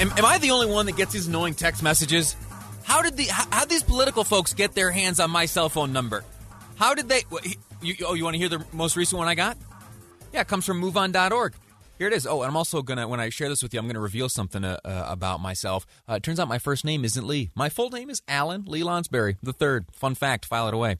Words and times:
Am, 0.00 0.10
am 0.16 0.24
I 0.24 0.38
the 0.38 0.50
only 0.50 0.66
one 0.66 0.86
that 0.86 0.96
gets 0.96 1.12
these 1.12 1.26
annoying 1.28 1.54
text 1.54 1.82
messages? 1.82 2.36
How 2.84 3.02
did 3.02 3.16
the 3.16 3.24
how, 3.24 3.46
how 3.50 3.64
these 3.64 3.82
political 3.82 4.24
folks 4.24 4.52
get 4.52 4.74
their 4.74 4.90
hands 4.90 5.20
on 5.20 5.30
my 5.30 5.46
cell 5.46 5.68
phone 5.68 5.92
number? 5.92 6.24
How 6.76 6.94
did 6.94 7.08
they? 7.08 7.22
You, 7.80 7.94
oh, 8.06 8.14
you 8.14 8.24
want 8.24 8.34
to 8.34 8.38
hear 8.38 8.48
the 8.48 8.64
most 8.72 8.96
recent 8.96 9.18
one 9.18 9.28
I 9.28 9.34
got? 9.34 9.56
Yeah, 10.32 10.40
it 10.40 10.48
comes 10.48 10.64
from 10.64 10.80
MoveOn.org. 10.82 11.54
Here 11.98 12.08
it 12.08 12.14
is. 12.14 12.26
Oh, 12.26 12.42
and 12.42 12.48
I'm 12.48 12.56
also 12.56 12.82
gonna 12.82 13.06
when 13.06 13.20
I 13.20 13.28
share 13.28 13.48
this 13.48 13.62
with 13.62 13.72
you, 13.72 13.78
I'm 13.78 13.86
gonna 13.86 14.00
reveal 14.00 14.28
something 14.28 14.64
uh, 14.64 14.78
uh, 14.84 15.04
about 15.08 15.40
myself. 15.40 15.86
Uh, 16.08 16.14
it 16.14 16.22
turns 16.22 16.40
out 16.40 16.48
my 16.48 16.58
first 16.58 16.84
name 16.84 17.04
isn't 17.04 17.26
Lee. 17.26 17.50
My 17.54 17.68
full 17.68 17.90
name 17.90 18.10
is 18.10 18.22
Alan 18.26 18.64
Lee 18.66 18.82
Lonsberry 18.82 19.36
the 19.42 19.52
third. 19.52 19.86
Fun 19.92 20.14
fact. 20.14 20.44
File 20.44 20.68
it 20.68 20.74
away. 20.74 20.96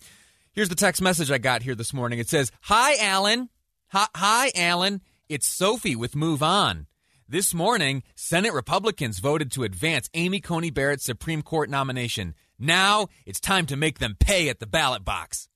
Here's 0.53 0.69
the 0.69 0.75
text 0.75 1.03
message 1.03 1.31
I 1.31 1.39
got 1.39 1.63
here 1.63 1.75
this 1.75 1.93
morning. 1.93 2.19
It 2.19 2.29
says, 2.29 2.53
"Hi, 2.63 2.95
Alan. 3.01 3.49
Hi, 3.89 4.07
hi 4.15 4.53
Alan. 4.55 5.01
It's 5.29 5.49
Sophie 5.49 5.97
with 5.97 6.15
Move 6.15 6.43
On." 6.43 6.87
This 7.33 7.55
morning, 7.55 8.03
Senate 8.15 8.53
Republicans 8.53 9.19
voted 9.19 9.51
to 9.53 9.63
advance 9.63 10.11
Amy 10.13 10.39
Coney 10.39 10.69
Barrett's 10.69 11.07
Supreme 11.07 11.41
Court 11.41 11.71
nomination. 11.71 12.35
Now 12.59 13.07
it's 13.25 13.41
time 13.41 13.65
to 13.69 13.75
make 13.75 14.01
them 14.01 14.19
pay 14.21 14.51
at 14.51 14.61
the 14.61 14.67
ballot 14.67 15.03
box. 15.03 15.49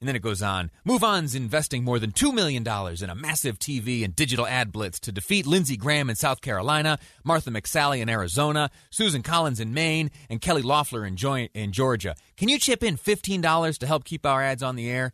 And 0.00 0.08
then 0.08 0.16
it 0.16 0.22
goes 0.22 0.40
on. 0.40 0.70
Move 0.82 1.04
On's 1.04 1.34
investing 1.34 1.84
more 1.84 1.98
than 1.98 2.10
$2 2.10 2.32
million 2.32 2.62
in 2.62 3.10
a 3.10 3.14
massive 3.14 3.58
TV 3.58 4.02
and 4.02 4.16
digital 4.16 4.46
ad 4.46 4.72
blitz 4.72 4.98
to 5.00 5.12
defeat 5.12 5.46
Lindsey 5.46 5.76
Graham 5.76 6.08
in 6.08 6.16
South 6.16 6.40
Carolina, 6.40 6.98
Martha 7.22 7.50
McSally 7.50 8.00
in 8.00 8.08
Arizona, 8.08 8.70
Susan 8.88 9.22
Collins 9.22 9.60
in 9.60 9.74
Maine, 9.74 10.10
and 10.30 10.40
Kelly 10.40 10.62
Loeffler 10.62 11.04
in, 11.04 11.18
in 11.52 11.72
Georgia. 11.72 12.14
Can 12.38 12.48
you 12.48 12.58
chip 12.58 12.82
in 12.82 12.96
$15 12.96 13.76
to 13.76 13.86
help 13.86 14.04
keep 14.04 14.24
our 14.24 14.42
ads 14.42 14.62
on 14.62 14.76
the 14.76 14.88
air? 14.88 15.12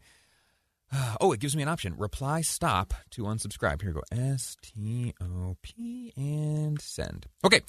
Oh, 1.20 1.32
it 1.32 1.40
gives 1.40 1.56
me 1.56 1.62
an 1.62 1.68
option. 1.68 1.94
Reply 1.96 2.40
stop 2.42 2.94
to 3.10 3.22
unsubscribe. 3.22 3.82
Here 3.82 3.90
we 3.90 3.94
go. 3.94 4.02
S 4.34 4.56
T 4.62 5.12
O 5.20 5.56
P 5.62 6.12
and 6.16 6.80
send. 6.80 7.26
Okay. 7.44 7.60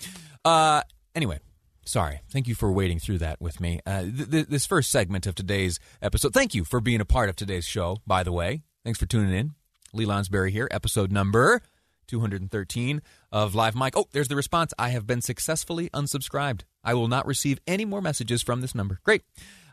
Uh 0.46 0.82
anyway, 1.16 1.40
sorry. 1.86 2.22
Thank 2.32 2.48
you 2.48 2.56
for 2.56 2.72
waiting 2.72 3.00
through 3.00 3.18
that 3.20 3.42
with 3.42 3.60
me. 3.60 3.80
Uh, 3.86 4.04
th- 4.04 4.30
th- 4.32 4.48
this 4.48 4.66
first 4.66 4.90
segment 4.92 5.26
of 5.28 5.36
today's 5.36 5.80
episode. 6.02 6.34
Thank 6.34 6.54
you 6.54 6.64
for 6.64 6.80
being 6.80 7.02
a 7.02 7.06
part 7.06 7.30
of 7.30 7.36
today's 7.36 7.66
show, 7.66 7.98
by 8.08 8.24
the 8.24 8.32
way. 8.32 8.64
Thanks 8.84 9.00
for 9.00 9.06
tuning 9.06 9.34
in. 9.34 9.56
Lee 9.94 10.06
Lonsberry 10.06 10.52
here, 10.52 10.68
episode 10.72 11.12
number 11.12 11.62
213 12.08 13.02
of 13.32 13.56
Live 13.56 13.76
Mic. 13.76 13.98
Oh, 13.98 14.06
there's 14.12 14.28
the 14.28 14.36
response. 14.36 14.74
I 14.78 14.90
have 14.90 15.06
been 15.08 15.22
successfully 15.22 15.90
unsubscribed. 15.90 16.62
I 16.84 16.94
will 16.94 17.08
not 17.08 17.26
receive 17.28 17.60
any 17.68 17.86
more 17.86 18.02
messages 18.02 18.42
from 18.42 18.62
this 18.62 18.76
number. 18.76 19.00
Great. 19.04 19.24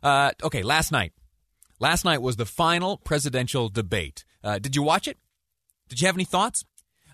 Uh, 0.03 0.33
okay, 0.43 0.63
last 0.63 0.91
night. 0.93 1.13
Last 1.79 2.05
night 2.07 2.23
was 2.23 2.37
the 2.37 2.47
final 2.47 2.97
presidential 2.97 3.69
debate. 3.69 4.25
Uh, 4.43 4.59
did 4.59 4.75
you 4.75 4.83
watch 4.83 5.07
it? 5.07 5.19
Did 5.89 6.01
you 6.01 6.07
have 6.07 6.17
any 6.17 6.25
thoughts? 6.25 6.65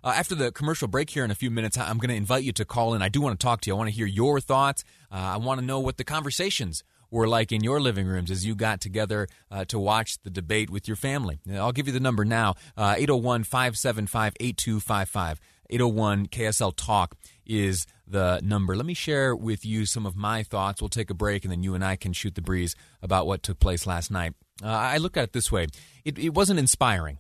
Uh, 0.05 0.15
after 0.17 0.35
the 0.35 0.53
commercial 0.53 0.87
break 0.87 1.11
here 1.11 1.25
in 1.25 1.31
a 1.31 1.35
few 1.35 1.51
minutes, 1.51 1.77
I'm 1.77 1.99
going 1.99 2.11
to 2.11 2.15
invite 2.15 2.45
you 2.45 2.53
to 2.53 2.65
call 2.65 2.95
in. 2.95 3.03
I 3.03 3.09
do 3.09 3.21
want 3.21 3.39
to 3.39 3.45
talk 3.45 3.61
to 3.63 3.71
you. 3.71 3.75
I 3.75 3.79
want 3.79 3.91
to 3.91 3.95
hear 3.95 4.07
your 4.07 4.41
thoughts. 4.41 4.85
Uh, 5.11 5.17
I 5.17 5.37
want 5.37 5.61
to 5.61 5.67
know 5.67 5.81
what 5.81 5.97
the 5.97 6.05
conversations 6.05 6.85
were 7.11 7.27
like 7.27 7.53
in 7.53 7.63
your 7.63 7.81
living 7.81 8.07
rooms 8.07 8.31
as 8.31 8.47
you 8.47 8.55
got 8.55 8.81
together 8.81 9.29
uh, 9.51 9.65
to 9.67 9.79
watch 9.79 10.23
the 10.23 10.31
debate 10.31 10.71
with 10.71 10.89
your 10.89 10.97
family. 10.97 11.41
I'll 11.53 11.73
give 11.73 11.87
you 11.87 11.93
the 11.93 12.01
number 12.01 12.25
now 12.25 12.55
uh, 12.77 12.95
801 12.97 13.45
575 13.45 14.35
8255. 14.41 15.41
801 15.71 16.27
KSL 16.29 16.73
Talk 16.77 17.17
is 17.47 17.87
the 18.07 18.41
number. 18.43 18.77
Let 18.77 18.87
me 18.87 18.95
share 18.95 19.35
with 19.35 19.65
you 19.65 19.87
some 19.87 20.07
of 20.07 20.17
my 20.17 20.43
thoughts. 20.43 20.81
We'll 20.81 20.89
take 20.89 21.11
a 21.11 21.15
break 21.15 21.45
and 21.45 21.53
then 21.53 21.63
you 21.63 21.75
and 21.75 21.85
I 21.85 21.97
can 21.97 22.13
shoot 22.13 22.35
the 22.35 22.43
breeze 22.43 22.77
about 23.03 23.27
what 23.27 23.43
took 23.43 23.59
place 23.59 23.87
last 23.87 24.11
night. 24.11 24.35
Uh, 24.63 24.69
I 24.69 24.99
look 24.99 25.17
at 25.17 25.25
it 25.25 25.33
this 25.33 25.53
way 25.53 25.67
it, 26.05 26.19
it 26.19 26.35
wasn't 26.35 26.59
inspiring. 26.59 27.19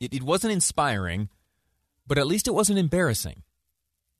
It, 0.00 0.14
it 0.14 0.22
wasn't 0.22 0.52
inspiring, 0.52 1.28
but 2.06 2.18
at 2.18 2.26
least 2.26 2.48
it 2.48 2.54
wasn't 2.54 2.78
embarrassing. 2.78 3.42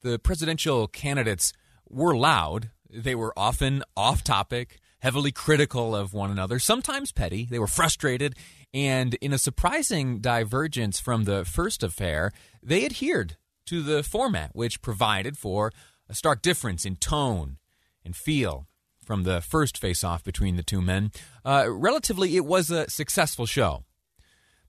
The 0.02 0.18
presidential 0.18 0.86
candidates 0.88 1.52
were 1.88 2.16
loud, 2.16 2.70
they 2.90 3.14
were 3.14 3.32
often 3.36 3.82
off 3.96 4.22
topic, 4.22 4.78
heavily 5.00 5.32
critical 5.32 5.96
of 5.96 6.14
one 6.14 6.30
another, 6.30 6.58
sometimes 6.58 7.10
petty. 7.12 7.46
They 7.50 7.58
were 7.58 7.66
frustrated, 7.66 8.36
and 8.72 9.14
in 9.14 9.32
a 9.32 9.38
surprising 9.38 10.20
divergence 10.20 11.00
from 11.00 11.24
the 11.24 11.44
first 11.44 11.82
affair, 11.82 12.32
they 12.62 12.84
adhered 12.84 13.36
to 13.66 13.82
the 13.82 14.02
format, 14.02 14.54
which 14.54 14.82
provided 14.82 15.36
for 15.36 15.72
a 16.08 16.14
stark 16.14 16.42
difference 16.42 16.84
in 16.84 16.96
tone 16.96 17.58
and 18.04 18.14
feel 18.14 18.66
from 19.12 19.24
the 19.24 19.42
first 19.42 19.76
face 19.76 20.02
off 20.02 20.24
between 20.24 20.56
the 20.56 20.62
two 20.62 20.80
men. 20.80 21.12
Uh, 21.44 21.66
relatively, 21.68 22.34
it 22.34 22.46
was 22.46 22.70
a 22.70 22.88
successful 22.88 23.44
show. 23.44 23.84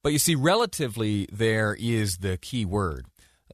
But 0.01 0.11
you 0.11 0.19
see, 0.19 0.35
relatively, 0.35 1.29
there 1.31 1.77
is 1.79 2.17
the 2.17 2.35
key 2.35 2.65
word. 2.65 3.05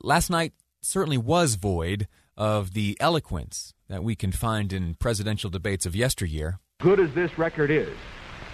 Last 0.02 0.32
night 0.32 0.54
certainly 0.82 1.20
was 1.20 1.54
void 1.54 2.08
of 2.36 2.74
the 2.74 2.98
eloquence 3.00 3.76
that 3.88 4.04
we 4.04 4.16
can 4.16 4.32
find 4.32 4.74
in 4.74 4.96
presidential 4.96 5.52
debates 5.52 5.86
of 5.86 5.96
yesteryear. 5.96 6.58
Good 6.80 7.00
as 7.00 7.14
this 7.14 7.38
record 7.38 7.70
is, 7.70 7.96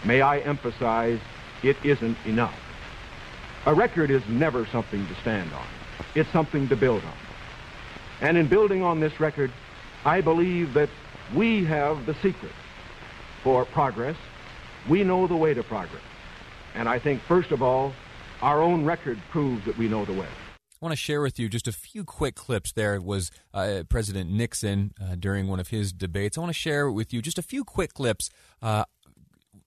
may 0.03 0.19
I 0.19 0.39
emphasize 0.39 1.21
it 1.63 1.77
isn't 1.85 2.17
enough. 2.25 2.59
A 3.65 3.73
record 3.73 4.11
is 4.11 4.23
never 4.27 4.65
something 4.73 5.07
to 5.07 5.15
stand 5.21 5.53
on. 5.53 5.67
It's 6.15 6.29
something 6.31 6.67
to 6.67 6.75
build 6.75 7.01
on. 7.01 7.17
And 8.19 8.37
in 8.37 8.47
building 8.49 8.83
on 8.83 8.99
this 8.99 9.21
record, 9.21 9.53
I 10.03 10.19
believe 10.19 10.73
that 10.73 10.89
we 11.33 11.65
have 11.65 12.05
the 12.05 12.13
secret 12.15 12.51
for 13.43 13.65
progress. 13.65 14.17
We 14.89 15.03
know 15.03 15.27
the 15.27 15.35
way 15.35 15.53
to 15.53 15.63
progress. 15.63 16.03
And 16.75 16.87
I 16.87 16.99
think, 16.99 17.21
first 17.21 17.51
of 17.51 17.61
all, 17.61 17.93
our 18.41 18.61
own 18.61 18.85
record 18.85 19.19
proves 19.31 19.65
that 19.65 19.77
we 19.77 19.87
know 19.87 20.05
the 20.05 20.13
way. 20.13 20.27
I 20.27 20.85
want 20.85 20.91
to 20.91 20.97
share 20.97 21.21
with 21.21 21.39
you 21.39 21.47
just 21.47 21.67
a 21.67 21.71
few 21.71 22.03
quick 22.03 22.35
clips. 22.35 22.73
There 22.73 22.99
was 23.01 23.31
uh, 23.53 23.83
President 23.87 24.29
Nixon 24.29 24.93
uh, 25.01 25.15
during 25.15 25.47
one 25.47 25.59
of 25.59 25.69
his 25.69 25.93
debates. 25.93 26.37
I 26.37 26.41
want 26.41 26.49
to 26.49 26.59
share 26.59 26.91
with 26.91 27.13
you 27.13 27.21
just 27.21 27.39
a 27.39 27.41
few 27.41 27.63
quick 27.63 27.93
clips 27.93 28.29
uh, 28.61 28.83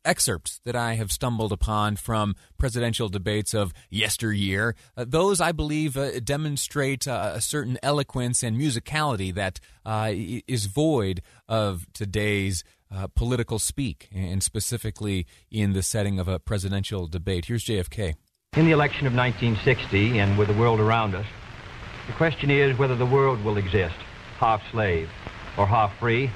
excerpts 0.09 0.61
that 0.65 0.75
I 0.75 0.95
have 0.95 1.13
stumbled 1.13 1.53
upon 1.53 1.97
from 1.97 2.35
presidential 2.57 3.11
debates 3.11 3.53
of 3.53 3.75
yesteryear. 3.91 4.75
Uh, 4.97 5.05
those, 5.07 5.41
I 5.41 5.53
believe, 5.53 5.97
uh, 5.97 6.19
demonstrate 6.21 7.07
uh, 7.07 7.33
a 7.35 7.41
certain 7.43 7.79
eloquence 7.83 8.43
and 8.43 8.59
musicality 8.59 9.33
that 9.35 9.61
uh, 9.85 10.11
is 10.15 10.67
void 10.67 11.21
of 11.47 11.87
today's 11.93 12.65
uh, 12.91 13.07
political 13.15 13.59
speak, 13.59 14.09
and 14.15 14.43
specifically 14.43 15.27
in 15.51 15.75
the 15.75 15.83
setting 15.83 16.19
of 16.19 16.27
a 16.27 16.39
presidential 16.39 17.07
debate. 17.07 17.45
Here's 17.45 17.65
JFK. 17.65 18.15
In 18.57 18.65
the 18.65 18.73
election 18.73 19.07
of 19.07 19.15
1960, 19.15 20.19
and 20.19 20.39
with 20.39 20.49
the 20.49 20.55
world 20.55 20.81
around 20.81 21.15
us, 21.15 21.27
the 22.07 22.15
question 22.15 22.51
is 22.51 22.79
whether 22.79 22.97
the 22.97 23.05
world 23.05 23.45
will 23.45 23.59
exist 23.59 23.95
half 24.39 24.63
slave 24.71 25.11
or 25.59 25.67
half 25.67 25.95
free, 25.99 26.31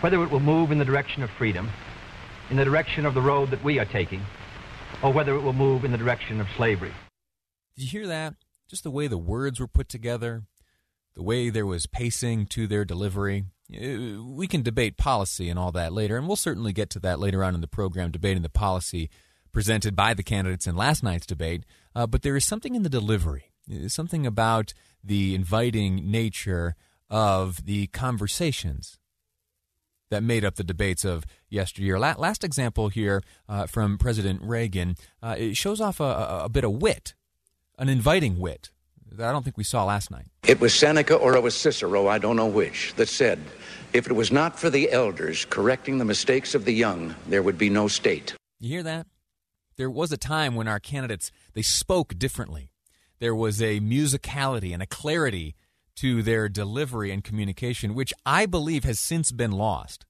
whether 0.00 0.20
it 0.24 0.30
will 0.32 0.40
move 0.40 0.72
in 0.72 0.78
the 0.78 0.84
direction 0.84 1.22
of 1.22 1.30
freedom 1.30 1.70
in 2.50 2.56
the 2.56 2.64
direction 2.64 3.04
of 3.06 3.14
the 3.14 3.20
road 3.20 3.50
that 3.50 3.62
we 3.62 3.78
are 3.78 3.84
taking, 3.84 4.22
or 5.02 5.12
whether 5.12 5.34
it 5.34 5.40
will 5.40 5.52
move 5.52 5.84
in 5.84 5.92
the 5.92 5.98
direction 5.98 6.40
of 6.40 6.46
slavery. 6.56 6.92
Did 7.76 7.84
you 7.84 8.00
hear 8.00 8.06
that? 8.06 8.34
Just 8.68 8.82
the 8.82 8.90
way 8.90 9.06
the 9.06 9.18
words 9.18 9.60
were 9.60 9.68
put 9.68 9.88
together, 9.88 10.42
the 11.14 11.22
way 11.22 11.50
there 11.50 11.66
was 11.66 11.86
pacing 11.86 12.46
to 12.46 12.66
their 12.66 12.84
delivery. 12.84 13.44
Uh, 13.72 14.22
we 14.22 14.46
can 14.46 14.62
debate 14.62 14.96
policy 14.96 15.48
and 15.48 15.58
all 15.58 15.72
that 15.72 15.92
later, 15.92 16.16
and 16.16 16.26
we'll 16.26 16.36
certainly 16.36 16.72
get 16.72 16.90
to 16.90 16.98
that 17.00 17.20
later 17.20 17.44
on 17.44 17.54
in 17.54 17.60
the 17.60 17.68
program, 17.68 18.10
debating 18.10 18.42
the 18.42 18.48
policy 18.48 19.10
presented 19.52 19.96
by 19.96 20.14
the 20.14 20.22
candidates 20.22 20.66
in 20.66 20.76
last 20.76 21.02
night's 21.02 21.26
debate. 21.26 21.64
Uh, 21.94 22.06
but 22.06 22.22
there 22.22 22.36
is 22.36 22.44
something 22.44 22.74
in 22.74 22.82
the 22.82 22.88
delivery, 22.88 23.52
something 23.88 24.26
about 24.26 24.72
the 25.02 25.34
inviting 25.34 26.10
nature 26.10 26.76
of 27.10 27.64
the 27.64 27.86
conversations 27.88 28.98
that 30.10 30.22
made 30.22 30.44
up 30.44 30.56
the 30.56 30.64
debates 30.64 31.04
of 31.04 31.24
yesteryear. 31.48 31.98
last 31.98 32.44
example 32.44 32.88
here 32.88 33.22
uh, 33.48 33.66
from 33.66 33.98
President 33.98 34.40
Reagan 34.42 34.96
uh, 35.22 35.36
it 35.38 35.56
shows 35.56 35.80
off 35.80 36.00
a, 36.00 36.42
a, 36.44 36.48
bit 36.48 36.64
of 36.64 36.72
wit, 36.72 37.14
an 37.78 37.88
inviting 37.88 38.38
wit 38.38 38.70
that 39.10 39.28
I 39.28 39.32
don't 39.32 39.42
think 39.42 39.56
we 39.56 39.64
saw 39.64 39.84
last 39.84 40.10
night. 40.10 40.26
It 40.46 40.60
was 40.60 40.74
Seneca 40.74 41.14
or 41.14 41.34
it 41.36 41.42
was 41.42 41.54
Cicero, 41.54 42.08
I 42.08 42.18
don't 42.18 42.36
know 42.36 42.46
which, 42.46 42.94
that 42.94 43.08
said, 43.08 43.38
if 43.92 44.06
it 44.06 44.12
was 44.12 44.30
not 44.30 44.58
for 44.58 44.70
the 44.70 44.90
elders 44.92 45.44
correcting 45.46 45.98
the 45.98 46.04
mistakes 46.04 46.54
of 46.54 46.64
the 46.64 46.72
young, 46.72 47.14
there 47.26 47.42
would 47.42 47.58
be 47.58 47.70
no 47.70 47.88
state. 47.88 48.34
You 48.60 48.68
hear 48.68 48.82
that? 48.82 49.06
There 49.76 49.90
was 49.90 50.12
a 50.12 50.16
time 50.16 50.54
when 50.56 50.68
our 50.68 50.80
candidates 50.80 51.30
they 51.54 51.62
spoke 51.62 52.18
differently. 52.18 52.72
There 53.20 53.34
was 53.34 53.62
a 53.62 53.80
musicality 53.80 54.72
and 54.72 54.82
a 54.82 54.86
clarity 54.86 55.54
to 55.98 56.22
their 56.22 56.48
delivery 56.48 57.10
and 57.10 57.24
communication, 57.24 57.94
which 57.94 58.12
I 58.24 58.46
believe 58.46 58.84
has 58.84 59.00
since 59.00 59.32
been 59.32 59.52
lost. 59.52 60.04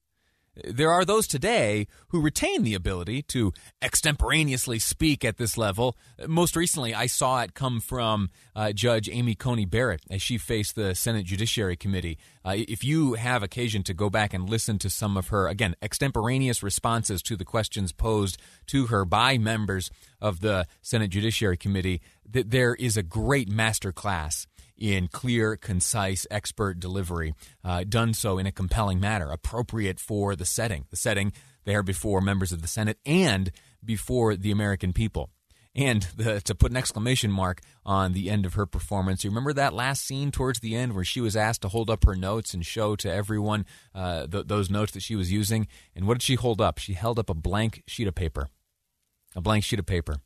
There 0.65 0.91
are 0.91 1.05
those 1.05 1.27
today 1.27 1.87
who 2.09 2.21
retain 2.21 2.63
the 2.63 2.75
ability 2.75 3.23
to 3.23 3.53
extemporaneously 3.81 4.79
speak 4.81 5.25
at 5.25 5.37
this 5.37 5.57
level. 5.57 5.97
Most 6.27 6.57
recently, 6.57 6.95
I 6.95 7.07
saw 7.07 7.43
it 7.43 7.55
come 7.55 7.81
from 7.81 8.31
uh, 8.57 8.73
Judge 8.73 9.09
Amy 9.09 9.35
Coney 9.35 9.67
Barrett 9.67 10.03
as 10.11 10.21
she 10.21 10.37
faced 10.37 10.75
the 10.75 10.95
Senate 10.95 11.27
Judiciary 11.27 11.77
Committee. 11.77 12.19
Uh, 12.45 12.55
if 12.57 12.83
you 12.83 13.15
have 13.15 13.43
occasion 13.43 13.83
to 13.85 13.95
go 13.95 14.11
back 14.11 14.35
and 14.35 14.51
listen 14.51 14.79
to 14.81 14.91
some 14.91 15.17
of 15.17 15.29
her, 15.29 15.47
again, 15.47 15.77
extemporaneous 15.81 16.63
responses 16.63 17.23
to 17.23 17.37
the 17.37 17.45
questions 17.45 17.93
posed 17.93 18.39
to 18.67 18.87
her 18.87 19.05
by 19.05 19.39
members 19.39 19.91
of 20.21 20.41
the 20.41 20.67
Senate 20.83 21.11
Judiciary 21.11 21.57
Committee, 21.57 22.01
that 22.29 22.51
there 22.51 22.75
is 22.75 22.97
a 22.97 23.03
great 23.03 23.49
master 23.49 23.93
class 23.93 24.47
in 24.79 25.09
clear, 25.09 25.57
concise, 25.57 26.27
expert 26.31 26.81
delivery, 26.81 27.35
uh, 27.65 27.85
done 27.89 28.15
so 28.15 28.39
in 28.39 28.47
a 28.47 28.53
compelling 28.53 29.01
manner, 29.01 29.31
appropriate 29.31 29.99
for 30.01 30.37
the 30.37 30.47
setting, 30.47 30.87
the 30.91 30.97
setting 30.97 31.33
there 31.65 31.83
before 31.83 32.21
members 32.21 32.53
of 32.53 32.63
the 32.63 32.69
Senate 32.69 32.99
and 33.05 33.51
before 33.85 34.37
the 34.37 34.51
American 34.51 34.93
people. 34.93 35.31
And 35.75 36.03
the, 36.17 36.41
to 36.43 36.55
put 36.55 36.71
an 36.71 36.77
exclamation 36.77 37.31
mark 37.31 37.61
on 37.85 38.13
the 38.13 38.31
end 38.31 38.47
of 38.47 38.55
her 38.55 38.67
performance, 38.67 39.25
you 39.25 39.31
remember 39.31 39.53
that 39.53 39.73
last 39.73 40.05
scene 40.05 40.31
towards 40.31 40.61
the 40.61 40.75
end 40.75 40.95
where 40.95 41.05
she 41.05 41.21
was 41.21 41.37
asked 41.37 41.63
to 41.63 41.69
hold 41.69 41.91
up 41.91 42.05
her 42.05 42.17
notes 42.17 42.55
and 42.55 42.65
show 42.65 42.97
to 42.97 43.11
everyone 43.11 43.67
uh, 43.95 44.27
th- 44.27 44.47
those 44.47 44.71
notes 44.71 44.93
that 44.93 45.03
she 45.03 45.17
was 45.17 45.33
using? 45.33 45.69
And 45.95 46.07
what 46.07 46.15
did 46.15 46.23
she 46.23 46.35
hold 46.35 46.61
up? 46.61 46.79
She 46.79 46.95
held 46.95 47.19
up 47.19 47.31
a 47.31 47.35
blank 47.35 47.83
sheet 47.87 48.09
of 48.09 48.15
paper. 48.15 48.49
A 49.37 49.41
blank 49.41 49.63
sheet 49.63 49.79
of 49.79 49.87
paper. 49.87 50.17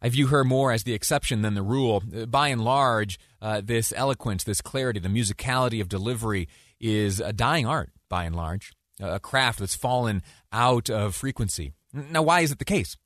I 0.00 0.08
view 0.08 0.28
her 0.28 0.44
more 0.44 0.72
as 0.72 0.84
the 0.84 0.94
exception 0.94 1.42
than 1.42 1.54
the 1.54 1.62
rule. 1.62 2.02
Uh, 2.14 2.26
by 2.26 2.48
and 2.48 2.62
large, 2.62 3.18
uh, 3.42 3.60
this 3.64 3.92
eloquence, 3.96 4.44
this 4.44 4.60
clarity, 4.60 5.00
the 5.00 5.08
musicality 5.08 5.80
of 5.80 5.88
delivery 5.88 6.48
is 6.80 7.20
a 7.20 7.32
dying 7.32 7.66
art, 7.66 7.90
by 8.08 8.24
and 8.24 8.36
large, 8.36 8.72
a 9.00 9.18
craft 9.18 9.58
that's 9.58 9.74
fallen 9.74 10.22
out 10.52 10.88
of 10.88 11.14
frequency. 11.14 11.72
Now, 11.92 12.22
why 12.22 12.40
is 12.40 12.52
it 12.52 12.58
the 12.58 12.64
case? 12.64 12.96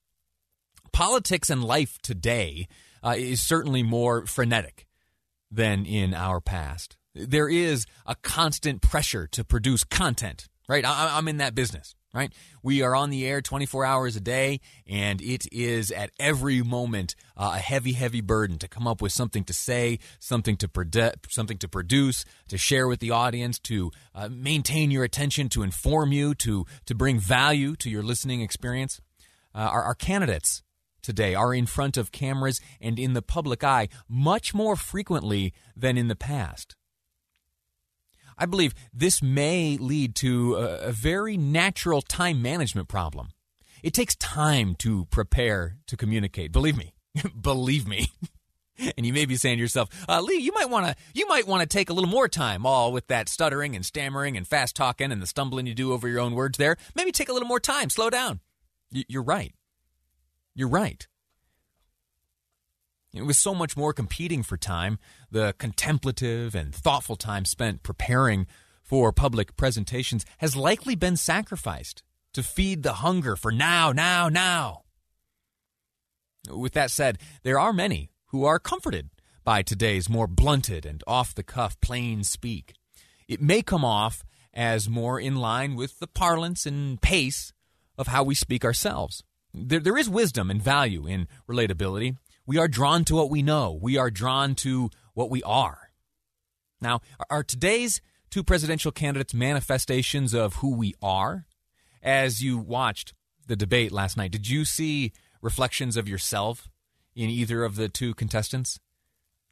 Politics 0.93 1.49
and 1.49 1.65
life 1.65 1.99
today 2.03 2.69
uh, 3.03 3.15
is 3.17 3.41
certainly 3.41 3.83
more 3.83 4.27
frenetic 4.27 4.87
than 5.51 5.87
in 5.87 6.13
our 6.13 6.41
past. 6.41 6.97
There 7.15 7.49
is 7.49 7.87
a 8.07 8.15
constant 8.17 8.83
pressure 8.83 9.27
to 9.29 9.45
produce 9.45 9.85
content, 9.85 10.49
right? 10.69 10.85
I- 10.85 11.17
I'm 11.17 11.29
in 11.29 11.39
that 11.39 11.55
business 11.55 11.95
right? 12.15 12.33
We 12.63 12.83
are 12.83 12.95
on 12.95 13.11
the 13.11 13.27
air 13.27 13.41
24 13.41 13.85
hours 13.85 14.17
a 14.17 14.21
day, 14.21 14.61
and 14.87 15.21
it 15.23 15.47
is 15.53 15.91
at 15.91 16.11
every 16.19 16.63
moment 16.63 17.15
uh, 17.37 17.53
a 17.55 17.59
heavy, 17.59 17.93
heavy 17.93 18.21
burden 18.21 18.59
to 18.59 18.69
come 18.69 18.87
up 18.87 19.01
with 19.01 19.13
something 19.13 19.45
to 19.45 19.55
say, 19.55 19.99
something 20.19 20.57
to 20.59 20.69
produ- 20.69 21.15
something 21.29 21.59
to 21.59 21.69
produce, 21.69 22.25
to 22.49 22.59
share 22.59 22.87
with 22.87 23.01
the 23.01 23.11
audience, 23.11 23.59
to 23.61 23.91
uh, 24.15 24.29
maintain 24.31 24.91
your 24.91 25.05
attention, 25.05 25.49
to 25.51 25.63
inform 25.63 26.13
you, 26.13 26.35
to 26.35 26.67
to 26.87 26.95
bring 26.95 27.19
value 27.19 27.75
to 27.77 27.89
your 27.89 28.03
listening 28.03 28.43
experience. 28.43 29.01
Uh, 29.55 29.59
our, 29.59 29.83
our 29.83 29.95
candidates 29.95 30.63
today 31.03 31.35
are 31.35 31.55
in 31.55 31.67
front 31.67 31.97
of 31.97 32.13
cameras 32.13 32.61
and 32.81 32.99
in 32.99 33.13
the 33.13 33.23
public 33.23 33.65
eye 33.65 33.89
much 34.09 34.55
more 34.55 34.77
frequently 34.77 35.53
than 35.77 35.99
in 35.99 36.09
the 36.09 36.17
past. 36.17 36.77
I 38.43 38.47
believe 38.47 38.75
this 38.93 39.23
may 39.23 39.77
lead 39.77 40.17
to 40.17 40.57
a, 40.57 40.89
a 40.89 40.93
very 40.93 41.37
natural 41.37 42.03
time 42.03 42.43
management 42.43 42.89
problem. 42.89 43.29
It 43.85 43.95
takes 43.95 44.17
time 44.17 44.75
to 44.81 45.05
prepare 45.13 45.77
to 45.87 45.97
communicate. 45.97 46.51
Believe 46.51 46.77
me. 46.77 46.93
Believe 47.41 47.87
me. 47.87 48.09
and 48.97 49.07
you 49.07 49.13
may 49.13 49.27
be 49.27 49.37
saying 49.37 49.59
to 49.59 49.61
yourself, 49.61 49.91
uh, 50.09 50.21
Lee, 50.21 50.39
you 50.39 50.51
might 50.53 50.69
want 50.69 50.87
to 50.87 50.97
you 51.15 51.29
might 51.29 51.47
want 51.47 51.61
to 51.61 51.69
take 51.69 51.89
a 51.89 51.93
little 51.93 52.11
more 52.11 52.27
time, 52.27 52.67
all 52.67 52.91
with 52.93 53.07
that 53.07 53.29
stuttering 53.29 53.77
and 53.77 53.87
stammering 53.87 54.37
and 54.37 54.45
fast 54.45 54.75
talking 54.75 55.13
and 55.13 55.23
the 55.23 55.27
stumbling 55.29 55.69
you 55.69 55.75
do 55.75 55.93
over 55.93 56.09
your 56.09 56.19
own 56.19 56.35
words. 56.35 56.59
There, 56.59 56.77
maybe 56.97 57.13
take 57.13 57.29
a 57.29 57.33
little 57.33 57.47
more 57.47 57.61
time. 57.61 57.91
Slow 57.91 58.11
down. 58.11 58.41
Y- 58.93 59.05
you're 59.07 59.23
right. 59.23 59.55
You're 60.53 60.69
right. 60.69 61.07
With 63.15 63.37
so 63.37 63.55
much 63.55 63.77
more 63.77 63.93
competing 63.93 64.43
for 64.43 64.57
time, 64.57 64.99
the 65.31 65.55
contemplative 65.59 66.55
and 66.55 66.75
thoughtful 66.75 67.17
time 67.17 67.45
spent 67.45 67.83
preparing 67.83 68.47
for 68.83 69.13
public 69.13 69.55
presentations 69.57 70.25
has 70.39 70.57
likely 70.57 70.95
been 70.95 71.19
sacrificed 71.19 72.03
to 72.33 72.43
feed 72.43 72.83
the 72.83 72.95
hunger 72.95 73.37
for 73.37 73.53
now, 73.53 73.93
now, 73.93 74.31
now. 74.31 74.85
With 76.51 76.73
that 76.73 76.91
said, 76.91 77.19
there 77.43 77.59
are 77.59 77.75
many 77.75 78.11
who 78.29 78.45
are 78.45 78.59
comforted 78.59 79.11
by 79.45 79.61
today's 79.61 80.09
more 80.09 80.27
blunted 80.27 80.87
and 80.87 81.05
off 81.07 81.35
the 81.35 81.43
cuff 81.43 81.79
plain 81.83 82.25
speak. 82.25 82.73
It 83.29 83.43
may 83.43 83.61
come 83.61 83.85
off 83.85 84.25
as 84.55 84.89
more 84.89 85.21
in 85.21 85.37
line 85.37 85.75
with 85.75 85.99
the 85.99 86.07
parlance 86.07 86.65
and 86.65 87.01
pace 87.01 87.53
of 87.99 88.09
how 88.09 88.23
we 88.23 88.35
speak 88.35 88.65
ourselves. 88.65 89.23
There, 89.53 89.81
there 89.81 89.99
is 89.99 90.09
wisdom 90.09 90.51
and 90.51 90.63
value 90.63 91.07
in 91.07 91.29
relatability, 91.47 92.17
we 92.47 92.59
are 92.59 92.69
drawn 92.69 93.05
to 93.05 93.17
what 93.17 93.31
we 93.31 93.43
know. 93.43 93.79
We 93.81 93.97
are 93.97 94.11
drawn 94.11 94.55
to 94.57 94.91
what 95.15 95.31
we 95.31 95.43
are. 95.43 95.91
Now, 96.81 97.01
are 97.31 97.45
today's 97.45 98.01
two 98.31 98.43
presidential 98.43 98.91
candidates 98.91 99.35
manifestations 99.35 100.35
of 100.35 100.57
who 100.57 100.75
we 100.75 100.95
are? 101.03 101.47
As 102.03 102.43
you 102.43 102.59
watched 102.59 103.15
the 103.47 103.55
debate 103.55 103.93
last 103.93 104.17
night, 104.17 104.33
did 104.33 104.49
you 104.49 104.65
see 104.65 105.13
reflections 105.41 105.97
of 105.97 106.09
yourself 106.09 106.69
in 107.15 107.31
either 107.31 107.63
of 107.63 107.77
the 107.77 107.89
two 107.89 108.15
contestants? 108.15 108.81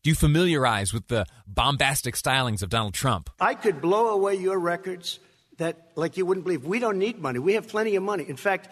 Do 0.03 0.11
you 0.11 0.17
familiarize 0.17 0.93
with 0.93 1.09
the 1.09 1.27
bombastic 1.47 2.15
stylings 2.15 2.63
of 2.63 2.71
Donald 2.71 2.95
Trump? 2.95 3.31
I 3.39 3.55
could 3.55 3.81
blow 3.81 4.09
away 4.09 4.35
your 4.35 4.59
records 4.59 5.21
that, 5.59 5.91
like 5.95 6.17
you 6.17 6.25
wouldn't 6.25 6.45
believe. 6.45 6.65
We 6.65 6.79
don't 6.79 6.99
need 6.99 7.21
money. 7.21 7.39
We 7.39 7.53
have 7.53 7.69
plenty 7.69 7.95
of 7.97 8.03
money. 8.03 8.25
In 8.27 8.37
fact, 8.37 8.69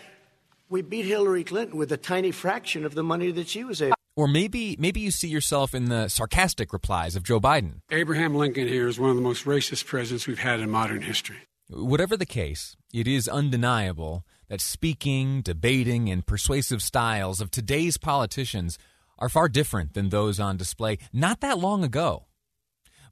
we 0.70 0.82
beat 0.82 1.04
Hillary 1.04 1.44
Clinton 1.44 1.78
with 1.78 1.92
a 1.92 1.96
tiny 1.98 2.32
fraction 2.32 2.84
of 2.84 2.94
the 2.94 3.04
money 3.04 3.30
that 3.30 3.48
she 3.48 3.62
was 3.62 3.82
able. 3.82 3.97
Or 4.18 4.26
maybe 4.26 4.74
maybe 4.80 4.98
you 4.98 5.12
see 5.12 5.28
yourself 5.28 5.76
in 5.76 5.84
the 5.84 6.08
sarcastic 6.08 6.72
replies 6.72 7.14
of 7.14 7.22
Joe 7.22 7.38
Biden. 7.38 7.82
Abraham 7.88 8.34
Lincoln 8.34 8.66
here 8.66 8.88
is 8.88 8.98
one 8.98 9.10
of 9.10 9.14
the 9.14 9.22
most 9.22 9.44
racist 9.44 9.86
presidents 9.86 10.26
we've 10.26 10.40
had 10.40 10.58
in 10.58 10.68
modern 10.70 11.02
history. 11.02 11.36
Whatever 11.68 12.16
the 12.16 12.26
case, 12.26 12.76
it 12.92 13.06
is 13.06 13.28
undeniable 13.28 14.24
that 14.48 14.60
speaking, 14.60 15.40
debating, 15.40 16.10
and 16.10 16.26
persuasive 16.26 16.82
styles 16.82 17.40
of 17.40 17.52
today's 17.52 17.96
politicians 17.96 18.76
are 19.20 19.28
far 19.28 19.48
different 19.48 19.94
than 19.94 20.08
those 20.08 20.40
on 20.40 20.56
display 20.56 20.98
not 21.12 21.40
that 21.40 21.60
long 21.60 21.84
ago. 21.84 22.26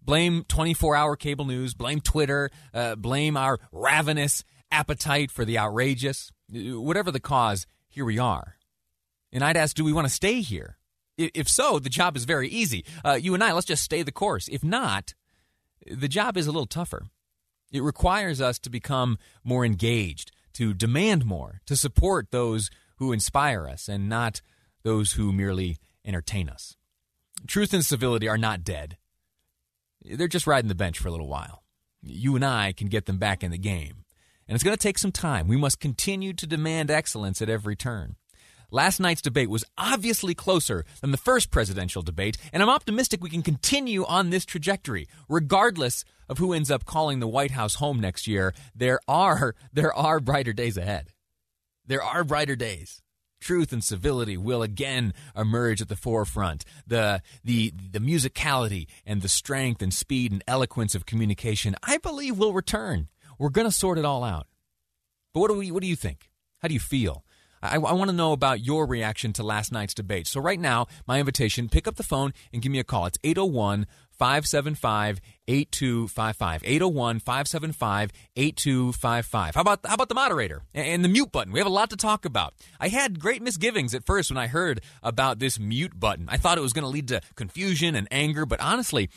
Blame 0.03 0.45
24 0.49 0.97
hour 0.97 1.15
cable 1.15 1.45
news, 1.45 1.73
blame 1.75 2.01
Twitter, 2.01 2.51
uh, 2.75 2.97
blame 2.97 3.37
our 3.37 3.61
ravenous 3.71 4.43
appetite 4.73 5.31
for 5.31 5.45
the 5.45 5.57
outrageous. 5.57 6.33
Whatever 6.51 7.13
the 7.13 7.21
cause, 7.21 7.69
here 7.89 8.05
we 8.05 8.19
are. 8.19 8.57
And 9.33 9.45
I'd 9.45 9.57
ask, 9.57 9.77
do 9.77 9.85
we 9.85 9.93
want 9.93 10.09
to 10.09 10.13
stay 10.13 10.41
here? 10.41 10.76
If 11.19 11.49
so, 11.49 11.79
the 11.79 11.89
job 11.89 12.17
is 12.17 12.25
very 12.25 12.49
easy. 12.49 12.85
Uh, 13.05 13.15
you 13.15 13.35
and 13.35 13.43
I, 13.43 13.53
let's 13.53 13.67
just 13.67 13.83
stay 13.83 14.03
the 14.03 14.13
course. 14.13 14.49
If 14.49 14.63
not, 14.63 15.15
the 15.87 16.09
job 16.09 16.37
is 16.37 16.47
a 16.47 16.53
little 16.53 16.67
tougher. 16.67 17.07
It 17.73 17.83
requires 17.83 18.41
us 18.41 18.59
to 18.61 18.71
become 18.71 19.19
more 19.43 19.65
engaged, 19.65 20.33
to 20.55 20.75
demand 20.75 21.25
more, 21.25 21.61
to 21.67 21.77
support 21.77 22.31
those 22.31 22.71
who 22.97 23.13
inspire 23.13 23.67
us 23.67 23.89
and 23.89 24.09
not 24.09 24.41
those 24.83 25.13
who 25.13 25.33
merely 25.33 25.79
entertain 26.05 26.49
us. 26.49 26.77
Truth 27.47 27.75
and 27.75 27.85
civility 27.85 28.29
are 28.29 28.39
not 28.39 28.65
dead. 28.65 28.97
They're 30.03 30.29
just 30.29 30.47
riding 30.47 30.69
the 30.69 30.75
bench 30.75 30.99
for 30.99 31.09
a 31.09 31.11
little 31.11 31.29
while. 31.29 31.65
You 32.03 32.37
and 32.37 32.45
I 32.45 32.73
can 32.73 32.89
get 32.89 33.07
them 33.07 33.19
back 33.19 33.43
in 33.43 33.51
the 33.51 33.59
game. 33.59 34.05
And 34.49 34.55
it's 34.55 34.63
going 34.63 34.77
to 34.77 34.83
take 34.83 34.99
some 34.99 35.13
time. 35.13 35.49
We 35.49 35.57
must 35.57 35.81
continue 35.81 36.33
to 36.35 36.47
demand 36.47 36.91
excellence 36.91 37.43
at 37.43 37.51
every 37.51 37.75
turn. 37.75 38.17
Last 38.71 38.99
night's 38.99 39.23
debate 39.23 39.49
was 39.49 39.65
obviously 39.79 40.35
closer 40.35 40.85
than 41.01 41.13
the 41.13 41.17
first 41.17 41.51
presidential 41.51 42.03
debate, 42.03 42.37
and 42.53 42.63
I'm 42.63 42.69
optimistic 42.69 43.23
we 43.23 43.31
can 43.31 43.43
continue 43.43 44.05
on 44.05 44.31
this 44.31 44.45
trajectory. 44.45 45.07
Regardless 45.29 46.05
of 46.29 46.39
who 46.39 46.53
ends 46.53 46.71
up 46.71 46.85
calling 46.85 47.21
the 47.21 47.29
White 47.29 47.53
House 47.53 47.77
home 47.77 48.01
next 48.01 48.27
year, 48.27 48.55
there 48.75 48.99
are 49.07 49.55
there 49.73 49.95
are 49.95 50.19
brighter 50.21 50.53
days 50.53 50.77
ahead. 50.77 51.11
There 51.87 52.03
are 52.03 52.25
brighter 52.25 52.57
days. 52.57 53.03
Truth 53.41 53.73
and 53.73 53.85
civility 53.85 54.37
will 54.37 54.63
again 54.63 55.13
emerge 55.37 55.81
at 55.81 55.89
the 55.89 55.95
forefront. 55.95 56.65
The 56.87 57.23
the 57.45 57.73
the 57.93 58.01
musicality 58.01 58.87
and 59.05 59.23
the 59.23 59.29
strength 59.29 59.83
and 59.83 59.95
speed 59.95 60.33
and 60.33 60.43
eloquence 60.49 60.95
of 60.95 61.07
communication, 61.07 61.77
I 61.83 61.99
believe, 61.99 62.39
will 62.39 62.53
return. 62.53 63.09
We're 63.39 63.51
going 63.51 63.69
to 63.69 63.73
sort 63.73 63.99
it 63.99 64.05
all 64.05 64.25
out. 64.25 64.47
But 65.33 65.41
what 65.41 65.49
do 65.49 65.55
we 65.55 65.71
what 65.71 65.83
do 65.83 65.89
you 65.89 65.97
think? 65.97 66.31
How 66.59 66.69
do 66.69 66.75
you 66.75 66.81
feel? 66.81 67.25
I, 67.63 67.77
I 67.77 67.93
want 67.93 68.11
to 68.11 68.17
know 68.17 68.33
about 68.33 68.61
your 68.61 68.87
reaction 68.87 69.33
to 69.35 69.43
last 69.43 69.73
night's 69.73 69.95
debate. 69.95 70.27
So, 70.27 70.41
right 70.41 70.61
now, 70.61 70.87
my 71.07 71.19
invitation 71.19 71.69
pick 71.69 71.87
up 71.87 71.97
the 71.97 72.03
phone 72.03 72.33
and 72.53 72.63
give 72.63 72.73
me 72.73 72.79
a 72.79 72.85
call. 72.85 73.07
It's 73.07 73.19
801 73.25 73.87
575 74.13 75.21
8255. 75.49 76.63
801 76.65 77.21
575 77.21 78.13
8255. 78.37 79.55
How 79.55 79.61
about, 79.61 79.81
how 79.85 79.95
about 79.95 80.09
the 80.09 80.15
moderator 80.15 80.63
and 80.75 81.05
the 81.05 81.09
mute 81.09 81.33
button? 81.33 81.53
We 81.53 81.61
have 81.61 81.67
a 81.67 81.71
lot 81.71 81.91
to 81.91 81.97
talk 81.97 82.25
about. 82.25 82.55
I 82.81 82.89
had 82.89 83.21
great 83.21 83.43
misgivings 83.43 83.95
at 83.95 84.05
first 84.05 84.31
when 84.31 84.39
I 84.39 84.47
heard 84.47 84.81
about 85.03 85.39
this 85.39 85.59
mute 85.59 85.99
button. 85.99 86.29
I 86.29 86.37
thought 86.37 86.59
it 86.59 86.63
was 86.63 86.73
going 86.73 86.85
to 86.85 86.89
lead 86.89 87.09
to 87.09 87.21
confusion 87.35 87.95
and 87.95 88.09
anger, 88.11 88.47
but 88.47 88.61
honestly, 88.61 89.11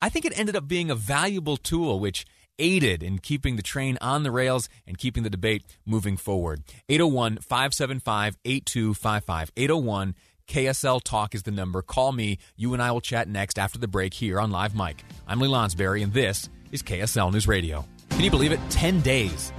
I 0.00 0.08
think 0.08 0.24
it 0.24 0.38
ended 0.38 0.56
up 0.56 0.68
being 0.68 0.90
a 0.90 0.94
valuable 0.96 1.56
tool 1.56 2.00
which 2.00 2.26
aided 2.58 3.02
in 3.02 3.18
keeping 3.18 3.56
the 3.56 3.62
train 3.62 3.98
on 4.00 4.22
the 4.22 4.30
rails 4.30 4.68
and 4.86 4.98
keeping 4.98 5.22
the 5.22 5.30
debate 5.30 5.64
moving 5.84 6.16
forward. 6.16 6.62
801 6.88 7.38
575 7.38 8.36
8255. 8.44 9.52
801 9.56 10.14
KSL 10.48 11.02
Talk 11.02 11.34
is 11.34 11.44
the 11.44 11.50
number. 11.50 11.82
Call 11.82 12.12
me. 12.12 12.38
You 12.56 12.74
and 12.74 12.82
I 12.82 12.92
will 12.92 13.00
chat 13.00 13.28
next 13.28 13.58
after 13.58 13.78
the 13.78 13.88
break 13.88 14.12
here 14.14 14.38
on 14.38 14.50
Live 14.50 14.74
Mic. 14.74 15.02
I'm 15.26 15.40
Lee 15.40 15.48
Lonsberry, 15.48 16.02
and 16.02 16.12
this 16.12 16.48
is 16.70 16.82
KSL 16.82 17.32
News 17.32 17.48
Radio. 17.48 17.86
Can 18.10 18.20
you 18.20 18.30
believe 18.30 18.52
it? 18.52 18.60
10 18.70 19.00
days. 19.00 19.52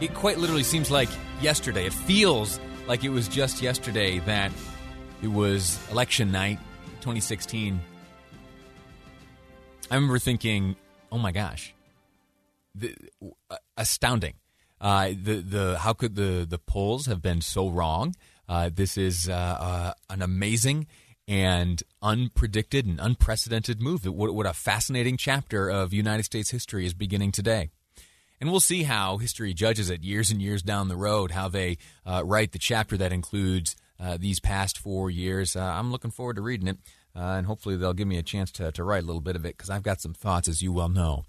It 0.00 0.12
quite 0.12 0.38
literally 0.38 0.62
seems 0.62 0.90
like 0.90 1.08
yesterday. 1.40 1.86
It 1.86 1.92
feels 1.92 2.58
like 2.86 3.04
it 3.04 3.10
was 3.10 3.28
just 3.28 3.62
yesterday 3.62 4.18
that 4.20 4.50
it 5.22 5.28
was 5.28 5.78
election 5.90 6.32
night 6.32 6.58
2016. 7.00 7.80
I 9.90 9.94
remember 9.94 10.18
thinking, 10.18 10.74
oh 11.12 11.18
my 11.18 11.30
gosh, 11.30 11.72
the, 12.76 12.94
uh, 13.50 13.56
astounding. 13.76 14.34
Uh, 14.80 15.08
the 15.08 15.36
the 15.36 15.78
how 15.78 15.92
could 15.92 16.16
the 16.16 16.46
the 16.48 16.58
polls 16.58 17.06
have 17.06 17.22
been 17.22 17.40
so 17.40 17.68
wrong? 17.68 18.14
Uh, 18.48 18.70
this 18.72 18.96
is 18.96 19.28
uh, 19.28 19.32
uh, 19.32 19.92
an 20.10 20.22
amazing 20.22 20.86
and 21.26 21.82
unpredicted 22.02 22.84
and 22.84 23.00
unprecedented 23.00 23.80
move. 23.80 24.04
What, 24.04 24.34
what 24.34 24.46
a 24.46 24.52
fascinating 24.52 25.16
chapter 25.16 25.68
of 25.68 25.92
United 25.92 26.22
States 26.24 26.50
history 26.50 26.86
is 26.86 26.94
beginning 26.94 27.32
today. 27.32 27.70
And 28.40 28.50
we'll 28.50 28.60
see 28.60 28.84
how 28.84 29.16
history 29.16 29.52
judges 29.54 29.90
it 29.90 30.04
years 30.04 30.30
and 30.30 30.40
years 30.40 30.62
down 30.62 30.88
the 30.88 30.96
road, 30.96 31.32
how 31.32 31.48
they 31.48 31.78
uh, 32.04 32.22
write 32.24 32.52
the 32.52 32.58
chapter 32.58 32.96
that 32.98 33.12
includes 33.12 33.74
these 34.18 34.38
past 34.40 34.78
four 34.78 35.10
years. 35.10 35.56
I'm 35.56 35.90
looking 35.90 36.10
forward 36.10 36.36
to 36.36 36.42
reading 36.42 36.68
it, 36.68 36.76
and 37.14 37.46
hopefully 37.46 37.76
they'll 37.76 37.94
give 37.94 38.06
me 38.06 38.18
a 38.18 38.22
chance 38.22 38.52
to, 38.52 38.70
to 38.72 38.84
write 38.84 39.02
a 39.02 39.06
little 39.06 39.22
bit 39.22 39.36
of 39.36 39.46
it 39.46 39.56
because 39.56 39.70
I've 39.70 39.82
got 39.82 40.02
some 40.02 40.12
thoughts, 40.12 40.48
as 40.48 40.60
you 40.60 40.70
well 40.70 40.90
know. 40.90 41.24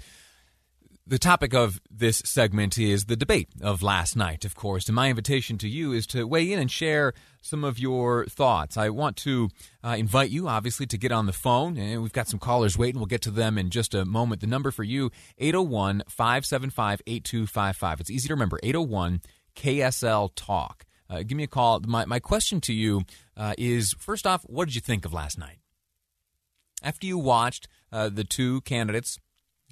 The 1.10 1.18
topic 1.18 1.54
of 1.54 1.80
this 1.90 2.22
segment 2.26 2.78
is 2.78 3.06
the 3.06 3.16
debate 3.16 3.48
of 3.62 3.82
last 3.82 4.18
night, 4.18 4.44
of 4.44 4.56
course. 4.56 4.90
And 4.90 4.96
my 4.98 5.10
invitation 5.10 5.58
to 5.60 5.70
you 5.70 5.94
is 5.94 6.06
to 6.08 6.28
weigh 6.28 6.52
in 6.52 6.60
and 6.60 6.70
share 6.70 7.14
some 7.42 7.64
of 7.64 7.80
your 7.80 8.26
thoughts. 8.26 8.76
I 8.76 8.90
want 8.90 9.16
to 9.18 9.48
uh, 9.86 9.96
invite 9.98 10.32
you, 10.32 10.50
obviously, 10.50 10.86
to 10.88 10.98
get 10.98 11.14
on 11.14 11.26
the 11.26 11.32
phone. 11.32 11.78
And 11.78 12.02
we've 12.02 12.12
got 12.12 12.28
some 12.28 12.40
callers 12.40 12.78
waiting. 12.78 13.00
We'll 13.00 13.06
get 13.06 13.22
to 13.22 13.32
them 13.32 13.58
in 13.58 13.70
just 13.70 13.96
a 13.96 14.04
moment. 14.04 14.42
The 14.42 14.48
number 14.48 14.70
for 14.70 14.84
you, 14.84 15.10
801 15.38 16.04
575 16.10 17.02
8255. 17.08 18.02
It's 18.02 18.12
easy 18.12 18.28
to 18.28 18.34
remember 18.34 18.60
801 18.62 19.22
KSL 19.56 20.32
Talk. 20.36 20.86
Uh, 21.10 21.24
give 21.24 21.38
me 21.38 21.46
a 21.46 21.48
call. 21.48 21.80
My, 21.88 22.04
my 22.04 22.20
question 22.20 22.60
to 22.60 22.74
you 22.74 23.04
uh, 23.38 23.54
is 23.58 23.94
first 23.98 24.28
off, 24.28 24.44
what 24.44 24.66
did 24.66 24.76
you 24.76 24.82
think 24.82 25.06
of 25.06 25.14
last 25.14 25.40
night? 25.40 25.60
After 26.84 27.08
you 27.08 27.18
watched 27.18 27.70
uh, 27.94 28.10
the 28.10 28.26
two 28.26 28.60
candidates 28.62 29.20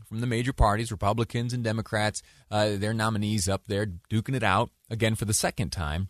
from 0.07 0.21
the 0.21 0.27
major 0.27 0.53
parties, 0.53 0.91
Republicans 0.91 1.53
and 1.53 1.63
Democrats, 1.63 2.21
uh, 2.51 2.75
their 2.75 2.93
nominees 2.93 3.49
up 3.49 3.67
there 3.67 3.85
duking 4.09 4.35
it 4.35 4.43
out 4.43 4.69
again 4.89 5.15
for 5.15 5.25
the 5.25 5.33
second 5.33 5.71
time, 5.71 6.09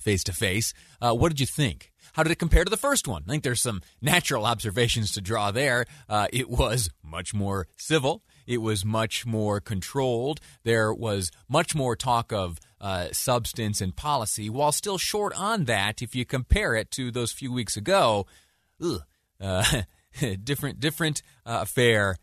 face 0.00 0.24
to 0.24 0.32
face. 0.32 0.72
What 1.00 1.28
did 1.28 1.40
you 1.40 1.46
think? 1.46 1.92
How 2.16 2.22
did 2.22 2.32
it 2.32 2.38
compare 2.38 2.64
to 2.64 2.70
the 2.70 2.78
first 2.78 3.06
one? 3.06 3.24
I 3.26 3.30
think 3.30 3.42
there's 3.42 3.60
some 3.60 3.82
natural 4.00 4.46
observations 4.46 5.12
to 5.12 5.20
draw 5.20 5.50
there. 5.50 5.84
Uh, 6.08 6.28
it 6.32 6.48
was 6.48 6.88
much 7.02 7.34
more 7.34 7.66
civil. 7.76 8.22
It 8.46 8.58
was 8.58 8.86
much 8.86 9.26
more 9.26 9.60
controlled. 9.60 10.40
There 10.64 10.94
was 10.94 11.30
much 11.46 11.74
more 11.74 11.94
talk 11.94 12.32
of 12.32 12.58
uh, 12.80 13.08
substance 13.12 13.82
and 13.82 13.94
policy, 13.94 14.48
while 14.48 14.72
still 14.72 14.96
short 14.96 15.38
on 15.38 15.64
that. 15.64 16.00
If 16.00 16.14
you 16.14 16.24
compare 16.24 16.74
it 16.74 16.90
to 16.92 17.10
those 17.10 17.32
few 17.32 17.52
weeks 17.52 17.76
ago, 17.76 18.26
ugh, 18.82 19.02
uh, 19.38 19.82
different 20.42 20.80
different 20.80 21.20
uh, 21.44 21.58
affair 21.62 22.16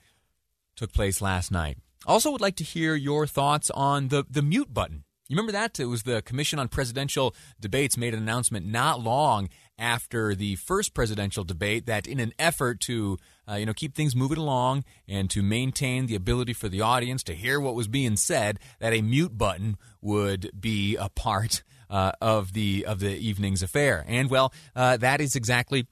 took 0.75 0.93
place 0.93 1.21
last 1.21 1.51
night. 1.51 1.77
Also, 2.05 2.31
would 2.31 2.41
like 2.41 2.57
to 2.57 2.63
hear 2.63 2.95
your 2.95 3.25
thoughts 3.25 3.69
on 3.71 4.09
the, 4.09 4.25
the 4.29 4.41
mute 4.41 4.73
button. 4.73 5.03
You 5.29 5.37
remember 5.37 5.53
that? 5.53 5.79
It 5.79 5.85
was 5.85 6.03
the 6.03 6.21
Commission 6.21 6.59
on 6.59 6.67
Presidential 6.67 7.33
Debates 7.59 7.97
made 7.97 8.13
an 8.13 8.19
announcement 8.19 8.65
not 8.65 9.01
long 9.01 9.49
after 9.79 10.35
the 10.35 10.55
first 10.57 10.93
presidential 10.93 11.43
debate 11.43 11.85
that, 11.85 12.07
in 12.07 12.19
an 12.19 12.33
effort 12.37 12.79
to 12.81 13.17
uh, 13.49 13.55
you 13.55 13.65
know 13.65 13.73
keep 13.73 13.95
things 13.95 14.15
moving 14.15 14.37
along 14.37 14.83
and 15.07 15.29
to 15.29 15.41
maintain 15.41 16.05
the 16.05 16.15
ability 16.15 16.53
for 16.53 16.69
the 16.69 16.81
audience 16.81 17.23
to 17.23 17.33
hear 17.33 17.59
what 17.59 17.73
was 17.73 17.87
being 17.87 18.17
said, 18.17 18.59
that 18.79 18.93
a 18.93 19.01
mute 19.01 19.37
button 19.37 19.77
would 20.01 20.51
be 20.59 20.97
a 20.97 21.09
part 21.09 21.63
uh, 21.89 22.11
of 22.21 22.53
the 22.53 22.85
of 22.85 22.99
the 22.99 23.15
evening's 23.15 23.63
affair. 23.63 24.03
And 24.07 24.29
well, 24.29 24.53
uh, 24.75 24.97
that 24.97 25.21
is 25.21 25.35
exactly 25.35 25.87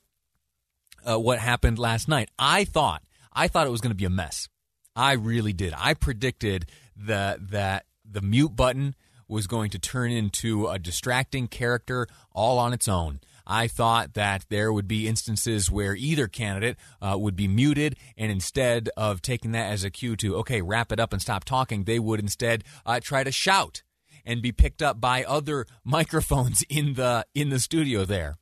uh, 1.10 1.18
what 1.18 1.40
happened 1.40 1.80
last 1.80 2.08
night. 2.08 2.30
I 2.38 2.66
thought 2.66 3.02
I 3.34 3.48
thought 3.48 3.66
it 3.66 3.72
was 3.72 3.82
going 3.82 3.92
to 3.92 3.96
be 3.96 4.06
a 4.06 4.10
mess. 4.10 4.50
I 4.96 5.14
really 5.14 5.54
did. 5.54 5.74
I 5.78 5.94
predicted 5.94 6.66
that 6.96 7.52
that 7.52 7.86
the 8.10 8.22
mute 8.22 8.56
button 8.56 8.96
was 9.28 9.48
going 9.48 9.70
to 9.72 9.80
turn 9.80 10.12
into 10.12 10.68
a 10.68 10.78
distracting 10.78 11.48
character 11.48 12.08
all 12.34 12.60
on 12.60 12.74
its 12.74 12.88
own. 12.88 13.22
I 13.48 13.68
thought 13.68 14.14
that 14.14 14.46
there 14.50 14.72
would 14.72 14.88
be 14.88 15.08
instances 15.08 15.72
where 15.72 15.96
either 15.96 16.28
candidate 16.28 16.78
uh, 17.02 17.18
would 17.18 17.36
be 17.36 17.48
muted, 17.48 17.96
and 18.18 18.32
instead 18.32 18.90
of 18.96 19.22
taking 19.22 19.54
that 19.54 19.72
as 19.72 19.84
a 19.84 19.90
cue 19.90 20.16
to, 20.18 20.36
okay, 20.38 20.62
wrap 20.62 20.92
it 20.92 21.00
up 21.00 21.14
and 21.14 21.22
stop 21.22 21.44
talking, 21.44 21.86
they 21.86 21.98
would 21.98 22.20
instead 22.20 22.64
uh, 22.86 23.00
try 23.02 23.24
to 23.24 23.32
shout 23.32 23.84
and 24.26 24.42
be 24.42 24.52
picked 24.52 24.82
up 24.82 25.02
by 25.02 25.24
other 25.24 25.66
microphones 25.84 26.64
in 26.70 26.94
the 26.94 27.26
in 27.34 27.50
the 27.50 27.60
studio 27.60 28.06
there. 28.06 28.38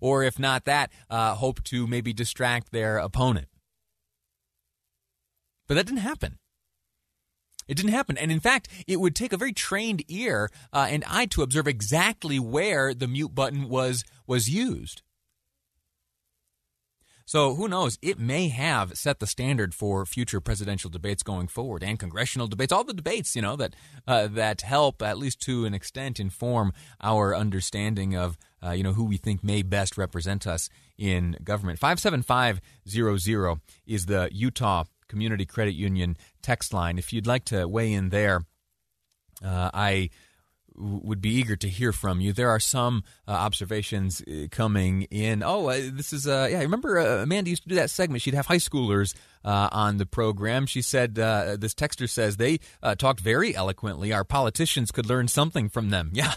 Or 0.00 0.22
if 0.22 0.38
not 0.38 0.66
that, 0.66 0.92
uh, 1.08 1.34
hope 1.34 1.62
to 1.64 1.86
maybe 1.86 2.12
distract 2.12 2.72
their 2.72 2.98
opponent. 2.98 3.48
But 5.68 5.74
that 5.74 5.86
didn't 5.86 6.00
happen. 6.00 6.38
It 7.68 7.76
didn't 7.76 7.92
happen. 7.92 8.16
And 8.16 8.32
in 8.32 8.40
fact, 8.40 8.68
it 8.86 8.98
would 8.98 9.14
take 9.14 9.32
a 9.32 9.36
very 9.36 9.52
trained 9.52 10.02
ear 10.08 10.48
uh, 10.72 10.88
and 10.90 11.04
eye 11.06 11.26
to 11.26 11.42
observe 11.42 11.68
exactly 11.68 12.38
where 12.38 12.94
the 12.94 13.06
mute 13.06 13.34
button 13.34 13.68
was 13.68 14.04
was 14.26 14.48
used. 14.48 15.02
So 17.26 17.56
who 17.56 17.68
knows? 17.68 17.98
It 18.00 18.18
may 18.18 18.48
have 18.48 18.96
set 18.96 19.18
the 19.20 19.26
standard 19.26 19.74
for 19.74 20.06
future 20.06 20.40
presidential 20.40 20.88
debates 20.88 21.22
going 21.22 21.48
forward 21.48 21.84
and 21.84 21.98
congressional 21.98 22.46
debates, 22.46 22.72
all 22.72 22.84
the 22.84 22.94
debates, 22.94 23.36
you 23.36 23.42
know, 23.42 23.54
that 23.56 23.76
uh, 24.06 24.28
that 24.28 24.62
help 24.62 25.02
at 25.02 25.18
least 25.18 25.42
to 25.42 25.66
an 25.66 25.74
extent 25.74 26.18
inform 26.18 26.72
our 27.02 27.36
understanding 27.36 28.16
of 28.16 28.38
uh, 28.64 28.70
you 28.70 28.82
know 28.82 28.94
who 28.94 29.04
we 29.04 29.18
think 29.18 29.44
may 29.44 29.60
best 29.60 29.98
represent 29.98 30.46
us 30.46 30.70
in 30.96 31.36
government. 31.44 31.78
Five 31.78 32.00
seven 32.00 32.22
five 32.22 32.62
zero 32.88 33.18
zero 33.18 33.60
is 33.86 34.06
the 34.06 34.30
Utah 34.32 34.84
Community 35.08 35.46
Credit 35.46 35.74
Union 35.74 36.16
text 36.42 36.72
line. 36.72 36.98
If 36.98 37.12
you'd 37.12 37.26
like 37.26 37.44
to 37.46 37.66
weigh 37.66 37.92
in 37.92 38.10
there, 38.10 38.42
uh, 39.44 39.70
I 39.72 40.10
would 40.78 41.20
be 41.20 41.30
eager 41.30 41.56
to 41.56 41.68
hear 41.68 41.92
from 41.92 42.20
you. 42.20 42.32
There 42.32 42.50
are 42.50 42.60
some 42.60 43.02
uh, 43.26 43.32
observations 43.32 44.22
uh, 44.22 44.46
coming 44.50 45.02
in. 45.10 45.42
Oh, 45.42 45.68
uh, 45.68 45.80
this 45.92 46.12
is 46.12 46.26
uh, 46.26 46.48
yeah. 46.50 46.60
I 46.60 46.62
remember 46.62 46.98
uh, 46.98 47.22
Amanda 47.22 47.50
used 47.50 47.64
to 47.64 47.68
do 47.68 47.74
that 47.76 47.90
segment. 47.90 48.22
She'd 48.22 48.34
have 48.34 48.46
high 48.46 48.56
schoolers 48.56 49.14
on 49.44 49.96
the 49.96 50.06
program. 50.06 50.66
She 50.66 50.82
said 50.82 51.14
this 51.14 51.74
texter 51.74 52.08
says 52.08 52.36
they 52.36 52.60
talked 52.98 53.20
very 53.20 53.56
eloquently. 53.56 54.12
Our 54.12 54.24
politicians 54.24 54.90
could 54.90 55.06
learn 55.06 55.28
something 55.28 55.68
from 55.68 55.90
them. 55.90 56.12
Yeah. 56.18 56.34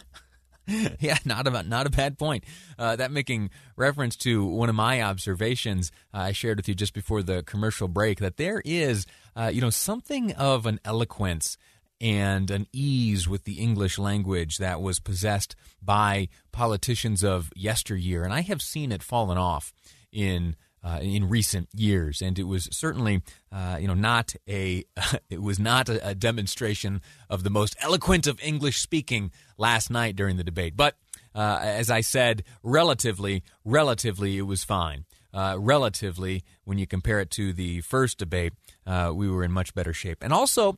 yeah, 1.00 1.18
not 1.25 1.48
a 1.48 1.63
not 1.63 1.88
a 1.88 1.89
bad 1.89 2.18
point. 2.18 2.44
Uh, 2.77 2.96
that 2.96 3.12
making 3.12 3.50
reference 3.75 4.15
to 4.18 4.46
one 4.46 4.70
of 4.70 4.75
my 4.75 5.01
observations 5.01 5.91
uh, 6.13 6.20
I 6.20 6.32
shared 6.32 6.58
with 6.58 6.68
you 6.68 6.75
just 6.75 6.94
before 6.94 7.24
the 7.24 7.44
commercial 7.44 7.88
break 7.88 8.20
that 8.20 8.38
there 8.38 8.62
is, 8.63 9.06
uh, 9.36 9.51
you 9.53 9.62
know, 9.62 9.70
something 9.70 10.34
of 10.34 10.65
an 10.65 10.80
eloquence 10.86 11.58
and 12.00 12.50
an 12.50 12.68
ease 12.74 13.27
with 13.27 13.44
the 13.44 13.60
English 13.60 14.00
language 14.00 14.58
that 14.58 14.82
was 14.82 15.00
possessed 15.00 15.56
by 15.82 16.30
politicians 16.51 17.24
of 17.24 17.51
yesteryear, 17.56 18.24
and 18.24 18.34
I 18.34 18.41
have 18.41 18.62
seen 18.62 18.91
it 18.91 19.03
fallen 19.03 19.38
off 19.38 19.74
in 20.12 20.56
uh, 20.83 21.00
in 21.01 21.29
recent 21.29 21.69
years, 21.75 22.21
and 22.21 22.39
it 22.39 22.43
was 22.43 22.67
certainly, 22.71 23.21
uh, 23.51 23.77
you 23.79 23.88
know, 23.88 23.93
not 23.93 24.33
a 24.47 24.83
it 25.29 25.41
was 25.41 25.59
not 25.59 25.89
a, 25.89 26.09
a, 26.09 26.15
demonstration 26.15 27.01
of 27.29 27.43
the 27.43 27.50
most 27.50 27.75
eloquent 27.81 28.27
of 28.27 28.39
English 28.41 28.79
speaking 28.79 29.31
last 29.57 29.91
night 29.91 30.15
during 30.15 30.38
the 30.38 30.43
debate. 30.43 30.75
But 30.75 30.95
uh, 31.35 31.59
as 31.61 31.89
I 31.89 32.01
said, 32.01 32.43
relatively, 32.63 33.43
relatively, 33.63 34.38
it 34.38 34.43
was 34.43 34.63
fine. 34.63 35.05
Uh, 35.33 35.55
relatively, 35.57 36.43
when 36.65 36.77
you 36.77 36.85
compare 36.85 37.21
it 37.21 37.29
to 37.31 37.53
the 37.53 37.81
first 37.81 38.17
debate, 38.17 38.53
uh, 38.85 39.11
we 39.13 39.29
were 39.29 39.43
in 39.43 39.51
much 39.51 39.73
better 39.73 39.93
shape. 39.93 40.17
And 40.21 40.33
also, 40.33 40.77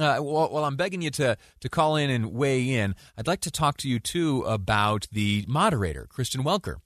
uh, 0.00 0.16
while, 0.16 0.48
while, 0.50 0.64
I'm 0.64 0.74
begging 0.74 1.02
you 1.02 1.10
to 1.10 1.36
to 1.60 1.68
call 1.68 1.96
in 1.96 2.08
and 2.08 2.32
weigh 2.32 2.70
in, 2.70 2.94
I'd 3.16 3.26
like 3.26 3.42
to 3.42 3.50
talk 3.50 3.76
to 3.78 3.88
you 3.88 4.00
too 4.00 4.42
about 4.42 5.06
the 5.12 5.44
moderator, 5.46 6.06
Kristen 6.08 6.42
Welker 6.42 6.76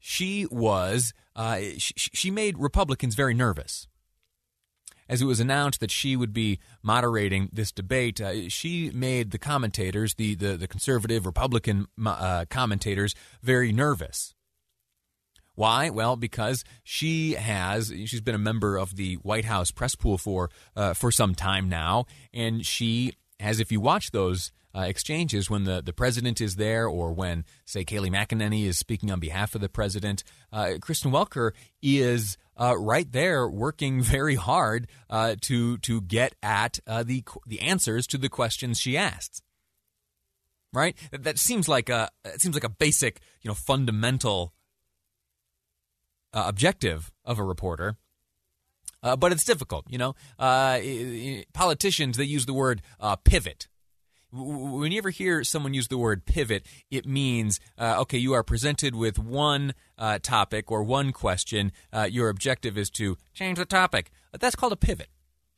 she 0.00 0.46
was 0.50 1.12
uh, 1.36 1.60
she, 1.78 1.94
she 1.96 2.30
made 2.30 2.58
Republicans 2.58 3.14
very 3.14 3.34
nervous. 3.34 3.86
As 5.08 5.20
it 5.20 5.24
was 5.24 5.40
announced 5.40 5.80
that 5.80 5.90
she 5.90 6.14
would 6.14 6.32
be 6.32 6.60
moderating 6.82 7.50
this 7.52 7.72
debate, 7.72 8.20
uh, 8.20 8.48
she 8.48 8.90
made 8.92 9.30
the 9.30 9.38
commentators, 9.38 10.14
the 10.14 10.34
the, 10.34 10.56
the 10.56 10.68
conservative 10.68 11.26
Republican 11.26 11.86
uh, 12.04 12.46
commentators, 12.48 13.14
very 13.42 13.72
nervous. 13.72 14.34
Why? 15.54 15.90
Well, 15.90 16.16
because 16.16 16.64
she 16.84 17.32
has 17.32 17.88
she's 17.88 18.20
been 18.20 18.34
a 18.34 18.38
member 18.38 18.76
of 18.78 18.96
the 18.96 19.16
White 19.16 19.44
House 19.44 19.70
press 19.70 19.94
pool 19.94 20.16
for 20.16 20.48
uh, 20.74 20.94
for 20.94 21.12
some 21.12 21.34
time 21.34 21.68
now, 21.68 22.06
and 22.32 22.64
she 22.64 23.12
has. 23.40 23.60
If 23.60 23.70
you 23.70 23.80
watch 23.80 24.12
those 24.12 24.52
uh, 24.74 24.82
exchanges 24.82 25.50
when 25.50 25.64
the, 25.64 25.82
the 25.82 25.92
president 25.92 26.40
is 26.40 26.56
there 26.56 26.86
or 26.86 27.12
when, 27.12 27.44
say, 27.64 27.84
Kayleigh 27.84 28.10
McEnany 28.10 28.66
is 28.66 28.78
speaking 28.78 29.10
on 29.10 29.20
behalf 29.20 29.54
of 29.54 29.60
the 29.60 29.68
president, 29.68 30.22
uh, 30.52 30.74
Kristen 30.80 31.10
Welker 31.10 31.52
is 31.82 32.36
uh, 32.60 32.76
right 32.78 33.10
there 33.10 33.48
working 33.48 34.02
very 34.02 34.36
hard 34.36 34.86
uh, 35.08 35.34
to 35.42 35.78
to 35.78 36.00
get 36.02 36.34
at 36.42 36.78
uh, 36.86 37.02
the 37.02 37.24
the 37.46 37.60
answers 37.60 38.06
to 38.08 38.18
the 38.18 38.28
questions 38.28 38.80
she 38.80 38.96
asks. 38.96 39.42
Right? 40.72 40.96
That, 41.10 41.24
that 41.24 41.38
seems 41.38 41.68
like 41.68 41.88
a 41.88 42.10
it 42.24 42.40
seems 42.40 42.54
like 42.54 42.64
a 42.64 42.68
basic, 42.68 43.20
you 43.42 43.48
know, 43.48 43.54
fundamental 43.54 44.52
uh, 46.32 46.44
objective 46.46 47.10
of 47.24 47.38
a 47.38 47.44
reporter. 47.44 47.96
But 49.02 49.32
it's 49.32 49.44
difficult, 49.44 49.86
you 49.88 49.96
know. 49.96 50.14
Politicians 51.54 52.18
they 52.18 52.24
use 52.24 52.44
the 52.44 52.52
word 52.52 52.82
pivot 53.24 53.66
when 54.32 54.92
you 54.92 54.98
ever 54.98 55.10
hear 55.10 55.44
someone 55.44 55.74
use 55.74 55.88
the 55.88 55.98
word 55.98 56.24
pivot, 56.24 56.66
it 56.90 57.06
means 57.06 57.60
uh, 57.78 58.00
okay, 58.00 58.18
you 58.18 58.32
are 58.32 58.42
presented 58.42 58.94
with 58.94 59.18
one 59.18 59.74
uh, 59.98 60.18
topic 60.22 60.70
or 60.70 60.82
one 60.82 61.12
question. 61.12 61.72
Uh, 61.92 62.08
your 62.10 62.28
objective 62.28 62.78
is 62.78 62.90
to 62.90 63.16
change 63.34 63.58
the 63.58 63.64
topic. 63.64 64.10
That's 64.38 64.56
called 64.56 64.72
a 64.72 64.76
pivot. 64.76 65.08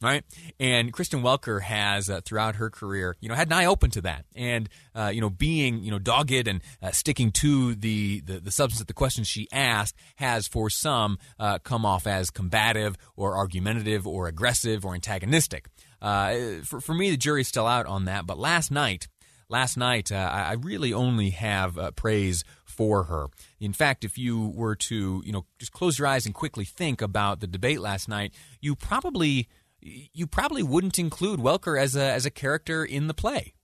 Right, 0.03 0.25
and 0.59 0.93
Kristen 0.93 1.23
Welker 1.23 1.63
has 1.63 2.11
uh, 2.11 2.21
throughout 2.25 2.57
her 2.57 2.71
career, 2.71 3.17
you 3.21 3.29
know, 3.29 3.37
had 3.37 3.47
an 3.47 3.53
eye 3.53 3.67
open 3.67 3.91
to 3.93 4.01
that, 4.01 4.25
and 4.35 4.69
uh, 4.97 5.13
you 5.15 5.21
know, 5.21 5.31
being 5.31 5.85
you 5.85 5.91
know 5.91 5.99
dogged 5.99 6.49
and 6.49 6.61
uh, 6.83 6.91
sticking 6.91 7.31
to 7.33 7.75
the, 7.75 8.21
the, 8.21 8.41
the 8.41 8.51
substance 8.51 8.81
of 8.81 8.89
the 8.89 8.95
questions 8.95 9.29
she 9.29 9.47
asked 9.53 9.95
has 10.17 10.49
for 10.49 10.69
some 10.69 11.19
come 11.63 11.87
off 11.87 12.07
as 12.07 12.31
combative 12.31 12.97
or 13.17 13.37
argumentative 13.37 14.07
or 14.07 14.27
aggressive 14.27 14.85
or 14.85 14.95
antagonistic. 14.95 15.69
Uh, 16.03 16.61
for, 16.65 16.81
for 16.81 16.95
me, 16.95 17.11
the 17.11 17.17
jury's 17.17 17.49
still 17.49 17.67
out 17.67 17.87
on 17.87 18.07
that. 18.07 18.27
But 18.27 18.39
last 18.39 18.71
night, 18.71 19.07
last 19.49 19.77
night, 19.77 20.11
uh, 20.11 20.17
I 20.17 20.55
really 20.55 20.93
only 20.93 21.31
have 21.31 21.79
uh, 21.79 21.93
praise 21.93 22.45
for 22.65 23.05
her. 23.05 23.29
In 23.61 23.73
fact, 23.73 24.05
if 24.05 24.19
you 24.19 24.49
were 24.49 24.75
to, 24.75 25.23
you 25.25 25.33
know, 25.33 25.47
just 25.59 25.73
close 25.73 25.99
your 25.99 26.09
eyes 26.09 26.27
and 26.27 26.35
quickly 26.35 26.65
think 26.65 27.01
about 27.01 27.41
the 27.41 27.47
debate 27.47 27.81
last 27.81 28.09
night, 28.09 28.35
you 28.61 28.75
probably 28.75 29.49
you 29.83 30.27
probably 30.27 30.63
wouldn't 30.63 30.99
include 30.99 31.41
Welker 31.41 31.81
as 31.81 31.97
a 31.97 32.13
as 32.13 32.25
a 32.25 32.31
character 32.31 32.85
in 32.85 33.07
the 33.07 33.15
play, 33.15 33.55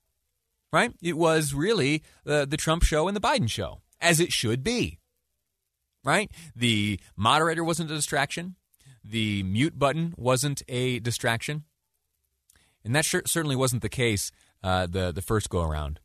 right? 0.72 0.92
It 1.00 1.16
was 1.16 1.54
really 1.54 2.02
uh, 2.26 2.44
the 2.44 2.56
Trump 2.56 2.82
show 2.82 3.08
and 3.08 3.16
the 3.16 3.20
Biden 3.20 3.48
show, 3.48 3.80
as 4.00 4.20
it 4.20 4.32
should 4.32 4.62
be, 4.62 4.98
right? 6.04 6.30
The 6.54 7.00
moderator 7.16 7.64
wasn't 7.64 7.90
a 7.90 7.94
distraction. 7.94 8.56
The 9.04 9.42
mute 9.42 9.78
button 9.78 10.12
wasn't 10.18 10.62
a 10.68 10.98
distraction 10.98 11.64
and 12.84 12.94
that 12.94 13.04
sure, 13.04 13.22
certainly 13.26 13.54
wasn't 13.54 13.82
the 13.82 13.88
case 13.88 14.32
uh, 14.62 14.86
the 14.86 15.12
the 15.12 15.22
first 15.22 15.50
go 15.50 15.62
around. 15.62 16.00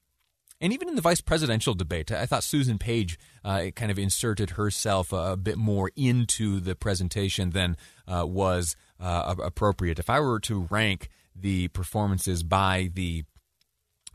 And 0.61 0.71
even 0.71 0.87
in 0.87 0.95
the 0.95 1.01
vice 1.01 1.19
presidential 1.19 1.73
debate, 1.73 2.11
I 2.11 2.25
thought 2.25 2.43
Susan 2.43 2.77
Page 2.77 3.17
uh, 3.43 3.65
kind 3.75 3.91
of 3.91 3.99
inserted 3.99 4.51
herself 4.51 5.11
a, 5.11 5.33
a, 5.33 5.37
bit 5.37 5.57
more 5.57 5.91
into 5.95 6.61
the 6.61 6.73
presentation 6.73 7.49
than 7.49 7.75
uh, 8.07 8.25
was 8.25 8.77
uh, 9.03 9.35
appropriate. 9.43 9.99
If 9.99 10.09
I 10.09 10.19
were 10.19 10.39
to 10.41 10.67
rank 10.69 11.09
the 11.35 11.67
performances 11.69 12.43
by 12.43 12.89
the 12.93 13.25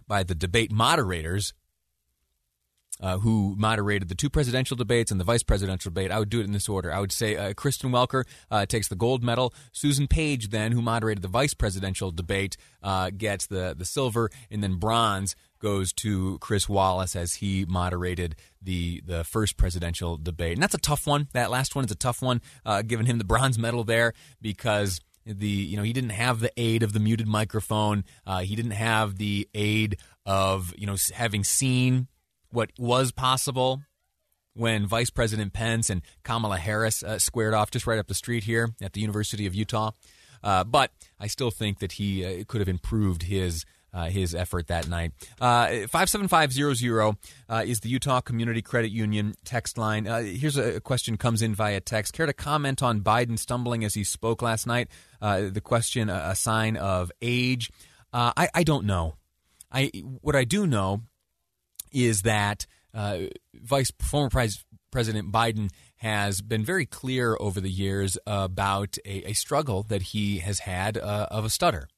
by 0.06 0.22
the 0.22 0.34
debate 0.34 0.72
moderators, 0.72 1.52
uh, 3.00 3.18
who 3.18 3.54
moderated 3.58 4.08
the 4.08 4.14
two 4.14 4.30
presidential 4.30 4.76
debates 4.76 5.10
and 5.10 5.20
the 5.20 5.24
vice 5.24 5.42
presidential 5.42 5.90
debate. 5.90 6.10
I 6.10 6.18
would 6.18 6.30
do 6.30 6.40
it 6.40 6.46
in 6.46 6.52
this 6.52 6.68
order. 6.68 6.92
I 6.92 7.00
would 7.00 7.12
say 7.12 7.36
uh, 7.36 7.52
Kristen 7.54 7.90
Welker 7.90 8.24
uh, 8.50 8.66
takes 8.66 8.88
the 8.88 8.96
gold 8.96 9.22
medal. 9.22 9.54
Susan 9.72 10.08
Page, 10.08 10.48
then, 10.48 10.72
who 10.72 10.82
moderated 10.82 11.22
the 11.22 11.28
vice 11.28 11.54
presidential 11.54 12.10
debate, 12.10 12.56
uh, 12.82 13.10
gets 13.16 13.46
the, 13.46 13.74
the 13.76 13.84
silver, 13.84 14.30
and 14.50 14.62
then 14.62 14.76
bronze 14.76 15.36
goes 15.58 15.92
to 15.94 16.38
Chris 16.38 16.68
Wallace 16.68 17.16
as 17.16 17.34
he 17.34 17.64
moderated 17.66 18.36
the 18.60 19.02
the 19.06 19.24
first 19.24 19.56
presidential 19.56 20.16
debate. 20.16 20.54
And 20.54 20.62
that's 20.62 20.74
a 20.74 20.78
tough 20.78 21.06
one. 21.06 21.28
That 21.32 21.50
last 21.50 21.74
one 21.74 21.84
is 21.84 21.90
a 21.90 21.96
tough 21.96 22.22
one, 22.22 22.40
uh, 22.64 22.82
giving 22.82 23.06
him 23.06 23.18
the 23.18 23.24
bronze 23.24 23.58
medal 23.58 23.84
there 23.84 24.12
because 24.40 25.00
the 25.24 25.46
you 25.46 25.76
know 25.76 25.82
he 25.82 25.92
didn't 25.92 26.10
have 26.10 26.40
the 26.40 26.52
aid 26.56 26.82
of 26.82 26.92
the 26.92 27.00
muted 27.00 27.26
microphone. 27.26 28.04
Uh, 28.26 28.40
he 28.40 28.56
didn't 28.56 28.72
have 28.72 29.18
the 29.18 29.48
aid 29.54 29.98
of 30.26 30.74
you 30.76 30.86
know 30.86 30.96
having 31.14 31.44
seen 31.44 32.08
what 32.50 32.70
was 32.78 33.12
possible 33.12 33.82
when 34.54 34.86
Vice 34.86 35.10
President 35.10 35.52
Pence 35.52 35.88
and 35.88 36.02
Kamala 36.24 36.58
Harris 36.58 37.02
uh, 37.02 37.18
squared 37.18 37.54
off 37.54 37.70
just 37.70 37.86
right 37.86 37.98
up 37.98 38.08
the 38.08 38.14
street 38.14 38.44
here 38.44 38.70
at 38.82 38.92
the 38.92 39.00
University 39.00 39.46
of 39.46 39.54
Utah. 39.54 39.92
Uh, 40.42 40.64
but 40.64 40.90
I 41.18 41.26
still 41.26 41.50
think 41.50 41.78
that 41.80 41.92
he 41.92 42.24
uh, 42.24 42.44
could 42.46 42.60
have 42.60 42.68
improved 42.68 43.24
his 43.24 43.64
uh, 43.92 44.06
his 44.06 44.34
effort 44.34 44.68
that 44.68 44.88
night. 44.88 45.12
Uh, 45.40 45.86
five 45.88 46.08
seven 46.08 46.28
five 46.28 46.52
zero 46.52 46.74
zero 46.74 47.16
uh, 47.48 47.62
is 47.66 47.80
the 47.80 47.88
Utah 47.88 48.20
Community 48.20 48.62
Credit 48.62 48.90
Union 48.90 49.34
text 49.44 49.78
line. 49.78 50.04
here's 50.04 50.56
a 50.56 50.80
question 50.80 51.16
comes 51.16 51.42
in 51.42 51.54
via 51.54 51.80
text. 51.80 52.12
Care 52.12 52.26
to 52.26 52.32
comment 52.32 52.82
on 52.82 53.00
Biden 53.00 53.38
stumbling 53.38 53.84
as 53.84 53.94
he 53.94 54.04
spoke 54.04 54.42
last 54.42 54.66
night? 54.66 54.88
the 55.20 55.60
question, 55.62 56.10
a 56.10 56.34
sign 56.34 56.76
of 56.76 57.10
age. 57.22 57.70
I, 58.12 58.48
I 58.54 58.62
don't 58.62 58.86
know. 58.86 59.14
I 59.70 59.90
what 60.20 60.34
I 60.34 60.44
do 60.44 60.66
know 60.66 61.02
is 61.92 62.22
that 62.22 62.66
uh, 62.94 63.18
Vice 63.54 63.92
former 64.00 64.30
Pres- 64.30 64.64
President 64.90 65.30
Biden 65.30 65.70
has 65.96 66.40
been 66.40 66.64
very 66.64 66.86
clear 66.86 67.36
over 67.40 67.60
the 67.60 67.70
years 67.70 68.16
about 68.26 68.96
a, 69.04 69.30
a 69.30 69.32
struggle 69.32 69.82
that 69.84 70.02
he 70.02 70.38
has 70.38 70.60
had 70.60 70.96
uh, 70.96 71.26
of 71.30 71.44
a 71.44 71.50
stutter. 71.50 71.88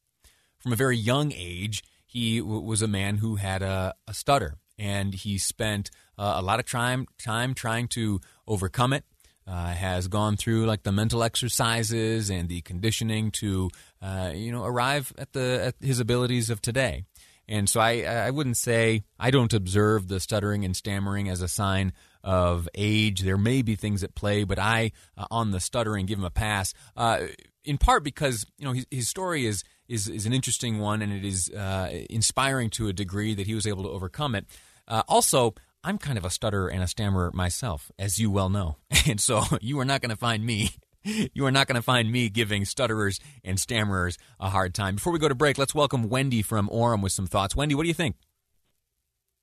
From 0.61 0.73
a 0.73 0.77
very 0.77 0.97
young 0.97 1.33
age, 1.35 1.83
he 2.07 2.39
w- 2.39 2.61
was 2.61 2.83
a 2.83 2.89
man 2.89 3.17
who 3.17 3.37
had 3.37 3.63
a, 3.63 3.95
a 4.07 4.15
stutter, 4.15 4.57
and 4.79 5.15
he 5.15 5.39
spent 5.39 5.91
uh, 6.19 6.35
a 6.37 6.43
lot 6.43 6.61
of 6.61 6.67
time 6.67 7.07
time 7.19 7.55
trying 7.55 7.89
to 7.89 8.21
overcome 8.47 8.93
it. 8.93 9.05
Uh, 9.47 9.75
has 9.75 10.07
gone 10.07 10.37
through 10.37 10.65
like 10.65 10.85
the 10.85 10.93
mental 10.93 11.25
exercises 11.25 12.31
and 12.31 12.49
the 12.49 12.61
conditioning 12.61 13.33
to 13.33 13.69
uh, 14.01 14.31
you 14.33 14.53
know 14.53 14.65
arrive 14.65 15.13
at 15.19 15.33
the 15.33 15.61
at 15.65 15.85
his 15.85 15.99
abilities 15.99 16.51
of 16.51 16.63
today. 16.63 17.05
And 17.49 17.69
so 17.69 17.81
I, 17.81 18.03
I 18.03 18.31
wouldn't 18.31 18.59
say 18.59 19.03
I 19.19 19.33
don't 19.33 19.53
observe 19.53 20.07
the 20.07 20.21
stuttering 20.21 20.65
and 20.65 20.77
stammering 20.77 21.29
as 21.29 21.43
a 21.43 21.49
sign 21.49 21.93
of 22.23 22.69
age. 22.77 23.23
There 23.23 23.37
may 23.37 23.63
be 23.63 23.75
things 23.75 24.05
at 24.05 24.15
play, 24.15 24.45
but 24.45 24.61
I, 24.61 24.93
uh, 25.19 25.27
on 25.33 25.51
the 25.51 25.59
stuttering, 25.59 26.07
give 26.07 26.19
him 26.19 26.25
a 26.25 26.31
pass. 26.31 26.75
Uh, 26.97 27.27
in 27.65 27.77
part 27.77 28.05
because 28.05 28.47
you 28.57 28.65
know 28.65 28.73
his, 28.73 28.87
his, 28.91 29.09
story 29.09 29.47
is, 29.47 29.65
is 29.91 30.09
is 30.09 30.27
an 30.27 30.33
interesting 30.33 30.79
one, 30.79 31.03
and 31.03 31.13
it 31.13 31.25
is 31.25 31.51
uh, 31.51 31.91
inspiring 32.09 32.71
to 32.71 32.89
a 32.89 32.93
degree 32.93 33.35
that 33.35 33.47
he 33.47 33.55
was 33.55 33.67
able 33.67 33.83
to 33.83 33.91
overcome 33.91 34.35
it. 34.35 34.47
Uh, 34.89 35.03
also, 35.09 35.55
I'm 35.85 35.99
kind 35.99 36.17
of 36.17 36.25
a 36.25 36.31
stutterer 36.31 36.69
and 36.69 36.83
a 36.83 36.87
stammerer 36.87 37.31
myself, 37.35 37.91
as 37.99 38.19
you 38.19 38.31
well 38.31 38.49
know, 38.49 38.77
and 39.07 39.21
so 39.21 39.43
you 39.61 39.79
are 39.81 39.85
not 39.85 40.01
going 40.01 40.11
to 40.11 40.17
find 40.17 40.45
me 40.47 40.71
you 41.35 41.45
are 41.47 41.51
not 41.51 41.67
going 41.67 41.77
to 41.77 41.83
find 41.83 42.11
me 42.11 42.29
giving 42.29 42.65
stutterers 42.65 43.21
and 43.45 43.59
stammerers 43.59 44.19
a 44.39 44.51
hard 44.51 44.75
time. 44.75 44.97
Before 44.97 45.13
we 45.13 45.19
go 45.19 45.29
to 45.29 45.35
break, 45.35 45.59
let's 45.59 45.75
welcome 45.75 46.09
Wendy 46.09 46.43
from 46.43 46.69
Orem 46.69 47.03
with 47.03 47.13
some 47.13 47.27
thoughts. 47.27 47.57
Wendy, 47.57 47.75
what 47.75 47.83
do 47.83 47.89
you 47.89 47.95
think? 47.95 48.17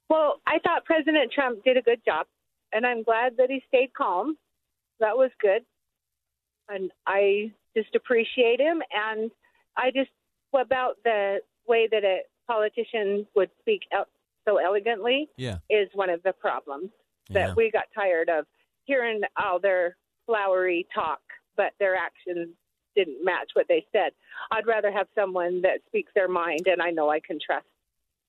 Well, 0.10 0.40
I 0.46 0.60
thought 0.60 0.86
President 0.86 1.32
Trump 1.32 1.64
did 1.64 1.78
a 1.78 1.82
good 1.82 2.02
job, 2.06 2.28
and 2.72 2.86
I'm 2.86 3.04
glad 3.04 3.38
that 3.38 3.50
he 3.50 3.62
stayed 3.68 3.94
calm. 3.94 4.38
That 5.00 5.18
was 5.18 5.32
good. 5.42 5.64
And 6.70 6.92
I 7.06 7.52
just 7.76 7.96
appreciate 7.96 8.60
him. 8.60 8.82
And 8.92 9.32
I 9.76 9.92
just, 9.92 10.10
about 10.54 10.96
the 11.04 11.40
way 11.68 11.88
that 11.92 12.04
a 12.04 12.20
politician 12.48 13.28
would 13.36 13.50
speak 13.60 13.82
out 13.94 14.10
so 14.48 14.58
elegantly 14.58 15.28
yeah. 15.38 15.58
is 15.70 15.90
one 15.94 16.10
of 16.10 16.24
the 16.24 16.34
problems 16.34 16.90
yeah. 17.30 17.48
that 17.48 17.56
we 17.56 17.70
got 17.70 17.84
tired 17.94 18.30
of 18.30 18.46
hearing 18.86 19.22
all 19.42 19.60
their 19.60 19.98
flowery 20.26 20.88
talk 20.94 21.20
but 21.58 21.74
their 21.80 21.96
actions 21.96 22.50
didn't 22.96 23.24
match 23.24 23.52
what 23.54 23.68
they 23.68 23.86
said. 23.92 24.12
I'd 24.52 24.68
rather 24.68 24.92
have 24.92 25.08
someone 25.14 25.62
that 25.62 25.80
speaks 25.88 26.12
their 26.16 26.28
mind 26.28 26.68
and 26.68 26.82
I 26.82 26.92
know 26.92 27.10
I 27.10 27.20
can 27.20 27.40
trust. 27.44 27.66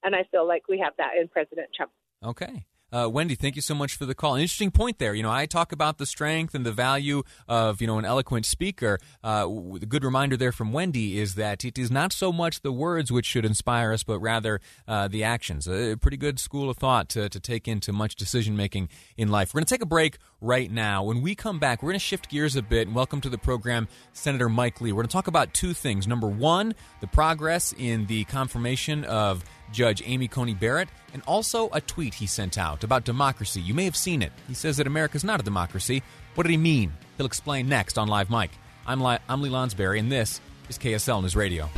And 0.03 0.15
I 0.15 0.25
feel 0.31 0.47
like 0.47 0.69
we 0.69 0.79
have 0.79 0.95
that 0.99 1.13
in 1.21 1.29
President 1.29 1.69
Trump. 1.75 1.93
Okay. 2.25 2.65
Uh, 2.91 3.09
Wendy, 3.11 3.35
thank 3.35 3.55
you 3.55 3.63
so 3.63 3.75
much 3.75 3.97
for 3.97 4.07
the 4.07 4.15
call. 4.15 4.35
An 4.35 4.41
interesting 4.41 4.71
point 4.71 4.99
there. 4.99 5.15
You 5.15 5.23
know, 5.23 5.31
I 5.31 5.45
talk 5.45 5.73
about 5.73 5.99
the 5.99 6.07
strength 6.07 6.55
and 6.55 6.65
the 6.65 6.73
value 6.73 7.23
of 7.47 7.81
you 7.81 7.87
know 7.87 7.99
an 7.99 8.05
eloquent 8.05 8.47
speaker. 8.47 8.99
Uh, 9.23 9.47
the 9.79 9.87
good 9.87 10.05
reminder 10.05 10.37
there 10.37 10.53
from 10.53 10.73
Wendy 10.73 11.19
is 11.19 11.35
that 11.35 11.65
it 11.65 11.79
is 11.79 11.91
not 11.91 12.13
so 12.13 12.33
much 12.33 12.63
the 12.63 12.73
words 12.73 13.13
which 13.13 13.27
should 13.27 13.45
inspire 13.45 13.93
us, 13.93 14.03
but 14.03 14.21
rather 14.21 14.61
uh, 14.87 15.07
the 15.09 15.23
actions. 15.23 15.69
A 15.69 15.97
pretty 15.97 16.17
good 16.17 16.39
school 16.39 16.71
of 16.71 16.79
thought 16.79 17.11
to, 17.11 17.29
to 17.29 17.41
take 17.41 17.69
into 17.69 17.93
much 17.93 18.17
decision 18.17 18.57
making 18.57 18.89
in 19.17 19.29
life. 19.29 19.53
We're 19.53 19.59
going 19.59 19.67
to 19.67 19.75
take 19.75 19.83
a 19.83 19.87
break 19.87 20.19
right 20.41 20.71
now. 20.71 21.03
When 21.03 21.21
we 21.21 21.35
come 21.35 21.59
back, 21.59 21.83
we're 21.83 21.91
going 21.91 22.01
to 22.01 22.05
shift 22.05 22.31
gears 22.31 22.57
a 22.57 22.63
bit 22.63 22.87
and 22.87 22.97
welcome 22.97 23.21
to 23.21 23.29
the 23.29 23.39
program 23.39 23.89
Senator 24.13 24.49
Mike 24.49 24.81
Lee. 24.81 24.93
We're 24.93 25.03
going 25.03 25.09
to 25.09 25.13
talk 25.13 25.27
about 25.27 25.53
two 25.53 25.75
things. 25.75 26.07
Number 26.07 26.29
one, 26.29 26.75
the 27.01 27.07
progress 27.07 27.75
in 27.77 28.07
the 28.07 28.25
confirmation 28.25 29.05
of 29.05 29.45
Judge 29.73 30.03
Amy 30.05 30.29
Coney 30.29 30.55
Barrett, 30.55 30.89
and 31.13 31.23
also 31.27 31.69
a 31.73 31.81
tweet 31.81 32.15
he 32.15 32.27
sent 32.27 32.59
out 32.59 32.85
about 32.85 33.05
democracy. 33.05 33.61
You 33.61 33.75
may 33.75 33.85
have 33.85 33.97
seen 33.97 34.23
it. 34.23 34.33
He 34.47 34.55
says 34.55 34.77
that 34.77 34.87
America's 34.87 35.25
not 35.25 35.41
a 35.41 35.43
democracy. 35.43 36.03
What 36.35 36.45
did 36.45 36.51
he 36.51 36.57
mean? 36.57 36.93
He'll 37.17 37.27
explain 37.27 37.69
next 37.69 37.99
on 37.99 38.09
Live 38.09 38.31
Mic. 38.31 38.51
I'm, 38.87 39.01
Li- 39.01 39.19
I'm 39.29 39.43
Lee 39.43 39.51
Lonsberry, 39.51 39.99
and 39.99 40.11
this 40.11 40.41
is 40.69 40.79
KSL 40.79 41.23
News 41.23 41.37
Radio. 41.37 41.69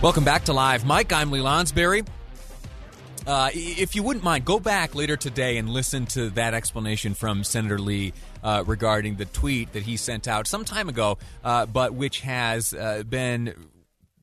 Welcome 0.00 0.24
back 0.24 0.44
to 0.44 0.52
Live 0.52 0.86
Mic. 0.86 1.12
I'm 1.12 1.30
Lee 1.30 1.40
Lonsberry. 1.40 2.06
Uh, 3.26 3.50
if 3.54 3.94
you 3.94 4.02
wouldn't 4.02 4.24
mind, 4.24 4.44
go 4.44 4.58
back 4.58 4.96
later 4.96 5.16
today 5.16 5.56
and 5.56 5.70
listen 5.70 6.06
to 6.06 6.30
that 6.30 6.54
explanation 6.54 7.14
from 7.14 7.44
Senator 7.44 7.78
Lee 7.78 8.12
uh, 8.42 8.64
regarding 8.66 9.14
the 9.14 9.26
tweet 9.26 9.72
that 9.74 9.84
he 9.84 9.96
sent 9.96 10.26
out 10.26 10.48
some 10.48 10.64
time 10.64 10.88
ago, 10.88 11.18
uh, 11.44 11.66
but 11.66 11.94
which 11.94 12.20
has 12.20 12.74
uh, 12.74 13.04
been 13.08 13.54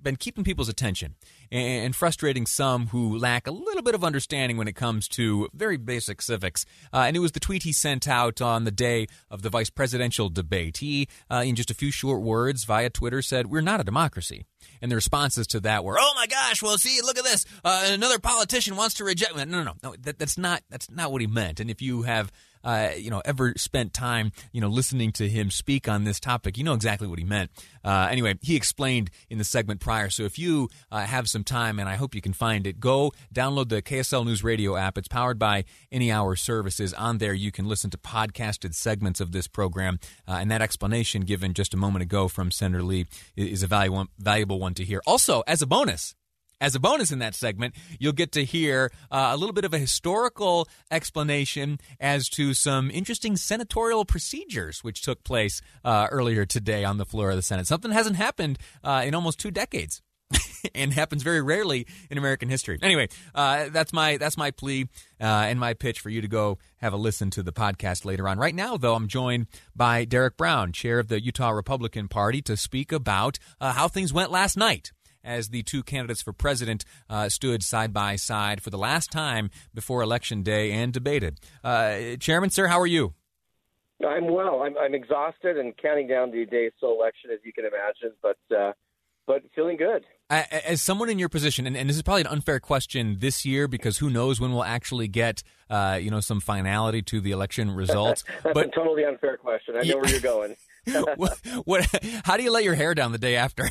been 0.02 0.15
keeping 0.15 0.43
people's 0.43 0.69
attention 0.69 1.15
and 1.51 1.95
frustrating 1.95 2.45
some 2.45 2.88
who 2.88 3.17
lack 3.17 3.47
a 3.47 3.51
little 3.51 3.81
bit 3.81 3.95
of 3.95 4.03
understanding 4.03 4.57
when 4.57 4.67
it 4.67 4.75
comes 4.75 5.07
to 5.09 5.49
very 5.53 5.77
basic 5.77 6.21
civics. 6.21 6.65
Uh, 6.93 7.05
and 7.07 7.15
it 7.15 7.19
was 7.19 7.31
the 7.31 7.39
tweet 7.39 7.63
he 7.63 7.73
sent 7.73 8.07
out 8.07 8.41
on 8.41 8.63
the 8.65 8.71
day 8.71 9.07
of 9.29 9.41
the 9.41 9.49
vice 9.49 9.69
presidential 9.69 10.29
debate. 10.29 10.77
He, 10.77 11.07
uh, 11.29 11.43
in 11.45 11.55
just 11.55 11.71
a 11.71 11.75
few 11.75 11.91
short 11.91 12.21
words 12.21 12.63
via 12.65 12.89
Twitter, 12.89 13.21
said, 13.21 13.47
We're 13.47 13.62
not 13.62 13.79
a 13.79 13.83
democracy. 13.83 14.45
And 14.81 14.91
the 14.91 14.95
responses 14.95 15.47
to 15.47 15.59
that 15.62 15.83
were, 15.83 15.97
"Oh 15.99 16.13
my 16.15 16.27
gosh! 16.27 16.62
Well, 16.62 16.77
see, 16.77 16.99
look 17.01 17.17
at 17.17 17.23
this. 17.23 17.45
Uh, 17.63 17.89
another 17.91 18.19
politician 18.19 18.75
wants 18.75 18.95
to 18.95 19.03
reject." 19.03 19.35
No, 19.35 19.43
no, 19.43 19.63
no, 19.63 19.73
no. 19.81 19.95
That, 20.01 20.19
that's 20.19 20.38
not 20.38 20.63
that's 20.69 20.89
not 20.89 21.12
what 21.12 21.21
he 21.21 21.27
meant. 21.27 21.59
And 21.59 21.69
if 21.69 21.81
you 21.81 22.03
have 22.03 22.31
uh, 22.63 22.89
you 22.98 23.10
know, 23.10 23.22
ever 23.26 23.54
spent 23.58 23.93
time, 23.93 24.32
you 24.52 24.62
know, 24.62 24.67
listening 24.67 25.12
to 25.13 25.28
him 25.30 25.52
speak 25.52 25.88
on 25.88 26.04
this 26.04 26.19
topic, 26.19 26.58
you 26.58 26.63
know 26.63 26.74
exactly 26.74 27.08
what 27.08 27.19
he 27.19 27.26
meant. 27.26 27.52
Uh, 27.84 28.08
anyway, 28.12 28.36
he 28.41 28.56
explained 28.56 29.10
in 29.30 29.38
the 29.38 29.43
segment 29.43 29.80
prior. 29.80 30.10
So 30.10 30.24
if 30.24 30.38
you 30.38 30.69
uh, 30.91 31.02
have 31.02 31.30
some 31.30 31.43
time, 31.43 31.80
and 31.80 31.88
I 31.88 31.95
hope 31.95 32.13
you 32.13 32.22
can 32.22 32.34
find 32.34 32.67
it, 32.67 32.80
go 32.80 33.12
download 33.34 33.69
the 33.69 33.82
KSL 33.82 34.26
News 34.26 34.43
Radio 34.43 34.76
app. 34.76 34.98
It's 34.98 35.08
powered 35.08 35.39
by 35.39 35.65
Any 35.91 36.12
Hour 36.12 36.36
Services. 36.36 36.93
On 36.93 37.17
there, 37.17 37.34
you 37.34 37.52
can 37.52 37.65
listen 37.65 37.89
to 37.91 37.98
podcasted 37.98 38.74
segments 38.74 39.19
of 39.19 39.32
this 39.32 39.48
program, 39.48 40.00
uh, 40.28 40.34
and 40.34 40.52
that 40.52 40.62
explanation 40.62 41.22
given 41.22 41.54
just 41.54 41.74
a 41.74 41.78
moment 41.78 42.04
ago 42.04 42.28
from 42.28 42.52
Senator 42.52 42.84
Lee 42.84 43.06
is 43.36 43.63
a 43.63 43.67
valuable 43.67 44.08
valuable 44.17 44.60
one 44.60 44.74
to 44.74 44.84
hear. 44.84 45.02
Also, 45.06 45.43
as 45.48 45.62
a 45.62 45.67
bonus. 45.67 46.15
As 46.62 46.76
a 46.76 46.80
bonus 46.80 47.12
in 47.12 47.19
that 47.19 47.36
segment, 47.36 47.74
you'll 48.00 48.12
get 48.12 48.34
to 48.34 48.43
hear 48.43 48.91
uh, 49.10 49.30
a 49.32 49.38
little 49.38 49.54
bit 49.54 49.63
of 49.63 49.74
a 49.74 49.78
historical 49.78 50.67
explanation 50.91 51.80
as 52.02 52.28
to 52.30 52.54
some 52.54 52.91
interesting 52.91 53.38
senatorial 53.38 54.04
procedures 54.04 54.84
which 54.84 55.02
took 55.02 55.24
place 55.24 55.62
uh, 55.86 56.08
earlier 56.12 56.45
today 56.45 56.84
on 56.84 56.98
the 56.98 57.06
floor 57.06 57.30
of 57.30 57.38
the 57.38 57.41
Senate. 57.41 57.65
Something 57.65 57.91
hasn't 57.91 58.17
happened 58.17 58.60
uh, 58.84 59.04
in 59.06 59.15
almost 59.15 59.39
two 59.39 59.52
decades. 59.52 60.02
and 60.76 60.93
happens 60.93 61.24
very 61.24 61.41
rarely 61.41 61.88
in 62.12 62.19
American 62.19 62.50
history. 62.50 62.78
Anyway, 62.84 63.08
uh, 63.34 63.69
that's 63.69 63.91
my 63.91 64.17
that's 64.17 64.38
my 64.38 64.52
plea 64.52 64.88
uh, 65.19 65.24
and 65.24 65.60
my 65.60 65.74
pitch 65.74 66.00
for 66.00 66.12
you 66.12 66.22
to 66.22 66.28
go 66.28 66.60
have 66.78 66.93
a 66.93 66.98
listen 66.98 67.32
to 67.32 67.41
the 67.41 67.52
podcast 67.52 68.06
later 68.06 68.28
on. 68.28 68.38
Right 68.38 68.54
now, 68.54 68.78
though, 68.78 68.93
I'm 68.93 69.08
joined 69.08 69.48
by 69.76 70.06
Derek 70.06 70.38
Brown, 70.38 70.72
chair 70.72 71.00
of 71.00 71.08
the 71.08 71.19
Utah 71.19 71.50
Republican 71.50 72.10
Party, 72.10 72.43
to 72.43 72.56
speak 72.56 72.91
about 72.91 73.39
uh, 73.60 73.74
how 73.74 73.88
things 73.88 74.13
went 74.13 74.30
last 74.30 74.56
night 74.56 74.91
as 75.23 75.49
the 75.49 75.63
two 75.63 75.84
candidates 75.84 76.21
for 76.21 76.34
president 76.34 76.86
uh, 77.10 77.29
stood 77.29 77.63
side 77.63 77.93
by 77.93 78.15
side 78.15 78.62
for 78.62 78.69
the 78.69 78.77
last 78.77 79.12
time 79.12 79.49
before 79.73 80.01
Election 80.01 80.43
Day 80.43 80.71
and 80.71 80.93
debated. 80.93 81.39
Uh, 81.63 82.15
Chairman, 82.19 82.49
sir, 82.49 82.67
how 82.67 82.79
are 82.79 82.88
you? 82.88 83.13
I'm 84.08 84.32
well. 84.32 84.62
I'm, 84.62 84.77
I'm 84.77 84.95
exhausted 84.95 85.58
and 85.58 85.75
counting 85.77 86.08
down 86.08 86.32
the 86.32 86.45
days 86.45 86.71
to 86.79 86.88
election, 86.88 87.32
as 87.34 87.39
you 87.43 87.51
can 87.51 87.65
imagine, 87.65 88.15
but 88.21 88.38
uh, 88.55 88.71
but 89.29 89.43
feeling 89.53 89.77
good. 89.77 90.05
As 90.32 90.82
someone 90.82 91.10
in 91.10 91.19
your 91.19 91.29
position, 91.29 91.67
and, 91.67 91.77
and, 91.77 91.88
this 91.88 91.95
is 91.95 92.01
probably 92.01 92.21
an 92.21 92.27
unfair 92.27 92.60
question 92.60 93.17
this 93.19 93.45
year 93.45 93.67
because 93.67 93.99
who 93.99 94.10
knows 94.10 94.41
when 94.41 94.51
we'll 94.51 94.63
actually 94.63 95.08
get, 95.08 95.43
uh, 95.69 95.99
you 96.01 96.10
know, 96.10 96.19
some 96.19 96.39
finality 96.39 97.03
to 97.03 97.21
the 97.21 97.32
election 97.32 97.69
results. 97.75 98.23
That's 98.43 98.53
but, 98.55 98.67
a 98.67 98.71
totally 98.71 99.05
unfair 99.05 99.38
question. 99.38 99.75
I 99.75 99.84
know 99.84 99.97
where 99.97 100.10
you're 100.10 100.19
going. 100.21 100.55
what, 101.15 101.38
what, 101.65 101.88
how 102.23 102.38
do 102.38 102.43
you 102.43 102.51
let 102.51 102.63
your 102.63 102.73
hair 102.73 102.95
down 102.95 103.12
the 103.12 103.19
day 103.19 103.36
after? 103.36 103.69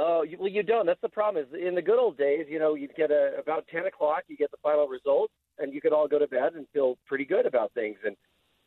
Oh, 0.00 0.22
you, 0.22 0.38
well, 0.38 0.48
you 0.48 0.62
don't. 0.62 0.86
That's 0.86 1.00
the 1.00 1.08
problem. 1.08 1.44
Is 1.44 1.52
in 1.60 1.74
the 1.74 1.82
good 1.82 1.98
old 1.98 2.16
days, 2.16 2.46
you 2.48 2.60
know, 2.60 2.74
you'd 2.74 2.94
get 2.94 3.10
a 3.10 3.32
about 3.38 3.66
ten 3.66 3.86
o'clock, 3.86 4.22
you 4.28 4.36
get 4.36 4.52
the 4.52 4.56
final 4.62 4.86
results, 4.86 5.34
and 5.58 5.74
you 5.74 5.80
could 5.80 5.92
all 5.92 6.06
go 6.06 6.20
to 6.20 6.28
bed 6.28 6.54
and 6.54 6.66
feel 6.72 6.96
pretty 7.06 7.24
good 7.24 7.46
about 7.46 7.72
things. 7.74 7.96
And 8.04 8.16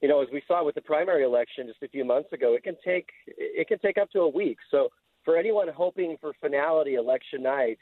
you 0.02 0.10
know, 0.10 0.22
as 0.22 0.28
we 0.34 0.44
saw 0.46 0.64
with 0.66 0.76
the 0.76 0.82
primary 0.82 1.24
election 1.24 1.68
just 1.68 1.82
a 1.84 1.88
few 1.88 2.04
months 2.04 2.34
ago, 2.34 2.54
it 2.54 2.64
can 2.64 2.76
take 2.84 3.08
it 3.28 3.68
can 3.70 3.80
take 3.80 3.98
up 3.98 4.12
to 4.12 4.20
a 4.20 4.30
week. 4.30 4.58
So 4.70 4.90
for 5.24 5.38
anyone 5.38 5.70
hoping 5.70 6.18
for 6.20 6.34
finality 6.42 6.96
election 6.96 7.44
night, 7.44 7.80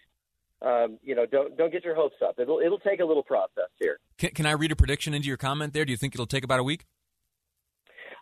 um, 0.61 0.99
you 1.01 1.15
know, 1.15 1.25
don't 1.25 1.57
don't 1.57 1.71
get 1.71 1.83
your 1.83 1.95
hopes 1.95 2.17
up. 2.23 2.35
It'll 2.37 2.59
it'll 2.59 2.79
take 2.79 2.99
a 2.99 3.05
little 3.05 3.23
process 3.23 3.69
here. 3.79 3.97
Can, 4.19 4.29
can 4.31 4.45
I 4.45 4.51
read 4.51 4.71
a 4.71 4.75
prediction 4.75 5.15
into 5.15 5.27
your 5.27 5.37
comment 5.37 5.73
there? 5.73 5.85
Do 5.85 5.91
you 5.91 5.97
think 5.97 6.13
it'll 6.13 6.27
take 6.27 6.43
about 6.43 6.59
a 6.59 6.63
week? 6.63 6.85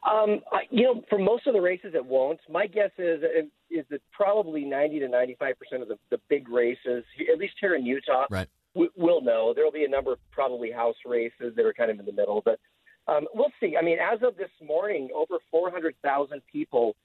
Um, 0.04 0.42
you 0.70 0.84
know, 0.84 1.04
for 1.10 1.18
most 1.18 1.48
of 1.48 1.54
the 1.54 1.62
races, 1.62 1.94
it 1.96 2.06
won't. 2.06 2.40
My 2.50 2.68
guess 2.68 2.92
is 2.98 3.22
is 3.70 3.86
that 3.90 4.02
probably 4.12 4.64
90 4.64 5.00
to 5.00 5.08
95 5.08 5.56
percent 5.60 5.82
of 5.82 5.88
the, 5.88 5.98
the 6.10 6.20
big 6.30 6.50
races, 6.50 7.04
at 7.32 7.40
least 7.40 7.56
here 7.60 7.76
in 7.76 7.86
Utah, 7.86 8.26
right. 8.30 8.48
we, 8.76 8.90
will 8.96 9.22
know. 9.22 9.54
There 9.56 9.66
will 9.66 9.72
be 9.72 9.86
a 9.86 9.90
number 9.90 10.14
of 10.14 10.20
probably 10.32 10.72
house 10.72 10.96
races 11.06 11.54
that 11.56 11.66
are 11.66 11.74
kind 11.74 11.92
of 11.92 12.00
in 12.00 12.06
the 12.06 12.14
middle, 12.14 12.42
but 12.46 12.60
um, 13.08 13.28
we'll 13.34 13.52
see. 13.60 13.76
I 13.78 13.84
mean, 13.84 13.98
as 14.00 14.20
of 14.22 14.38
this 14.38 14.50
morning, 14.66 15.10
over 15.16 15.38
400,000 15.52 16.42
people 16.52 16.96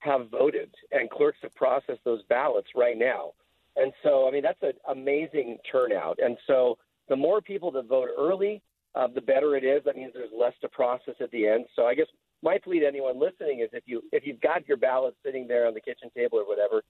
have 0.00 0.30
voted, 0.30 0.70
and 0.92 1.10
clerks 1.10 1.38
have 1.42 1.54
processed 1.54 2.04
those 2.04 2.22
ballots 2.28 2.68
right 2.76 2.96
now. 2.96 3.32
And 3.76 3.92
so, 4.02 4.28
I 4.28 4.30
mean, 4.30 4.42
that's 4.42 4.62
an 4.62 4.72
amazing 4.88 5.58
turnout. 5.70 6.18
And 6.22 6.36
so, 6.46 6.78
the 7.08 7.16
more 7.16 7.40
people 7.40 7.70
that 7.72 7.86
vote 7.86 8.08
early, 8.18 8.62
uh, 8.96 9.06
the 9.14 9.20
better 9.20 9.56
it 9.56 9.64
is. 9.64 9.82
That 9.84 9.96
means 9.96 10.12
there's 10.14 10.30
less 10.36 10.54
to 10.62 10.68
process 10.68 11.14
at 11.20 11.30
the 11.30 11.46
end. 11.46 11.66
So 11.76 11.84
I 11.84 11.94
guess 11.94 12.06
my 12.42 12.58
plea 12.62 12.80
to 12.80 12.86
anyone 12.86 13.18
listening 13.18 13.60
is 13.60 13.70
if 13.72 13.84
you 13.86 14.02
if 14.12 14.26
you've 14.26 14.40
got 14.40 14.66
your 14.68 14.76
ballot 14.76 15.14
sitting 15.24 15.46
there 15.48 15.66
on 15.66 15.74
the 15.74 15.80
kitchen 15.80 16.10
table 16.14 16.38
or 16.38 16.46
whatever, 16.46 16.82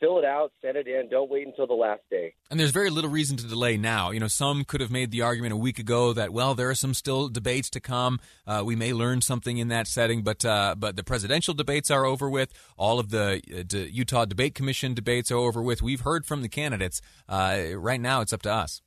fill 0.00 0.18
it 0.18 0.24
out, 0.24 0.52
send 0.62 0.76
it 0.76 0.86
in. 0.86 1.08
Don't 1.08 1.30
wait 1.30 1.46
until 1.46 1.66
the 1.66 1.74
last 1.74 2.02
day. 2.10 2.34
And 2.50 2.58
there's 2.58 2.70
very 2.70 2.90
little 2.90 3.10
reason 3.10 3.36
to 3.38 3.46
delay 3.46 3.76
now. 3.76 4.10
You 4.10 4.20
know, 4.20 4.28
some 4.28 4.64
could 4.64 4.80
have 4.80 4.90
made 4.90 5.10
the 5.10 5.22
argument 5.22 5.52
a 5.52 5.56
week 5.56 5.78
ago 5.78 6.12
that 6.12 6.32
well, 6.32 6.54
there 6.54 6.70
are 6.70 6.74
some 6.74 6.94
still 6.94 7.28
debates 7.28 7.70
to 7.70 7.80
come. 7.80 8.20
Uh, 8.46 8.62
we 8.64 8.76
may 8.76 8.92
learn 8.92 9.20
something 9.20 9.58
in 9.58 9.68
that 9.68 9.86
setting, 9.86 10.22
but 10.22 10.44
uh, 10.44 10.74
but 10.76 10.96
the 10.96 11.04
presidential 11.04 11.54
debates 11.54 11.90
are 11.90 12.04
over 12.04 12.28
with. 12.28 12.52
All 12.76 12.98
of 12.98 13.10
the 13.10 13.40
uh, 13.52 13.76
Utah 13.76 14.24
Debate 14.24 14.54
Commission 14.54 14.94
debates 14.94 15.30
are 15.30 15.36
over 15.38 15.62
with. 15.62 15.82
We've 15.82 16.00
heard 16.00 16.26
from 16.26 16.42
the 16.42 16.48
candidates. 16.48 17.00
Uh, 17.28 17.60
right 17.74 18.00
now, 18.00 18.20
it's 18.20 18.32
up 18.32 18.42
to 18.42 18.52
us. 18.52 18.82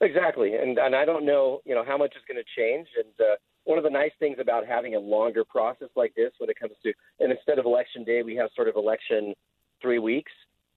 Exactly, 0.00 0.54
and 0.54 0.78
and 0.78 0.94
I 0.94 1.04
don't 1.04 1.24
know, 1.24 1.60
you 1.64 1.74
know, 1.74 1.84
how 1.84 1.96
much 1.96 2.14
is 2.16 2.22
going 2.28 2.42
to 2.42 2.60
change. 2.60 2.88
And 2.96 3.12
uh, 3.20 3.36
one 3.64 3.78
of 3.78 3.84
the 3.84 3.90
nice 3.90 4.12
things 4.18 4.36
about 4.40 4.66
having 4.66 4.94
a 4.94 4.98
longer 4.98 5.44
process 5.44 5.88
like 5.96 6.14
this, 6.14 6.32
when 6.38 6.50
it 6.50 6.58
comes 6.58 6.72
to, 6.82 6.92
and 7.20 7.32
instead 7.32 7.58
of 7.58 7.64
election 7.64 8.04
day, 8.04 8.22
we 8.22 8.36
have 8.36 8.50
sort 8.54 8.68
of 8.68 8.76
election 8.76 9.34
three 9.80 9.98
weeks. 9.98 10.32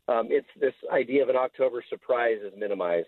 Um, 0.07 0.27
it's 0.29 0.47
this 0.59 0.73
idea 0.91 1.23
of 1.23 1.29
an 1.29 1.35
October 1.35 1.83
surprise 1.89 2.37
is 2.45 2.53
minimized. 2.57 3.07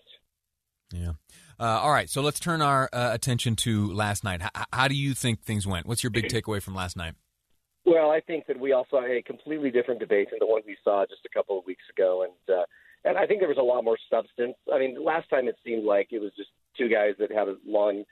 Yeah. 0.91 1.13
Uh, 1.59 1.63
all 1.63 1.91
right. 1.91 2.09
So 2.09 2.21
let's 2.21 2.39
turn 2.39 2.61
our 2.61 2.89
uh, 2.91 3.11
attention 3.13 3.55
to 3.57 3.91
last 3.93 4.23
night. 4.23 4.41
H- 4.41 4.65
how 4.73 4.87
do 4.87 4.95
you 4.95 5.13
think 5.13 5.41
things 5.41 5.67
went? 5.67 5.85
What's 5.85 6.03
your 6.03 6.09
big 6.09 6.25
takeaway 6.29 6.61
from 6.61 6.75
last 6.75 6.97
night? 6.97 7.15
Well, 7.85 8.11
I 8.11 8.19
think 8.19 8.47
that 8.47 8.59
we 8.59 8.71
all 8.73 8.85
saw 8.89 9.03
a 9.03 9.21
completely 9.21 9.71
different 9.71 9.99
debate 9.99 10.29
than 10.29 10.39
the 10.39 10.45
one 10.45 10.61
we 10.65 10.77
saw 10.83 11.05
just 11.09 11.21
a 11.25 11.29
couple 11.29 11.57
of 11.57 11.65
weeks 11.65 11.83
ago, 11.89 12.23
and 12.23 12.55
uh, 12.55 12.63
and 13.05 13.17
I 13.17 13.25
think 13.25 13.39
there 13.39 13.49
was 13.49 13.57
a 13.57 13.63
lot 13.63 13.83
more 13.83 13.97
substance. 14.09 14.55
I 14.71 14.77
mean, 14.77 15.03
last 15.03 15.29
time 15.29 15.47
it 15.47 15.55
seemed 15.65 15.85
like 15.85 16.09
it 16.11 16.19
was 16.19 16.31
just 16.35 16.49
two 16.77 16.89
guys 16.89 17.13
that 17.19 17.31
had 17.31 17.47
a 17.47 17.55
long, 17.65 18.03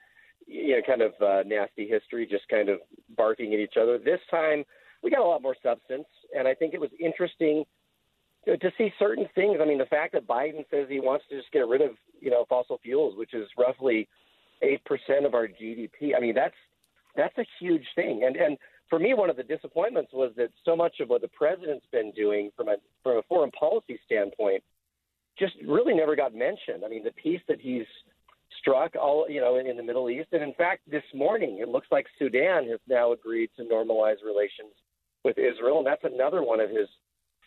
you 0.48 0.76
know, 0.76 0.82
kind 0.86 1.02
of 1.02 1.14
uh, 1.22 1.44
nasty 1.46 1.88
history, 1.88 2.26
just 2.30 2.48
kind 2.50 2.70
of 2.70 2.80
barking 3.16 3.54
at 3.54 3.60
each 3.60 3.76
other. 3.80 3.98
This 3.98 4.20
time 4.32 4.64
we 5.04 5.12
got 5.12 5.20
a 5.20 5.26
lot 5.26 5.42
more 5.42 5.56
substance, 5.62 6.08
and 6.36 6.48
I 6.48 6.54
think 6.54 6.74
it 6.74 6.82
was 6.82 6.90
interesting 7.00 7.64
to, 8.46 8.58
to 8.58 8.72
see 8.78 8.92
certain 8.98 9.28
things. 9.36 9.60
I 9.62 9.66
mean, 9.66 9.78
the 9.78 9.86
fact 9.86 10.14
that 10.14 10.28
Biden 10.28 10.66
says 10.72 10.88
he 10.90 11.00
wants 11.00 11.26
to 11.30 11.38
just 11.38 11.52
get 11.52 11.68
rid 11.68 11.82
of, 11.82 11.92
you 12.20 12.32
know, 12.32 12.46
fossil 12.50 12.80
fuels, 12.82 13.18
which 13.18 13.34
is 13.34 13.48
roughly 13.58 14.08
eight 14.62 14.84
percent 14.86 15.26
of 15.26 15.34
our 15.34 15.48
GDP. 15.48 16.16
I 16.16 16.20
mean, 16.20 16.34
that's 16.34 16.56
that's 17.16 17.38
a 17.38 17.46
huge 17.60 17.86
thing, 17.96 18.24
and 18.26 18.36
and 18.36 18.58
for 18.90 19.00
me, 19.00 19.14
one 19.14 19.30
of 19.30 19.36
the 19.36 19.44
disappointments 19.44 20.12
was 20.14 20.32
that 20.38 20.50
so 20.64 20.76
much 20.76 21.00
of 21.02 21.10
what 21.10 21.22
the 21.22 21.28
president's 21.28 21.86
been 21.92 22.12
doing 22.12 22.52
from 22.56 22.70
a 22.70 22.76
from 23.04 23.18
a 23.18 23.22
foreign 23.24 23.52
policy 23.52 24.00
standpoint 24.06 24.64
just 25.38 25.54
really 25.68 25.94
never 25.94 26.16
got 26.16 26.34
mentioned. 26.34 26.84
I 26.86 26.90
mean, 26.90 27.04
the 27.04 27.12
peace 27.12 27.42
that 27.48 27.60
he's 27.62 27.86
struck 28.68 28.96
all 28.96 29.26
you 29.30 29.40
know 29.40 29.58
in, 29.58 29.68
in 29.68 29.78
the 29.78 29.84
Middle 29.84 30.10
East, 30.10 30.30
and 30.32 30.44
in 30.44 30.54
fact, 30.54 30.82
this 30.90 31.04
morning 31.14 31.60
it 31.62 31.70
looks 31.70 31.88
like 31.92 32.06
Sudan 32.20 32.68
has 32.70 32.80
now 32.88 33.12
agreed 33.12 33.50
to 33.58 33.64
normalize 33.64 34.18
relations 34.26 34.74
with 35.24 35.38
Israel, 35.38 35.80
and 35.80 35.88
that's 35.88 36.04
another 36.04 36.44
one 36.44 36.60
of 36.60 36.70
his 36.70 36.88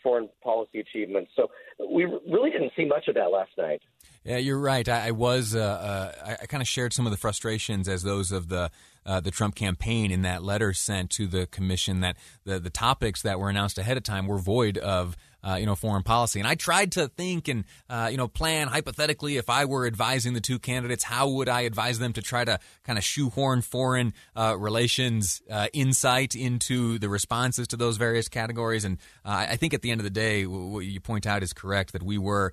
foreign 0.02 0.28
policy 0.42 0.80
achievements. 0.80 1.30
So 1.36 1.48
we 1.90 2.04
really 2.04 2.50
didn't 2.50 2.72
see 2.76 2.86
much 2.86 3.08
of 3.08 3.14
that 3.16 3.30
last 3.30 3.50
night. 3.58 3.82
Yeah, 4.24 4.38
you're 4.38 4.58
right. 4.58 4.88
I, 4.88 5.08
I 5.08 5.10
was. 5.10 5.54
Uh, 5.54 5.60
uh, 5.60 6.36
I, 6.42 6.46
kind 6.46 6.62
of 6.62 6.68
shared 6.68 6.92
some 6.92 7.06
of 7.06 7.12
the 7.12 7.18
frustrations 7.18 7.88
as 7.88 8.02
those 8.02 8.32
of 8.32 8.48
the 8.48 8.70
uh, 9.06 9.20
the 9.20 9.30
Trump 9.30 9.54
campaign 9.54 10.10
in 10.10 10.22
that 10.22 10.42
letter 10.42 10.72
sent 10.72 11.10
to 11.10 11.26
the 11.26 11.46
commission 11.46 12.00
that 12.00 12.16
the 12.44 12.58
the 12.58 12.70
topics 12.70 13.22
that 13.22 13.38
were 13.38 13.48
announced 13.48 13.78
ahead 13.78 13.96
of 13.96 14.02
time 14.02 14.26
were 14.26 14.38
void 14.38 14.78
of 14.78 15.16
uh, 15.42 15.56
you 15.58 15.66
know 15.66 15.74
foreign 15.74 16.02
policy. 16.02 16.40
And 16.40 16.48
I 16.48 16.54
tried 16.54 16.92
to 16.92 17.08
think 17.08 17.48
and 17.48 17.64
uh, 17.88 18.08
you 18.10 18.16
know 18.16 18.28
plan 18.28 18.68
hypothetically 18.68 19.36
if 19.36 19.48
I 19.50 19.64
were 19.64 19.86
advising 19.86 20.34
the 20.34 20.40
two 20.40 20.58
candidates, 20.58 21.04
how 21.04 21.28
would 21.28 21.48
I 21.48 21.62
advise 21.62 21.98
them 21.98 22.12
to 22.14 22.22
try 22.22 22.44
to 22.44 22.58
kind 22.84 22.98
of 22.98 23.04
shoehorn 23.04 23.62
foreign 23.62 24.14
uh, 24.36 24.56
relations 24.58 25.42
uh, 25.50 25.68
insight 25.72 26.34
into 26.34 26.98
the 26.98 27.08
responses 27.08 27.68
to 27.68 27.76
those 27.76 27.96
various 27.96 28.28
categories. 28.28 28.84
And 28.84 28.98
uh, 29.24 29.46
I 29.50 29.56
think 29.56 29.74
at 29.74 29.82
the 29.82 29.90
end 29.90 30.00
of 30.00 30.04
the 30.04 30.10
day, 30.10 30.46
what 30.46 30.80
you 30.80 31.00
point 31.00 31.26
out 31.26 31.42
is 31.42 31.52
correct 31.52 31.92
that 31.92 32.02
we 32.02 32.18
were 32.18 32.52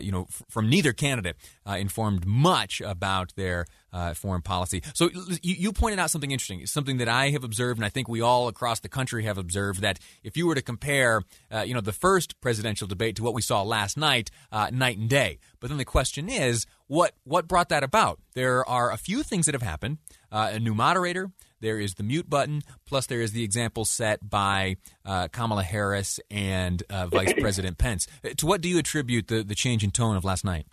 you 0.00 0.12
know 0.12 0.26
f- 0.28 0.42
from 0.48 0.68
neither 0.68 0.92
candidate 0.92 1.36
informed 1.66 2.26
much 2.26 2.80
about 2.80 3.34
their 3.36 3.66
uh, 3.92 4.14
foreign 4.14 4.42
policy. 4.42 4.82
So 4.94 5.10
you, 5.42 5.54
you, 5.54 5.72
pointed 5.72 5.98
out 5.98 6.10
something 6.10 6.30
interesting, 6.30 6.66
something 6.66 6.98
that 6.98 7.08
I 7.08 7.30
have 7.30 7.44
observed, 7.44 7.78
and 7.78 7.84
I 7.84 7.88
think 7.88 8.08
we 8.08 8.20
all 8.20 8.48
across 8.48 8.80
the 8.80 8.88
country 8.88 9.24
have 9.24 9.38
observed 9.38 9.80
that 9.80 9.98
if 10.22 10.36
you 10.36 10.46
were 10.46 10.54
to 10.54 10.62
compare, 10.62 11.22
uh, 11.52 11.60
you 11.60 11.74
know, 11.74 11.80
the 11.80 11.92
first 11.92 12.40
presidential 12.40 12.86
debate 12.86 13.16
to 13.16 13.22
what 13.22 13.34
we 13.34 13.42
saw 13.42 13.62
last 13.62 13.96
night, 13.96 14.30
uh, 14.52 14.70
night 14.72 14.98
and 14.98 15.08
day. 15.08 15.38
But 15.60 15.68
then 15.68 15.78
the 15.78 15.84
question 15.84 16.28
is, 16.28 16.66
what 16.86 17.14
what 17.24 17.48
brought 17.48 17.68
that 17.68 17.82
about? 17.82 18.20
There 18.34 18.68
are 18.68 18.90
a 18.90 18.96
few 18.96 19.22
things 19.22 19.46
that 19.46 19.54
have 19.54 19.62
happened. 19.62 19.98
Uh, 20.30 20.50
a 20.52 20.58
new 20.58 20.74
moderator. 20.74 21.30
There 21.60 21.78
is 21.80 21.94
the 21.94 22.02
mute 22.02 22.30
button. 22.30 22.62
Plus, 22.86 23.06
there 23.06 23.20
is 23.20 23.32
the 23.32 23.42
example 23.42 23.84
set 23.84 24.28
by 24.28 24.76
uh, 25.04 25.28
Kamala 25.28 25.64
Harris 25.64 26.20
and 26.30 26.82
uh, 26.90 27.06
Vice 27.06 27.32
President 27.40 27.78
Pence. 27.78 28.06
To 28.36 28.46
what 28.46 28.60
do 28.60 28.68
you 28.68 28.78
attribute 28.78 29.28
the, 29.28 29.42
the 29.42 29.54
change 29.54 29.82
in 29.82 29.90
tone 29.90 30.16
of 30.16 30.24
last 30.24 30.44
night? 30.44 30.66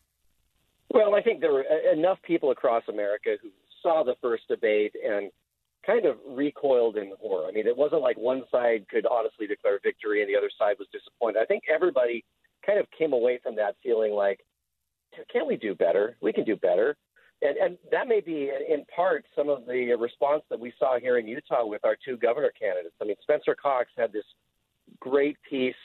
Well, 0.96 1.14
I 1.14 1.22
think 1.22 1.42
there 1.42 1.52
were 1.52 1.66
enough 1.92 2.20
people 2.24 2.52
across 2.52 2.84
America 2.88 3.36
who 3.44 3.50
saw 3.84 4.02
the 4.06 4.16
first 4.22 4.48
debate 4.48 4.94
and 5.06 5.30
kind 5.86 6.06
of 6.06 6.16
recoiled 6.26 6.96
in 6.96 7.12
horror. 7.20 7.50
I 7.50 7.52
mean, 7.52 7.68
it 7.68 7.76
wasn't 7.76 8.02
like 8.02 8.16
one 8.16 8.44
side 8.50 8.86
could 8.90 9.06
honestly 9.06 9.46
declare 9.46 9.78
victory 9.84 10.22
and 10.22 10.30
the 10.30 10.38
other 10.38 10.50
side 10.58 10.78
was 10.80 10.88
disappointed. 10.94 11.42
I 11.42 11.46
think 11.48 11.64
everybody 11.68 12.24
kind 12.66 12.80
of 12.80 12.86
came 12.98 13.12
away 13.12 13.42
from 13.44 13.58
that 13.58 13.76
feeling 13.84 14.14
like, 14.14 14.40
can 15.30 15.46
we 15.46 15.58
do 15.58 15.76
better? 15.76 16.16
We 16.22 16.32
can 16.32 16.46
do 16.46 16.56
better. 16.56 16.96
And, 17.42 17.58
and 17.58 17.78
that 17.92 18.08
may 18.08 18.22
be 18.22 18.50
in 18.70 18.86
part 18.86 19.26
some 19.36 19.50
of 19.50 19.66
the 19.68 19.94
response 20.00 20.44
that 20.50 20.60
we 20.62 20.72
saw 20.80 20.98
here 20.98 21.18
in 21.18 21.28
Utah 21.28 21.66
with 21.66 21.84
our 21.84 21.98
two 22.06 22.16
governor 22.16 22.54
candidates. 22.58 22.96
I 23.02 23.04
mean, 23.04 23.18
Spencer 23.22 23.54
Cox 23.62 23.90
had 23.98 24.14
this 24.14 24.24
great 25.02 25.36
piece, 25.48 25.76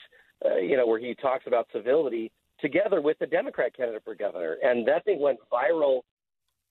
uh, 0.45 0.55
you 0.55 0.77
know, 0.77 0.87
where 0.87 1.01
he 1.01 1.15
talks 1.15 1.47
about 1.47 1.67
civility 1.73 2.31
together 2.61 3.01
with 3.01 3.17
the 3.19 3.27
Democrat 3.27 3.75
candidate 3.75 4.03
for 4.03 4.15
governor. 4.15 4.57
And 4.61 4.87
that 4.87 5.05
thing 5.05 5.19
went 5.19 5.39
viral 5.51 6.01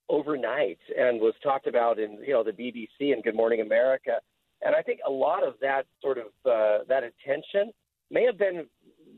overnight 0.08 0.78
and 0.96 1.20
was 1.20 1.34
talked 1.42 1.66
about 1.66 1.98
in 1.98 2.18
you 2.26 2.32
know 2.32 2.44
the 2.44 2.52
BBC 2.52 3.12
and 3.12 3.22
Good 3.22 3.36
Morning 3.36 3.60
America. 3.60 4.20
And 4.62 4.74
I 4.74 4.82
think 4.82 5.00
a 5.06 5.10
lot 5.10 5.46
of 5.46 5.54
that 5.60 5.84
sort 6.02 6.18
of 6.18 6.26
uh, 6.44 6.84
that 6.88 7.02
attention 7.04 7.72
may 8.10 8.24
have 8.24 8.38
been 8.38 8.66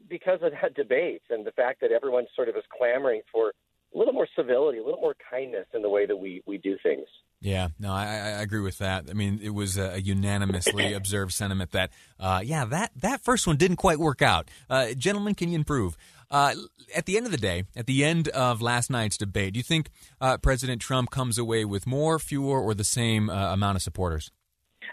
because 0.08 0.40
of 0.42 0.52
that 0.60 0.74
debate 0.74 1.22
and 1.30 1.46
the 1.46 1.52
fact 1.52 1.80
that 1.80 1.90
everyone 1.90 2.26
sort 2.36 2.48
of 2.48 2.56
is 2.56 2.64
clamoring 2.76 3.22
for 3.32 3.52
a 3.94 3.98
little 3.98 4.12
more 4.12 4.28
civility, 4.36 4.78
a 4.78 4.84
little 4.84 5.00
more 5.00 5.16
kindness 5.30 5.66
in 5.74 5.82
the 5.82 5.88
way 5.88 6.06
that 6.06 6.16
we 6.16 6.42
we 6.46 6.58
do 6.58 6.76
things. 6.82 7.06
Yeah, 7.42 7.68
no, 7.80 7.92
I, 7.92 8.04
I 8.04 8.42
agree 8.42 8.60
with 8.60 8.78
that. 8.78 9.06
I 9.10 9.14
mean, 9.14 9.40
it 9.42 9.50
was 9.50 9.76
a 9.76 10.00
unanimously 10.00 10.92
observed 10.94 11.32
sentiment 11.32 11.72
that, 11.72 11.90
uh, 12.20 12.40
yeah, 12.44 12.64
that, 12.66 12.92
that 12.94 13.20
first 13.20 13.48
one 13.48 13.56
didn't 13.56 13.78
quite 13.78 13.98
work 13.98 14.22
out. 14.22 14.48
Uh, 14.70 14.94
gentlemen, 14.94 15.34
can 15.34 15.48
you 15.48 15.56
improve? 15.56 15.96
Uh, 16.32 16.54
at 16.96 17.04
the 17.04 17.18
end 17.18 17.26
of 17.26 17.32
the 17.32 17.38
day, 17.38 17.64
at 17.76 17.86
the 17.86 18.02
end 18.02 18.28
of 18.28 18.62
last 18.62 18.90
night's 18.90 19.18
debate, 19.18 19.52
do 19.52 19.58
you 19.58 19.62
think 19.62 19.90
uh, 20.18 20.38
President 20.38 20.80
Trump 20.80 21.10
comes 21.10 21.36
away 21.36 21.66
with 21.66 21.86
more, 21.86 22.18
fewer, 22.18 22.58
or 22.58 22.72
the 22.72 22.84
same 22.84 23.28
uh, 23.28 23.52
amount 23.52 23.76
of 23.76 23.82
supporters? 23.82 24.30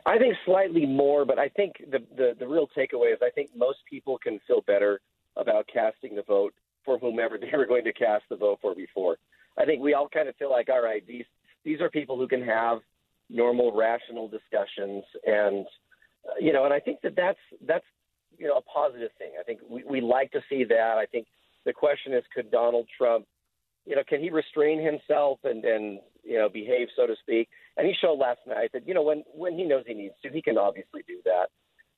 I 0.06 0.18
think 0.18 0.36
slightly 0.46 0.86
more, 0.86 1.26
but 1.26 1.40
I 1.40 1.48
think 1.48 1.76
the, 1.90 2.00
the, 2.16 2.34
the 2.38 2.48
real 2.48 2.68
takeaway 2.78 3.14
is 3.14 3.20
I 3.22 3.30
think 3.30 3.52
most 3.56 3.80
people 3.90 4.18
can 4.18 4.40
feel 4.48 4.62
better 4.68 5.00
about 5.38 5.66
casting 5.72 6.16
the 6.16 6.24
vote 6.24 6.54
for 6.84 7.00
whomever 7.00 7.38
they 7.40 7.56
were 7.56 7.66
going 7.66 7.86
to 7.86 7.94
cast 7.94 8.24
the 8.30 8.36
vote 8.36 8.60
for 8.62 8.76
before. 8.76 9.18
I 9.58 9.66
think 9.66 9.82
we 9.82 9.94
all 9.94 10.10
kind 10.10 10.28
of 10.28 10.36
feel 10.36 10.52
like, 10.52 10.68
all 10.70 10.84
right, 10.84 11.06
these 11.08 11.26
these 11.64 11.82
are 11.82 11.90
people 11.90 12.18
who 12.18 12.28
can 12.28 12.42
have 12.44 12.80
normal, 13.30 13.76
rational 13.76 14.28
discussions, 14.28 15.04
and 15.26 15.66
uh, 16.26 16.34
you 16.40 16.54
know, 16.54 16.66
and 16.66 16.74
I 16.74 16.80
think 16.80 17.02
that 17.02 17.16
that's 17.16 17.40
that's 17.66 17.86
you 18.38 18.48
know 18.48 18.58
a 18.58 18.62
positive 18.62 19.12
thing. 19.18 19.32
I 19.40 19.44
think 19.44 19.60
we, 19.70 19.84
we 19.84 20.02
like 20.02 20.32
to 20.32 20.42
see 20.50 20.64
that. 20.66 20.98
I 20.98 21.06
think 21.06 21.28
the 21.66 21.74
question 21.74 22.14
is, 22.14 22.24
could 22.34 22.52
Donald 22.52 22.88
Trump, 22.98 23.26
you 23.86 23.96
know, 23.96 24.04
can 24.08 24.22
he 24.22 24.30
restrain 24.30 24.84
himself 24.84 25.40
and 25.44 25.64
and 25.66 26.00
you 26.24 26.38
know 26.38 26.50
behave, 26.50 26.88
so 26.96 27.08
to 27.08 27.16
speak? 27.22 27.50
And 27.78 27.88
he 27.88 27.94
showed 28.00 28.20
last 28.20 28.40
night 28.48 28.72
that 28.74 28.88
you 28.88 28.94
know 28.94 29.04
when 29.04 29.24
when 29.34 29.54
he 29.54 29.66
knows 29.66 29.84
he 29.88 29.94
needs 29.94 30.16
to, 30.24 30.30
he 30.30 30.42
can 30.42 30.58
obviously 30.58 31.02
do 31.08 31.20
that. 31.26 31.48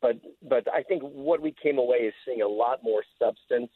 But 0.01 0.17
but 0.47 0.65
I 0.73 0.83
think 0.83 1.03
what 1.03 1.41
we 1.41 1.53
came 1.61 1.77
away 1.77 1.97
is 1.97 2.13
seeing 2.25 2.41
a 2.41 2.47
lot 2.47 2.79
more 2.83 3.03
substance 3.19 3.69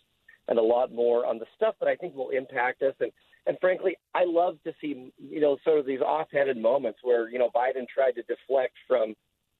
and 0.47 0.59
a 0.59 0.61
lot 0.61 0.91
more 0.91 1.25
on 1.25 1.39
the 1.39 1.45
stuff 1.55 1.75
that 1.79 1.87
I 1.87 1.95
think 1.95 2.15
will 2.15 2.29
impact 2.29 2.81
us. 2.81 2.93
And 2.99 3.11
and 3.47 3.57
frankly, 3.61 3.95
I 4.15 4.23
love 4.25 4.57
to 4.63 4.73
see 4.81 5.11
you 5.17 5.39
know 5.39 5.57
sort 5.63 5.79
of 5.79 5.85
these 5.85 6.01
off-headed 6.01 6.57
moments 6.57 6.99
where 7.03 7.29
you 7.29 7.37
know 7.37 7.49
Biden 7.55 7.87
tried 7.93 8.13
to 8.13 8.23
deflect 8.23 8.73
from 8.87 9.13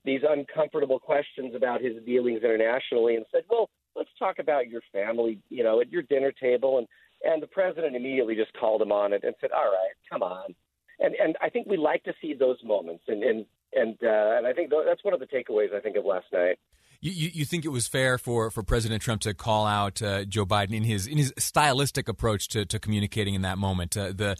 these 0.05 0.21
uncomfortable 0.27 0.99
questions 0.99 1.55
about 1.55 1.81
his 1.81 1.93
dealings 2.05 2.43
internationally 2.43 3.15
and 3.15 3.25
said, 3.31 3.43
"Well, 3.49 3.69
let's 3.95 4.09
talk 4.17 4.39
about 4.39 4.69
your 4.69 4.81
family, 4.91 5.39
you 5.49 5.63
know, 5.63 5.81
at 5.81 5.91
your 5.91 6.03
dinner 6.03 6.31
table." 6.31 6.77
And 6.77 6.87
and 7.23 7.41
the 7.41 7.47
president 7.47 7.95
immediately 7.95 8.35
just 8.35 8.53
called 8.53 8.81
him 8.81 8.91
on 8.91 9.13
it 9.13 9.23
and 9.23 9.35
said, 9.41 9.51
"All 9.51 9.65
right, 9.65 9.93
come 10.09 10.23
on." 10.23 10.55
And 10.99 11.15
and 11.15 11.35
I 11.41 11.49
think 11.49 11.67
we 11.67 11.77
like 11.77 12.03
to 12.03 12.13
see 12.21 12.33
those 12.33 12.57
moments, 12.63 13.03
and 13.07 13.23
and 13.23 13.45
and 13.73 13.97
uh, 14.03 14.37
and 14.37 14.47
I 14.47 14.53
think 14.53 14.71
that's 14.85 15.03
one 15.03 15.13
of 15.13 15.19
the 15.19 15.27
takeaways 15.27 15.73
I 15.75 15.81
think 15.81 15.97
of 15.97 16.05
last 16.05 16.27
night. 16.31 16.57
You, 17.01 17.11
you, 17.11 17.29
you, 17.33 17.45
think 17.45 17.65
it 17.65 17.69
was 17.69 17.87
fair 17.87 18.17
for, 18.17 18.49
for 18.49 18.63
President 18.63 19.01
Trump 19.01 19.21
to 19.21 19.33
call 19.33 19.67
out 19.67 20.01
uh, 20.01 20.23
Joe 20.25 20.45
Biden 20.45 20.73
in 20.73 20.83
his 20.83 21.05
in 21.05 21.17
his 21.17 21.33
stylistic 21.37 22.07
approach 22.07 22.47
to, 22.49 22.65
to 22.65 22.79
communicating 22.79 23.35
in 23.35 23.41
that 23.41 23.57
moment? 23.57 23.95
Uh, 23.95 24.13
the 24.15 24.37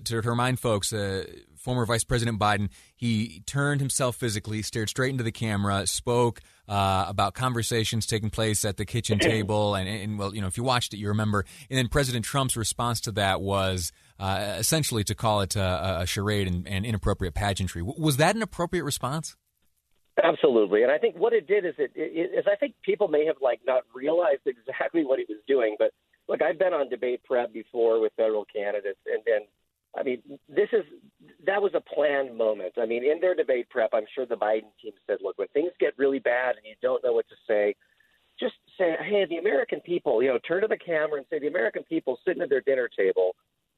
to, 0.00 0.22
to, 0.22 0.28
remind 0.28 0.60
folks, 0.60 0.92
uh, 0.92 1.24
former 1.56 1.84
Vice 1.86 2.04
President 2.04 2.38
Biden, 2.38 2.68
he 2.96 3.42
turned 3.46 3.80
himself 3.80 4.16
physically, 4.16 4.62
stared 4.62 4.88
straight 4.88 5.10
into 5.10 5.24
the 5.24 5.32
camera, 5.32 5.86
spoke 5.86 6.40
uh, 6.68 7.04
about 7.08 7.34
conversations 7.34 8.06
taking 8.06 8.30
place 8.30 8.64
at 8.64 8.76
the 8.76 8.84
kitchen 8.84 9.18
table, 9.20 9.74
and, 9.74 9.88
and, 9.88 10.18
well, 10.18 10.34
you 10.34 10.40
know, 10.40 10.46
if 10.46 10.56
you 10.56 10.64
watched 10.64 10.94
it, 10.94 10.98
you 10.98 11.08
remember. 11.08 11.44
And 11.70 11.78
then 11.78 11.88
President 11.88 12.24
Trump's 12.24 12.56
response 12.56 13.00
to 13.02 13.12
that 13.12 13.40
was 13.40 13.92
uh, 14.18 14.56
essentially 14.58 15.04
to 15.04 15.14
call 15.14 15.40
it 15.40 15.56
a, 15.56 16.00
a 16.00 16.06
charade 16.06 16.46
and, 16.46 16.66
and, 16.68 16.84
inappropriate 16.84 17.34
pageantry. 17.34 17.82
Was 17.82 18.16
that 18.18 18.36
an 18.36 18.42
appropriate 18.42 18.84
response? 18.84 19.36
Absolutely, 20.22 20.84
and 20.84 20.92
I 20.92 20.98
think 20.98 21.16
what 21.16 21.32
it 21.32 21.48
did 21.48 21.64
is 21.64 21.74
it, 21.76 21.90
it 21.96 22.38
is 22.38 22.44
I 22.46 22.54
think 22.54 22.76
people 22.84 23.08
may 23.08 23.26
have 23.26 23.34
like 23.42 23.60
not 23.66 23.82
realized 23.92 24.42
exactly 24.46 25.04
what 25.04 25.18
he 25.18 25.24
was 25.28 25.42
doing, 25.48 25.74
but 25.76 25.90
look, 26.28 26.40
I've 26.40 26.58
been 26.58 26.72
on 26.72 26.88
debate 26.88 27.24
prep 27.24 27.52
before 27.52 28.00
with 28.00 28.12
federal 28.16 28.44
candidates, 28.44 29.00
and 29.06 29.22
and 29.26 29.44
I 29.96 30.02
mean, 30.02 30.22
this 30.48 30.68
is 30.72 30.84
that 31.46 31.62
was 31.62 31.72
a 31.74 31.80
planned 31.80 32.36
moment. 32.36 32.74
I 32.78 32.86
mean, 32.86 33.04
in 33.04 33.20
their 33.20 33.34
debate 33.34 33.68
prep, 33.70 33.90
I'm 33.92 34.06
sure 34.14 34.26
the 34.26 34.34
Biden 34.34 34.72
team 34.82 34.92
said, 35.06 35.18
"Look, 35.22 35.38
when 35.38 35.48
things 35.48 35.70
get 35.78 35.98
really 35.98 36.18
bad 36.18 36.56
and 36.56 36.64
you 36.64 36.74
don't 36.82 37.02
know 37.04 37.12
what 37.12 37.28
to 37.28 37.36
say, 37.46 37.74
just 38.38 38.54
say, 38.78 38.96
hey, 39.00 39.26
the 39.28 39.36
American 39.36 39.80
people, 39.80 40.22
you 40.22 40.28
know, 40.28 40.38
turn 40.46 40.62
to 40.62 40.68
the 40.68 40.76
camera 40.76 41.18
and 41.18 41.26
say, 41.30 41.38
the 41.38 41.46
American 41.46 41.84
people 41.84 42.18
sitting 42.26 42.42
at 42.42 42.48
their 42.48 42.60
dinner 42.60 42.88
table 42.96 43.36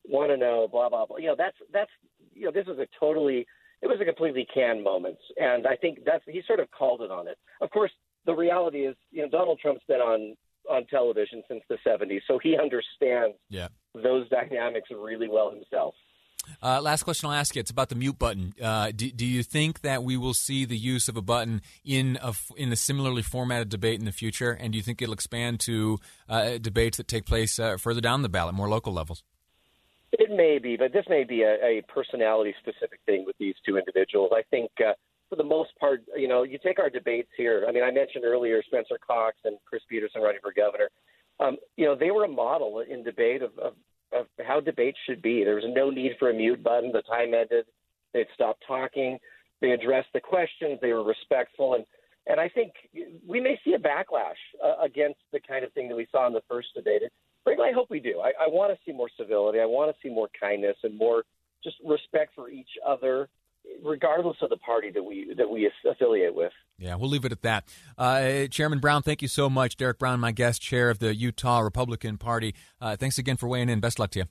want 0.08 0.30
to 0.30 0.36
know, 0.36 0.68
blah 0.70 0.88
blah 0.88 1.06
blah. 1.06 1.18
You 1.18 1.28
know, 1.28 1.34
that's 1.36 1.56
that's 1.72 1.90
you 2.34 2.46
know, 2.46 2.52
this 2.52 2.66
was 2.66 2.78
a 2.78 2.86
totally, 2.98 3.46
it 3.82 3.86
was 3.86 3.98
a 4.00 4.04
completely 4.04 4.46
canned 4.52 4.82
moment, 4.82 5.18
and 5.36 5.66
I 5.66 5.76
think 5.76 6.00
that's 6.04 6.24
he 6.26 6.42
sort 6.46 6.60
of 6.60 6.70
called 6.70 7.02
it 7.02 7.10
on 7.10 7.28
it. 7.28 7.38
Of 7.60 7.70
course, 7.70 7.90
the 8.24 8.34
reality 8.34 8.86
is, 8.86 8.96
you 9.10 9.22
know, 9.22 9.28
Donald 9.28 9.58
Trump's 9.60 9.84
been 9.88 10.00
on 10.00 10.36
on 10.70 10.86
television 10.86 11.42
since 11.48 11.62
the 11.68 11.78
70s, 11.86 12.20
so 12.26 12.38
he 12.38 12.56
understands 12.56 13.36
yeah. 13.48 13.68
those 13.94 14.28
dynamics 14.28 14.88
really 14.90 15.28
well 15.28 15.50
himself. 15.50 15.94
Uh, 16.62 16.80
last 16.80 17.02
question 17.02 17.28
I'll 17.28 17.34
ask 17.34 17.54
you. 17.54 17.60
It's 17.60 17.70
about 17.70 17.88
the 17.88 17.94
mute 17.94 18.18
button. 18.18 18.54
Uh, 18.62 18.92
do, 18.94 19.10
do, 19.10 19.26
you 19.26 19.42
think 19.42 19.80
that 19.80 20.02
we 20.02 20.16
will 20.16 20.34
see 20.34 20.64
the 20.64 20.76
use 20.76 21.08
of 21.08 21.16
a 21.16 21.22
button 21.22 21.62
in 21.84 22.18
a, 22.22 22.34
in 22.56 22.72
a 22.72 22.76
similarly 22.76 23.22
formatted 23.22 23.68
debate 23.68 23.98
in 23.98 24.04
the 24.04 24.12
future? 24.12 24.52
And 24.52 24.72
do 24.72 24.76
you 24.76 24.82
think 24.82 25.02
it'll 25.02 25.14
expand 25.14 25.60
to 25.60 25.98
uh, 26.28 26.58
debates 26.58 26.96
that 26.98 27.08
take 27.08 27.26
place 27.26 27.58
uh, 27.58 27.76
further 27.76 28.00
down 28.00 28.22
the 28.22 28.28
ballot, 28.28 28.54
more 28.54 28.68
local 28.68 28.92
levels? 28.92 29.22
It 30.12 30.30
may 30.30 30.58
be, 30.58 30.76
but 30.76 30.92
this 30.92 31.04
may 31.08 31.24
be 31.24 31.42
a, 31.42 31.54
a 31.62 31.82
personality 31.88 32.54
specific 32.60 33.00
thing 33.06 33.24
with 33.26 33.36
these 33.38 33.54
two 33.66 33.76
individuals. 33.76 34.30
I 34.32 34.42
think, 34.50 34.70
uh, 34.80 34.92
for 35.28 35.36
the 35.36 35.44
most 35.44 35.70
part, 35.78 36.02
you 36.16 36.28
know, 36.28 36.42
you 36.42 36.58
take 36.62 36.78
our 36.78 36.90
debates 36.90 37.28
here. 37.36 37.66
I 37.68 37.72
mean, 37.72 37.82
I 37.82 37.90
mentioned 37.90 38.24
earlier 38.24 38.62
Spencer 38.62 38.98
Cox 39.04 39.36
and 39.44 39.58
Chris 39.64 39.82
Peterson 39.88 40.22
running 40.22 40.40
for 40.42 40.52
governor. 40.52 40.88
Um, 41.40 41.56
you 41.76 41.84
know, 41.84 41.94
they 41.94 42.10
were 42.10 42.24
a 42.24 42.28
model 42.28 42.82
in 42.88 43.02
debate 43.02 43.42
of, 43.42 43.58
of 43.58 43.74
of 44.12 44.26
how 44.46 44.60
debates 44.60 44.98
should 45.06 45.20
be. 45.20 45.44
There 45.44 45.56
was 45.56 45.64
no 45.66 45.90
need 45.90 46.12
for 46.18 46.30
a 46.30 46.34
mute 46.34 46.62
button. 46.62 46.92
The 46.92 47.02
time 47.02 47.34
ended. 47.34 47.66
They'd 48.14 48.26
stopped 48.34 48.62
talking. 48.66 49.18
They 49.60 49.72
addressed 49.72 50.08
the 50.14 50.20
questions. 50.20 50.78
They 50.80 50.92
were 50.92 51.04
respectful, 51.04 51.74
and 51.74 51.84
and 52.26 52.40
I 52.40 52.48
think 52.48 52.72
we 53.26 53.40
may 53.40 53.58
see 53.64 53.74
a 53.74 53.78
backlash 53.78 54.40
uh, 54.64 54.82
against 54.82 55.20
the 55.32 55.40
kind 55.40 55.64
of 55.64 55.72
thing 55.72 55.88
that 55.88 55.96
we 55.96 56.06
saw 56.10 56.26
in 56.26 56.32
the 56.32 56.42
first 56.48 56.68
debate. 56.74 57.02
Frankly, 57.44 57.66
I 57.68 57.72
hope 57.72 57.88
we 57.90 58.00
do. 58.00 58.20
I, 58.20 58.32
I 58.40 58.48
want 58.48 58.72
to 58.72 58.78
see 58.84 58.96
more 58.96 59.08
civility. 59.16 59.60
I 59.60 59.66
want 59.66 59.94
to 59.94 59.96
see 60.02 60.12
more 60.12 60.28
kindness 60.38 60.76
and 60.82 60.96
more 60.96 61.22
just 61.62 61.76
respect 61.84 62.32
for 62.34 62.48
each 62.48 62.70
other, 62.86 63.28
regardless 63.82 64.36
of 64.42 64.50
the 64.50 64.56
party 64.58 64.90
that 64.90 65.02
we 65.02 65.32
that 65.36 65.48
we 65.48 65.70
affiliate 65.88 66.34
with. 66.34 66.52
Yeah, 66.78 66.96
we'll 66.96 67.10
leave 67.10 67.24
it 67.24 67.32
at 67.32 67.42
that. 67.42 67.64
Uh, 67.96 68.46
Chairman 68.48 68.80
Brown, 68.80 69.02
thank 69.02 69.22
you 69.22 69.28
so 69.28 69.48
much. 69.48 69.76
Derek 69.76 69.98
Brown, 69.98 70.20
my 70.20 70.32
guest, 70.32 70.60
chair 70.60 70.90
of 70.90 70.98
the 70.98 71.14
Utah 71.14 71.60
Republican 71.60 72.18
Party. 72.18 72.54
Uh, 72.80 72.96
thanks 72.96 73.18
again 73.18 73.36
for 73.36 73.48
weighing 73.48 73.68
in. 73.68 73.80
Best 73.80 73.98
luck 73.98 74.10
to 74.10 74.20
you. 74.20 74.24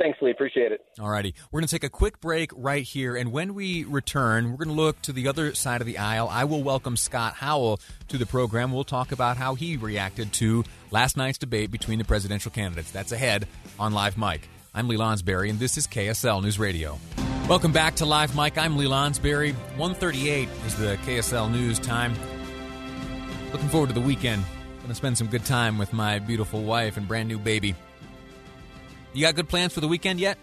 Thanks, 0.00 0.18
Lee. 0.22 0.30
Appreciate 0.30 0.72
it. 0.72 0.80
All 0.98 1.10
righty. 1.10 1.34
We're 1.52 1.60
going 1.60 1.68
to 1.68 1.74
take 1.74 1.84
a 1.84 1.90
quick 1.90 2.20
break 2.20 2.52
right 2.56 2.82
here. 2.82 3.16
And 3.16 3.32
when 3.32 3.52
we 3.52 3.84
return, 3.84 4.50
we're 4.50 4.64
going 4.64 4.74
to 4.74 4.82
look 4.82 5.02
to 5.02 5.12
the 5.12 5.28
other 5.28 5.54
side 5.54 5.82
of 5.82 5.86
the 5.86 5.98
aisle. 5.98 6.26
I 6.30 6.44
will 6.44 6.62
welcome 6.62 6.96
Scott 6.96 7.34
Howell 7.34 7.80
to 8.08 8.16
the 8.16 8.24
program. 8.24 8.72
We'll 8.72 8.84
talk 8.84 9.12
about 9.12 9.36
how 9.36 9.56
he 9.56 9.76
reacted 9.76 10.32
to 10.34 10.64
last 10.90 11.18
night's 11.18 11.36
debate 11.36 11.70
between 11.70 11.98
the 11.98 12.06
presidential 12.06 12.50
candidates. 12.50 12.90
That's 12.90 13.12
ahead 13.12 13.46
on 13.78 13.92
Live 13.92 14.16
Mic. 14.16 14.48
I'm 14.74 14.88
Lee 14.88 14.96
Lonsberry, 14.96 15.50
and 15.50 15.58
this 15.58 15.76
is 15.76 15.86
KSL 15.86 16.42
News 16.42 16.58
Radio. 16.58 16.98
Welcome 17.50 17.72
back 17.72 17.96
to 17.96 18.06
Live 18.06 18.36
Mic. 18.36 18.56
I'm 18.56 18.76
Lee 18.76 18.86
Lonsberry. 18.86 19.54
138 19.76 20.48
is 20.66 20.76
the 20.76 20.96
KSL 20.98 21.50
News 21.50 21.80
time. 21.80 22.14
Looking 23.52 23.68
forward 23.70 23.88
to 23.88 23.92
the 23.92 24.00
weekend. 24.00 24.44
To 24.86 24.94
spend 24.94 25.18
some 25.18 25.26
good 25.26 25.44
time 25.44 25.76
with 25.76 25.92
my 25.92 26.20
beautiful 26.20 26.62
wife 26.62 26.96
and 26.96 27.08
brand 27.08 27.28
new 27.28 27.40
baby. 27.40 27.74
You 29.14 29.22
got 29.22 29.34
good 29.34 29.48
plans 29.48 29.72
for 29.72 29.80
the 29.80 29.88
weekend 29.88 30.20
yet? 30.20 30.38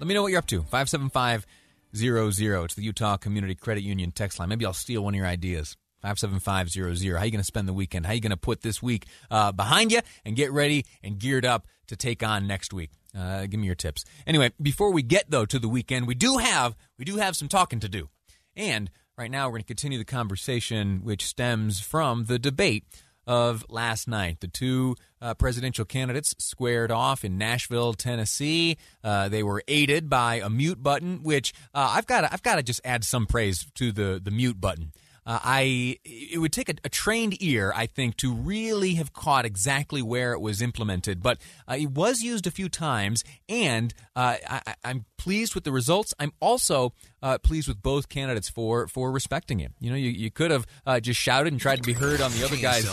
Let 0.00 0.08
me 0.08 0.14
know 0.14 0.22
what 0.22 0.32
you're 0.32 0.40
up 0.40 0.48
to. 0.48 0.62
57500. 0.62 2.64
It's 2.64 2.74
the 2.74 2.82
Utah 2.82 3.16
Community 3.16 3.54
Credit 3.54 3.84
Union 3.84 4.10
text 4.10 4.40
line. 4.40 4.48
Maybe 4.48 4.66
I'll 4.66 4.72
steal 4.72 5.04
one 5.04 5.14
of 5.14 5.18
your 5.18 5.28
ideas. 5.28 5.76
57500. 6.00 7.16
How 7.16 7.24
you 7.24 7.30
going 7.30 7.38
to 7.38 7.44
spend 7.44 7.68
the 7.68 7.72
weekend? 7.72 8.06
How 8.06 8.12
you 8.12 8.20
going 8.20 8.30
to 8.30 8.36
put 8.36 8.62
this 8.62 8.82
week 8.82 9.06
uh, 9.30 9.52
behind 9.52 9.92
you 9.92 10.00
and 10.24 10.34
get 10.34 10.50
ready 10.50 10.84
and 11.00 11.20
geared 11.20 11.44
up 11.44 11.68
to 11.86 11.94
take 11.94 12.24
on 12.24 12.48
next 12.48 12.72
week? 12.72 12.90
Uh, 13.16 13.46
give 13.46 13.60
me 13.60 13.66
your 13.66 13.74
tips. 13.74 14.04
Anyway, 14.26 14.52
before 14.60 14.90
we 14.90 15.02
get 15.02 15.30
though 15.30 15.44
to 15.44 15.58
the 15.58 15.68
weekend, 15.68 16.06
we 16.06 16.14
do 16.14 16.38
have 16.38 16.76
we 16.98 17.04
do 17.04 17.16
have 17.16 17.36
some 17.36 17.48
talking 17.48 17.80
to 17.80 17.88
do, 17.88 18.08
and 18.56 18.90
right 19.18 19.30
now 19.30 19.46
we're 19.46 19.52
going 19.52 19.62
to 19.62 19.66
continue 19.66 19.98
the 19.98 20.04
conversation 20.04 21.00
which 21.02 21.26
stems 21.26 21.80
from 21.80 22.24
the 22.24 22.38
debate 22.38 22.84
of 23.26 23.64
last 23.68 24.08
night. 24.08 24.40
The 24.40 24.48
two 24.48 24.96
uh, 25.20 25.34
presidential 25.34 25.84
candidates 25.84 26.34
squared 26.38 26.90
off 26.90 27.24
in 27.24 27.38
Nashville, 27.38 27.94
Tennessee. 27.94 28.78
Uh, 29.04 29.28
they 29.28 29.42
were 29.42 29.62
aided 29.68 30.08
by 30.08 30.36
a 30.36 30.50
mute 30.50 30.82
button, 30.82 31.22
which 31.22 31.52
uh, 31.74 31.92
I've 31.92 32.06
got. 32.06 32.30
I've 32.32 32.42
got 32.42 32.56
to 32.56 32.62
just 32.62 32.80
add 32.84 33.04
some 33.04 33.26
praise 33.26 33.66
to 33.74 33.92
the 33.92 34.20
the 34.22 34.30
mute 34.30 34.60
button. 34.60 34.92
Uh, 35.24 35.38
I 35.42 35.98
it 36.04 36.40
would 36.40 36.52
take 36.52 36.68
a, 36.68 36.74
a, 36.84 36.88
trained 36.88 37.40
ear, 37.40 37.72
I 37.74 37.86
think, 37.86 38.16
to 38.18 38.32
really 38.32 38.94
have 38.94 39.12
caught 39.12 39.44
exactly 39.44 40.02
where 40.02 40.32
it 40.32 40.40
was 40.40 40.60
implemented. 40.60 41.22
But 41.22 41.38
uh, 41.68 41.76
it 41.78 41.90
was 41.92 42.22
used 42.22 42.46
a 42.46 42.50
few 42.50 42.68
times, 42.68 43.22
and 43.48 43.94
uh, 44.16 44.36
I, 44.48 44.74
am 44.84 45.04
pleased 45.18 45.54
with 45.54 45.64
the 45.64 45.72
results. 45.72 46.12
I'm 46.18 46.32
also 46.40 46.92
uh, 47.22 47.38
pleased 47.38 47.68
with 47.68 47.82
both 47.82 48.08
candidates 48.08 48.48
for 48.48 48.88
for 48.88 49.12
respecting 49.12 49.60
it. 49.60 49.72
You 49.78 49.90
know, 49.90 49.96
you, 49.96 50.10
you 50.10 50.30
could 50.30 50.50
have 50.50 50.66
uh, 50.86 50.98
just 50.98 51.20
shouted 51.20 51.52
and 51.52 51.60
tried 51.60 51.76
to 51.76 51.82
be 51.82 51.92
heard 51.92 52.20
on 52.20 52.32
the 52.32 52.44
other 52.44 52.56
guys 52.56 52.88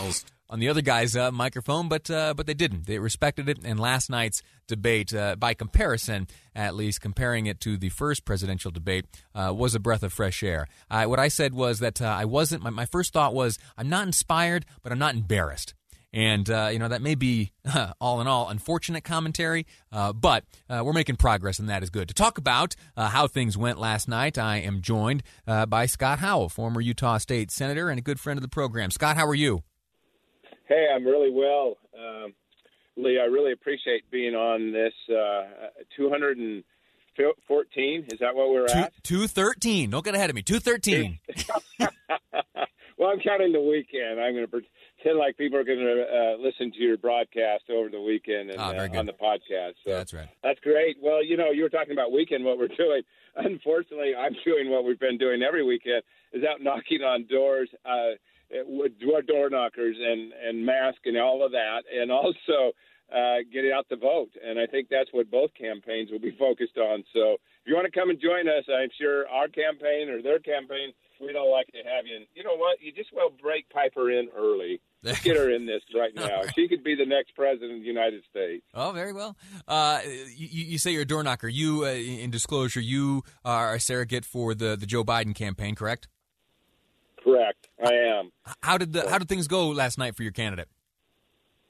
on 0.49 0.59
the 0.59 0.67
other 0.67 0.81
guy's 0.81 1.15
uh, 1.15 1.31
microphone, 1.31 1.87
but 1.87 2.09
uh, 2.09 2.33
but 2.33 2.47
they 2.47 2.53
didn't. 2.53 2.87
They 2.87 2.99
respected 2.99 3.47
it. 3.47 3.59
And 3.63 3.79
last 3.79 4.09
night's 4.09 4.41
debate, 4.67 5.13
uh, 5.13 5.35
by 5.35 5.53
comparison, 5.53 6.27
at 6.55 6.75
least 6.75 7.01
comparing 7.01 7.45
it 7.45 7.59
to 7.61 7.77
the 7.77 7.89
first 7.89 8.25
presidential 8.25 8.71
debate, 8.71 9.05
uh, 9.35 9.53
was 9.55 9.75
a 9.75 9.79
breath 9.79 10.03
of 10.03 10.11
fresh 10.11 10.41
air. 10.41 10.67
what 10.89 11.19
I 11.19 11.27
said 11.27 11.53
was 11.53 11.79
that 11.79 12.01
uh, 12.01 12.05
I 12.05 12.25
wasn't. 12.25 12.63
My, 12.63 12.71
my, 12.71 12.85
first 12.85 13.13
thought 13.13 13.35
was 13.35 13.59
I'm 13.77 13.89
not 13.89 14.07
inspired, 14.07 14.65
but 14.81 14.91
I'm 14.91 14.97
not 14.97 15.13
embarrassed. 15.13 15.75
And 16.11 16.49
uh, 16.49 16.69
you 16.73 16.79
know 16.79 16.87
that 16.87 17.03
may 17.03 17.13
be 17.13 17.51
all 18.01 18.19
in 18.19 18.25
all 18.25 18.49
unfortunate 18.49 19.03
commentary, 19.03 19.67
but 19.91 20.43
we're 20.67 20.93
making 20.93 21.17
progress, 21.17 21.59
and 21.59 21.69
that 21.69 21.83
is 21.83 21.91
good. 21.91 22.07
To 22.07 22.15
talk 22.15 22.39
about 22.39 22.75
how 22.97 23.27
things 23.27 23.55
went 23.55 23.77
last 23.77 24.07
night, 24.07 24.39
I 24.39 24.57
am 24.57 24.81
joined 24.81 25.21
by 25.45 25.85
Scott 25.85 26.17
Howell, 26.17 26.49
former 26.49 26.81
Utah 26.81 27.19
State 27.19 27.51
senator 27.51 27.91
and 27.91 27.99
a 27.99 28.01
good 28.01 28.19
friend 28.19 28.39
of 28.39 28.41
the 28.41 28.47
program. 28.47 28.89
Scott, 28.89 29.17
how 29.17 29.27
are 29.27 29.35
you? 29.35 29.61
Hey, 30.69 30.87
I'm 30.95 31.03
really 31.03 31.31
well. 31.31 31.77
Um, 31.97 32.35
Lee, 32.95 33.19
I 33.19 33.25
really 33.25 33.51
appreciate 33.53 34.09
being 34.11 34.35
on 34.35 34.71
this 34.71 34.93
uh, 35.09 35.71
214. 35.97 38.05
Is 38.11 38.19
that 38.19 38.35
what 38.35 38.51
we're 38.51 38.67
Two, 38.67 38.77
at? 38.77 38.93
213. 39.01 39.89
Don't 39.89 40.05
get 40.05 40.13
ahead 40.13 40.29
of 40.29 40.35
me. 40.35 40.43
213. 40.43 41.17
well, 42.99 43.09
I'm 43.09 43.19
counting 43.19 43.51
the 43.51 43.59
weekend. 43.59 44.19
I'm 44.19 44.33
going 44.33 44.45
to 44.45 44.47
pretend 44.47 45.17
like 45.17 45.37
people 45.37 45.57
are 45.57 45.63
going 45.63 45.79
to 45.79 46.03
uh, 46.03 46.37
listen 46.39 46.71
to 46.71 46.77
your 46.77 46.97
broadcast 46.97 47.63
over 47.71 47.89
the 47.89 48.01
weekend 48.01 48.51
and 48.51 48.59
oh, 48.59 48.65
uh, 48.65 48.89
on 48.95 49.07
the 49.07 49.13
podcast. 49.13 49.73
So 49.83 49.89
that's 49.89 50.13
right. 50.13 50.29
That's 50.43 50.59
great. 50.59 50.97
Well, 51.01 51.25
you 51.25 51.35
know, 51.35 51.49
you 51.49 51.63
were 51.63 51.69
talking 51.69 51.93
about 51.93 52.11
weekend, 52.11 52.45
what 52.45 52.59
we're 52.59 52.67
doing. 52.77 53.01
Unfortunately, 53.35 54.13
I'm 54.13 54.35
doing 54.45 54.69
what 54.69 54.83
we've 54.83 54.99
been 54.99 55.17
doing 55.17 55.41
every 55.41 55.65
weekend 55.65 56.03
is 56.31 56.43
out 56.43 56.61
knocking 56.61 57.01
on 57.01 57.25
doors. 57.25 57.69
Uh, 57.83 58.19
door 58.99 59.21
door 59.21 59.49
knockers 59.49 59.95
and 59.99 60.33
and 60.33 60.65
mask 60.65 60.99
and 61.05 61.17
all 61.17 61.45
of 61.45 61.51
that, 61.51 61.83
and 61.93 62.11
also 62.11 62.73
uh, 63.11 63.41
getting 63.51 63.71
out 63.71 63.87
the 63.89 63.95
vote. 63.95 64.31
And 64.43 64.59
I 64.59 64.65
think 64.65 64.87
that's 64.89 65.09
what 65.11 65.31
both 65.31 65.51
campaigns 65.59 66.11
will 66.11 66.19
be 66.19 66.35
focused 66.37 66.77
on. 66.77 67.03
So 67.13 67.33
if 67.33 67.65
you 67.65 67.75
want 67.75 67.91
to 67.91 67.99
come 67.99 68.09
and 68.09 68.19
join 68.19 68.47
us, 68.47 68.65
I'm 68.69 68.89
sure 68.99 69.27
our 69.27 69.47
campaign 69.47 70.09
or 70.09 70.21
their 70.21 70.39
campaign, 70.39 70.93
we'd 71.19 71.35
all 71.35 71.51
like 71.51 71.67
to 71.67 71.79
have 71.79 72.05
you. 72.05 72.17
And 72.17 72.25
you 72.35 72.43
know 72.43 72.55
what? 72.55 72.77
You 72.81 72.91
just 72.91 73.09
well 73.13 73.29
break 73.29 73.69
Piper 73.69 74.11
in 74.11 74.29
early. 74.37 74.81
Let's 75.01 75.21
get 75.21 75.37
her 75.37 75.49
in 75.49 75.65
this 75.65 75.81
right 75.95 76.13
now. 76.13 76.41
She 76.55 76.67
could 76.67 76.83
be 76.83 76.95
the 76.95 77.05
next 77.05 77.35
president 77.35 77.71
of 77.73 77.79
the 77.79 77.85
United 77.85 78.23
States. 78.29 78.65
Oh, 78.73 78.91
very 78.91 79.13
well. 79.13 79.37
Uh, 79.67 80.01
you, 80.35 80.65
you, 80.65 80.77
say 80.77 80.91
you're 80.91 81.03
a 81.03 81.05
door 81.05 81.23
knocker. 81.23 81.47
You, 81.47 81.85
uh, 81.85 81.89
in 81.89 82.31
disclosure, 82.31 82.81
you 82.81 83.23
are 83.45 83.75
a 83.75 83.79
surrogate 83.79 84.25
for 84.25 84.53
the, 84.53 84.75
the 84.75 84.85
Joe 84.85 85.05
Biden 85.05 85.33
campaign, 85.33 85.75
correct? 85.75 86.09
Correct. 87.29 87.67
I 87.83 87.93
am. 87.93 88.31
How 88.61 88.77
did 88.77 88.93
the 88.93 89.09
how 89.09 89.17
did 89.17 89.29
things 89.29 89.47
go 89.47 89.69
last 89.69 89.97
night 89.97 90.15
for 90.15 90.23
your 90.23 90.31
candidate? 90.31 90.67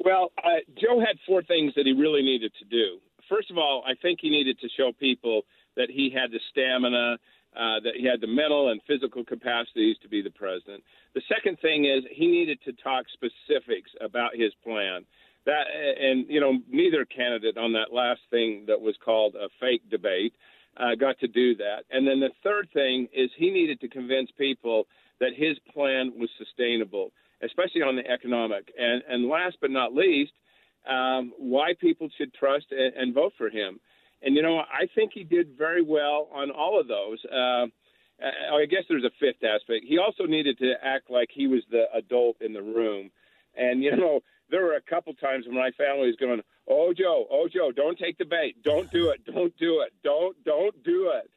Well, 0.04 0.32
uh, 0.38 0.64
Joe 0.82 1.00
had 1.00 1.18
four 1.28 1.44
things 1.44 1.74
that 1.76 1.86
he 1.86 1.92
really 1.92 2.22
needed 2.22 2.54
to 2.60 2.66
do. 2.66 3.00
First 3.28 3.52
of 3.52 3.58
all, 3.58 3.84
I 3.86 3.96
think 4.02 4.20
he 4.22 4.30
needed 4.30 4.60
to 4.60 4.70
show 4.78 4.92
people 4.98 5.42
that 5.76 5.90
he 5.90 6.10
had 6.10 6.32
the 6.32 6.40
stamina, 6.50 7.18
uh, 7.56 7.80
that 7.84 7.96
he 7.98 8.06
had 8.06 8.22
the 8.22 8.28
mental 8.28 8.72
and 8.72 8.82
physical 8.88 9.24
capacities 9.26 9.98
to 10.02 10.08
be 10.08 10.22
the 10.22 10.32
president. 10.32 10.84
The 11.14 11.22
second 11.28 11.60
thing 11.60 11.86
is 11.86 12.04
he 12.12 12.28
needed 12.28 12.60
to 12.66 12.74
talk 12.74 13.06
specifics 13.12 13.92
about 14.00 14.36
his 14.36 14.54
plan. 14.64 15.06
That 15.46 15.66
and 15.68 16.26
you 16.30 16.40
know 16.40 16.60
neither 16.70 17.06
candidate 17.06 17.58
on 17.58 17.74
that 17.74 17.92
last 17.92 18.22
thing 18.30 18.66
that 18.68 18.80
was 18.80 18.96
called 19.04 19.36
a 19.36 19.50
fake 19.60 19.82
debate 19.90 20.34
uh, 20.78 20.96
got 20.96 21.20
to 21.20 21.28
do 21.28 21.56
that. 21.56 21.84
And 21.90 22.08
then 22.08 22.20
the 22.20 22.32
third 22.44 22.70
thing 22.74 23.08
is 23.14 23.30
he 23.36 23.52
needed 23.52 23.80
to 23.82 23.88
convince 23.88 24.32
people 24.38 24.88
that 25.20 25.32
his 25.36 25.58
plan 25.74 26.14
was 26.18 26.30
sustainable, 26.38 27.12
especially 27.44 27.82
on 27.82 27.96
the 27.96 28.08
economic. 28.10 28.72
And, 28.78 29.04
and 29.08 29.30
last 29.30 29.58
but 29.62 29.72
not 29.72 29.94
least, 29.94 30.32
um, 30.90 31.34
why 31.38 31.74
people 31.80 32.10
should 32.18 32.34
trust 32.34 32.68
and, 32.72 32.94
and, 32.96 33.14
vote 33.14 33.34
for 33.38 33.50
him. 33.50 33.80
And, 34.22 34.36
you 34.36 34.42
know, 34.42 34.58
I 34.60 34.88
think 34.96 35.12
he 35.14 35.24
did 35.24 35.58
very 35.58 35.82
well 35.82 36.30
on 36.34 36.52
all 36.52 36.80
of 36.80 36.88
those. 36.88 37.24
Uh, 37.26 37.68
I 38.22 38.66
guess 38.66 38.84
there's 38.90 39.04
a 39.04 39.12
fifth 39.20 39.44
aspect. 39.44 39.86
He 39.88 39.98
also 39.98 40.24
needed 40.24 40.58
to 40.60 40.74
act 40.82 41.10
like 41.10 41.30
he 41.34 41.48
was 41.48 41.64
the 41.70 41.86
adult 41.94 42.38
in 42.42 42.54
the 42.54 42.62
room. 42.62 43.12
And, 43.56 43.84
you 43.84 43.96
know, 43.96 44.22
there 44.50 44.64
were 44.64 44.76
a 44.76 44.82
couple 44.82 45.14
times 45.14 45.46
when 45.46 45.56
my 45.56 45.72
family 45.72 46.08
was 46.08 46.16
going, 46.16 46.42
"Oh 46.68 46.94
Joe, 46.94 47.28
oh 47.30 47.48
Joe, 47.48 47.72
don't 47.72 47.98
take 47.98 48.18
the 48.18 48.26
bait, 48.26 48.62
don't 48.64 48.92
do 48.92 49.10
it, 49.10 49.26
don't 49.26 49.56
do 49.58 49.82
it, 49.82 49.94
don't 50.04 50.44
don't 50.44 50.84
do 50.84 51.12
it." 51.14 51.30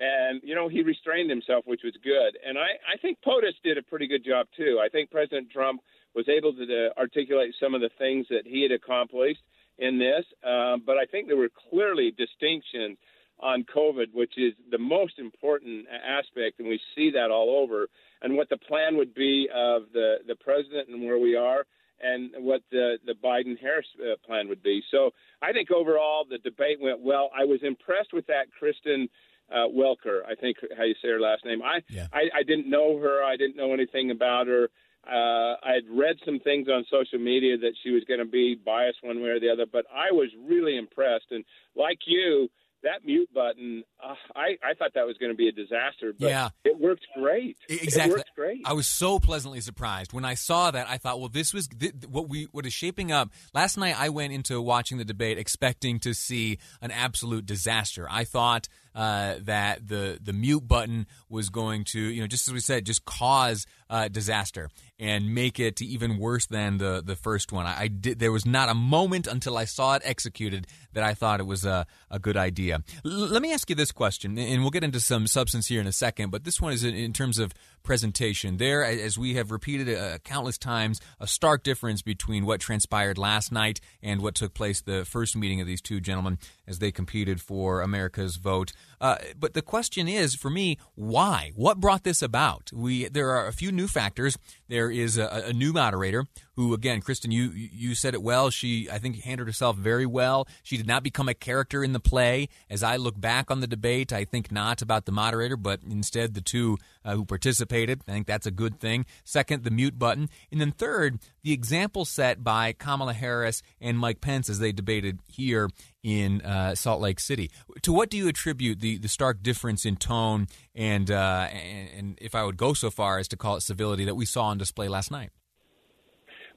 And, 0.00 0.40
you 0.42 0.54
know, 0.54 0.66
he 0.66 0.82
restrained 0.82 1.28
himself, 1.28 1.66
which 1.66 1.82
was 1.84 1.92
good. 2.02 2.38
And 2.46 2.56
I, 2.56 2.70
I 2.90 2.96
think 3.02 3.18
POTUS 3.22 3.52
did 3.62 3.76
a 3.76 3.82
pretty 3.82 4.08
good 4.08 4.24
job, 4.24 4.46
too. 4.56 4.80
I 4.82 4.88
think 4.88 5.10
President 5.10 5.50
Trump 5.50 5.82
was 6.14 6.26
able 6.26 6.54
to, 6.54 6.64
to 6.66 6.90
articulate 6.96 7.54
some 7.60 7.74
of 7.74 7.82
the 7.82 7.90
things 7.98 8.26
that 8.30 8.46
he 8.46 8.62
had 8.62 8.72
accomplished 8.72 9.42
in 9.78 9.98
this. 9.98 10.24
Um, 10.42 10.82
but 10.86 10.96
I 10.96 11.04
think 11.04 11.28
there 11.28 11.36
were 11.36 11.50
clearly 11.70 12.14
distinctions 12.16 12.96
on 13.40 13.64
COVID, 13.74 14.12
which 14.12 14.34
is 14.38 14.54
the 14.70 14.78
most 14.78 15.18
important 15.18 15.86
aspect, 15.90 16.60
and 16.60 16.68
we 16.68 16.80
see 16.94 17.10
that 17.12 17.30
all 17.30 17.58
over, 17.62 17.88
and 18.22 18.36
what 18.36 18.48
the 18.48 18.58
plan 18.58 18.96
would 18.96 19.14
be 19.14 19.48
of 19.54 19.84
the, 19.92 20.16
the 20.26 20.34
president 20.34 20.88
and 20.88 21.04
where 21.04 21.18
we 21.18 21.36
are, 21.36 21.64
and 22.02 22.30
what 22.38 22.62
the, 22.70 22.96
the 23.04 23.14
Biden 23.14 23.58
Harris 23.58 23.86
uh, 24.00 24.16
plan 24.26 24.48
would 24.48 24.62
be. 24.62 24.82
So 24.90 25.10
I 25.42 25.52
think 25.52 25.70
overall 25.70 26.24
the 26.28 26.38
debate 26.38 26.78
went 26.80 27.00
well. 27.00 27.30
I 27.38 27.44
was 27.44 27.60
impressed 27.62 28.12
with 28.12 28.26
that 28.26 28.46
Kristen 28.58 29.08
uh, 29.52 29.68
Welker, 29.68 30.20
I 30.26 30.34
think 30.34 30.56
how 30.76 30.84
you 30.84 30.94
say 31.02 31.08
her 31.08 31.20
last 31.20 31.44
name. 31.44 31.62
I, 31.62 31.80
yeah. 31.88 32.06
I 32.12 32.28
I 32.38 32.42
didn't 32.42 32.68
know 32.68 32.98
her. 32.98 33.22
I 33.22 33.36
didn't 33.36 33.56
know 33.56 33.72
anything 33.72 34.10
about 34.10 34.46
her. 34.46 34.68
Uh, 35.06 35.56
I 35.64 35.72
had 35.74 35.84
read 35.90 36.16
some 36.24 36.40
things 36.40 36.68
on 36.68 36.84
social 36.90 37.18
media 37.18 37.56
that 37.56 37.72
she 37.82 37.90
was 37.90 38.04
going 38.06 38.20
to 38.20 38.26
be 38.26 38.54
biased 38.54 38.98
one 39.02 39.22
way 39.22 39.30
or 39.30 39.40
the 39.40 39.48
other, 39.50 39.64
but 39.70 39.86
I 39.92 40.12
was 40.12 40.28
really 40.46 40.76
impressed. 40.76 41.26
And 41.30 41.44
like 41.74 42.00
you, 42.06 42.50
that 42.82 43.04
mute 43.04 43.28
button, 43.34 43.82
uh, 44.02 44.14
I, 44.36 44.56
I 44.62 44.74
thought 44.78 44.92
that 44.94 45.06
was 45.06 45.16
going 45.18 45.32
to 45.32 45.36
be 45.36 45.48
a 45.48 45.52
disaster, 45.52 46.12
but 46.18 46.28
yeah. 46.28 46.48
it 46.64 46.78
worked 46.78 47.06
great. 47.18 47.56
Exactly. 47.68 48.12
It 48.12 48.16
worked 48.16 48.30
great. 48.36 48.60
I 48.64 48.72
was 48.74 48.86
so 48.86 49.18
pleasantly 49.18 49.60
surprised 49.60 50.12
when 50.12 50.24
I 50.24 50.34
saw 50.34 50.70
that. 50.70 50.88
I 50.88 50.98
thought, 50.98 51.18
well, 51.18 51.28
this 51.28 51.52
was 51.52 51.68
th- 51.68 51.94
what 52.08 52.28
we 52.28 52.44
what 52.52 52.66
is 52.66 52.72
shaping 52.72 53.12
up. 53.12 53.30
Last 53.54 53.76
night, 53.76 53.98
I 53.98 54.08
went 54.10 54.32
into 54.32 54.60
watching 54.60 54.98
the 54.98 55.04
debate 55.04 55.38
expecting 55.38 55.98
to 56.00 56.14
see 56.14 56.58
an 56.80 56.90
absolute 56.90 57.46
disaster. 57.46 58.06
I 58.10 58.24
thought 58.24 58.68
uh, 58.94 59.36
that 59.42 59.86
the 59.86 60.18
the 60.22 60.32
mute 60.32 60.66
button 60.66 61.06
was 61.28 61.48
going 61.48 61.84
to, 61.84 62.00
you 62.00 62.20
know, 62.20 62.26
just 62.26 62.48
as 62.48 62.54
we 62.54 62.60
said, 62.60 62.84
just 62.84 63.04
cause 63.04 63.66
uh, 63.88 64.08
disaster 64.08 64.68
and 64.98 65.34
make 65.34 65.58
it 65.58 65.82
even 65.82 66.18
worse 66.18 66.46
than 66.46 66.78
the 66.78 67.02
the 67.04 67.16
first 67.16 67.52
one. 67.52 67.66
I, 67.66 67.82
I, 67.82 67.88
did. 67.88 68.18
There 68.18 68.32
was 68.32 68.46
not 68.46 68.68
a 68.68 68.74
moment 68.74 69.26
until 69.26 69.56
I 69.56 69.64
saw 69.64 69.94
it 69.94 70.02
executed 70.04 70.66
that 70.92 71.02
I 71.02 71.14
thought 71.14 71.40
it 71.40 71.46
was 71.46 71.64
a, 71.64 71.86
a 72.10 72.18
good 72.18 72.36
idea. 72.36 72.82
L- 73.04 73.12
let 73.12 73.42
me 73.42 73.52
ask 73.52 73.68
you 73.68 73.76
this 73.76 73.92
question, 73.92 74.38
and 74.38 74.62
we'll 74.62 74.70
get 74.70 74.84
into 74.84 75.00
some 75.00 75.26
substance 75.26 75.66
here 75.66 75.80
in 75.80 75.86
a 75.86 75.92
second. 75.92 76.30
But 76.30 76.44
this 76.44 76.60
one 76.60 76.72
is 76.72 76.84
in, 76.84 76.94
in 76.94 77.12
terms 77.12 77.38
of 77.38 77.52
presentation. 77.82 78.58
There, 78.58 78.84
as 78.84 79.18
we 79.18 79.34
have 79.34 79.50
repeated 79.50 79.96
uh, 79.96 80.18
countless 80.18 80.58
times, 80.58 81.00
a 81.18 81.26
stark 81.26 81.62
difference 81.62 82.02
between 82.02 82.46
what 82.46 82.60
transpired 82.60 83.18
last 83.18 83.50
night 83.50 83.80
and 84.02 84.20
what 84.20 84.34
took 84.34 84.54
place 84.54 84.80
the 84.80 85.04
first 85.04 85.36
meeting 85.36 85.60
of 85.60 85.66
these 85.66 85.80
two 85.80 86.00
gentlemen 86.00 86.38
as 86.66 86.78
they 86.78 86.92
competed 86.92 87.40
for 87.40 87.80
America's 87.80 88.36
vote. 88.36 88.72
Uh, 89.00 89.16
but 89.38 89.54
the 89.54 89.62
question 89.62 90.06
is, 90.08 90.34
for 90.34 90.50
me, 90.50 90.76
why? 90.94 91.52
What 91.54 91.80
brought 91.80 92.04
this 92.04 92.20
about? 92.20 92.70
We 92.72 93.08
there 93.08 93.30
are 93.30 93.46
a 93.46 93.52
few 93.52 93.72
new 93.72 93.88
factors. 93.88 94.36
There 94.68 94.90
is 94.90 95.16
a, 95.16 95.44
a 95.46 95.52
new 95.52 95.72
moderator 95.72 96.26
who, 96.54 96.74
again, 96.74 97.00
Kristen, 97.00 97.30
you 97.30 97.50
you 97.54 97.94
said 97.94 98.12
it 98.12 98.22
well. 98.22 98.50
She, 98.50 98.90
I 98.90 98.98
think, 98.98 99.22
handled 99.22 99.48
herself 99.48 99.76
very 99.76 100.04
well. 100.04 100.46
She 100.62 100.76
did 100.76 100.86
not 100.86 101.02
become 101.02 101.28
a 101.28 101.34
character 101.34 101.82
in 101.82 101.94
the 101.94 102.00
play. 102.00 102.48
As 102.68 102.82
I 102.82 102.96
look 102.96 103.18
back 103.18 103.50
on 103.50 103.60
the 103.60 103.66
debate, 103.66 104.12
I 104.12 104.24
think 104.24 104.52
not 104.52 104.82
about 104.82 105.06
the 105.06 105.12
moderator, 105.12 105.56
but 105.56 105.80
instead 105.88 106.34
the 106.34 106.42
two 106.42 106.76
uh, 107.02 107.14
who 107.14 107.24
participated. 107.24 108.02
I 108.06 108.12
think 108.12 108.26
that's 108.26 108.46
a 108.46 108.50
good 108.50 108.78
thing. 108.78 109.06
Second, 109.24 109.64
the 109.64 109.70
mute 109.70 109.98
button, 109.98 110.28
and 110.52 110.60
then 110.60 110.72
third, 110.72 111.18
the 111.42 111.52
example 111.52 112.04
set 112.04 112.44
by 112.44 112.74
Kamala 112.74 113.14
Harris 113.14 113.62
and 113.80 113.98
Mike 113.98 114.20
Pence 114.20 114.50
as 114.50 114.58
they 114.58 114.72
debated 114.72 115.20
here 115.26 115.70
in 116.02 116.40
uh, 116.42 116.74
Salt 116.74 117.00
Lake 117.00 117.20
City. 117.20 117.50
To 117.82 117.92
what 117.92 118.10
do 118.10 118.16
you 118.16 118.28
attribute 118.28 118.80
the, 118.80 118.98
the 118.98 119.08
stark 119.08 119.42
difference 119.42 119.84
in 119.84 119.96
tone 119.96 120.48
and, 120.74 121.10
uh, 121.10 121.48
and 121.52 121.88
and 121.96 122.18
if 122.20 122.34
I 122.34 122.44
would 122.44 122.56
go 122.56 122.72
so 122.72 122.90
far 122.90 123.18
as 123.18 123.28
to 123.28 123.36
call 123.36 123.56
it 123.56 123.60
civility 123.62 124.04
that 124.04 124.14
we 124.14 124.24
saw 124.24 124.44
on 124.44 124.58
display 124.58 124.88
last 124.88 125.10
night? 125.10 125.30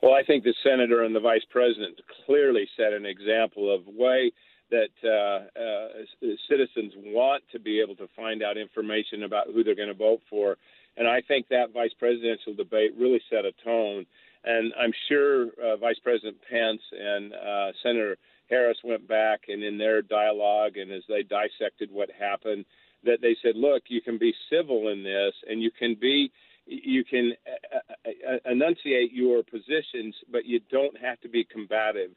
Well, 0.01 0.13
I 0.13 0.23
think 0.23 0.43
the 0.43 0.53
senator 0.63 1.03
and 1.03 1.15
the 1.15 1.19
vice 1.21 1.45
president 1.49 1.99
clearly 2.25 2.67
set 2.75 2.91
an 2.91 3.05
example 3.05 3.73
of 3.73 3.87
way 3.87 4.31
that 4.69 4.89
uh, 5.03 5.59
uh, 5.59 6.27
citizens 6.49 6.93
want 7.05 7.43
to 7.51 7.59
be 7.59 7.79
able 7.79 7.95
to 7.95 8.07
find 8.15 8.43
out 8.43 8.57
information 8.57 9.23
about 9.23 9.47
who 9.53 9.63
they're 9.63 9.75
going 9.75 9.87
to 9.87 9.93
vote 9.93 10.21
for. 10.29 10.57
And 10.97 11.07
I 11.07 11.21
think 11.21 11.47
that 11.49 11.73
vice 11.73 11.93
presidential 11.97 12.53
debate 12.53 12.91
really 12.97 13.21
set 13.29 13.45
a 13.45 13.51
tone. 13.63 14.05
And 14.43 14.73
I'm 14.79 14.91
sure 15.07 15.47
uh, 15.63 15.77
Vice 15.77 15.99
President 16.03 16.37
Pence 16.49 16.81
and 16.91 17.33
uh, 17.33 17.71
Senator 17.81 18.17
Harris 18.53 18.77
went 18.83 19.07
back 19.07 19.45
and 19.47 19.63
in 19.63 19.77
their 19.79 20.01
dialogue 20.03 20.77
and 20.77 20.91
as 20.91 21.03
they 21.09 21.23
dissected 21.23 21.89
what 21.91 22.09
happened, 22.11 22.65
that 23.03 23.19
they 23.21 23.35
said, 23.41 23.55
look, 23.55 23.83
you 23.87 24.01
can 24.01 24.17
be 24.19 24.33
civil 24.51 24.89
in 24.89 25.03
this 25.03 25.33
and 25.49 25.61
you 25.61 25.71
can 25.71 25.95
be 25.99 26.31
you 26.65 27.03
can 27.03 27.33
uh, 27.45 27.79
uh, 28.05 28.35
uh, 28.35 28.51
enunciate 28.51 29.11
your 29.11 29.43
positions, 29.43 30.15
but 30.31 30.45
you 30.45 30.61
don't 30.71 30.97
have 30.97 31.19
to 31.19 31.27
be 31.27 31.43
combative. 31.43 32.11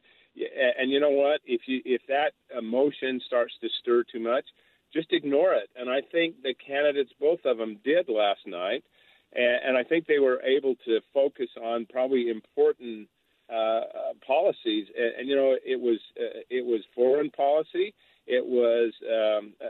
And 0.79 0.91
you 0.91 1.01
know 1.01 1.11
what? 1.11 1.41
If 1.45 1.63
you 1.67 1.81
if 1.85 2.03
that 2.07 2.33
emotion 2.57 3.21
starts 3.27 3.55
to 3.63 3.69
stir 3.81 4.05
too 4.05 4.21
much, 4.21 4.45
just 4.93 5.13
ignore 5.13 5.55
it. 5.55 5.69
And 5.75 5.91
I 5.91 6.01
think 6.13 6.43
the 6.43 6.55
candidates, 6.55 7.11
both 7.19 7.41
of 7.45 7.59
them, 7.59 7.81
did 7.83 8.09
last 8.09 8.47
night, 8.47 8.85
and, 9.35 9.77
I 9.77 9.83
think 9.83 10.07
they 10.07 10.19
were 10.19 10.41
able 10.43 10.77
to 10.87 11.01
focus 11.13 11.49
on 11.63 11.87
probably 11.91 12.31
important 12.31 13.09
uh, 13.53 13.81
policies. 14.27 14.89
And, 14.97 15.15
and, 15.21 15.29
you 15.29 15.37
know, 15.37 15.57
it 15.65 15.81
was 15.81 15.99
uh, 16.19 16.41
it 16.51 16.65
was 16.65 16.81
foreign 16.95 17.31
policy, 17.31 17.95
it 18.27 18.45
was 18.45 18.93
um, 19.11 19.55
uh, 19.65 19.69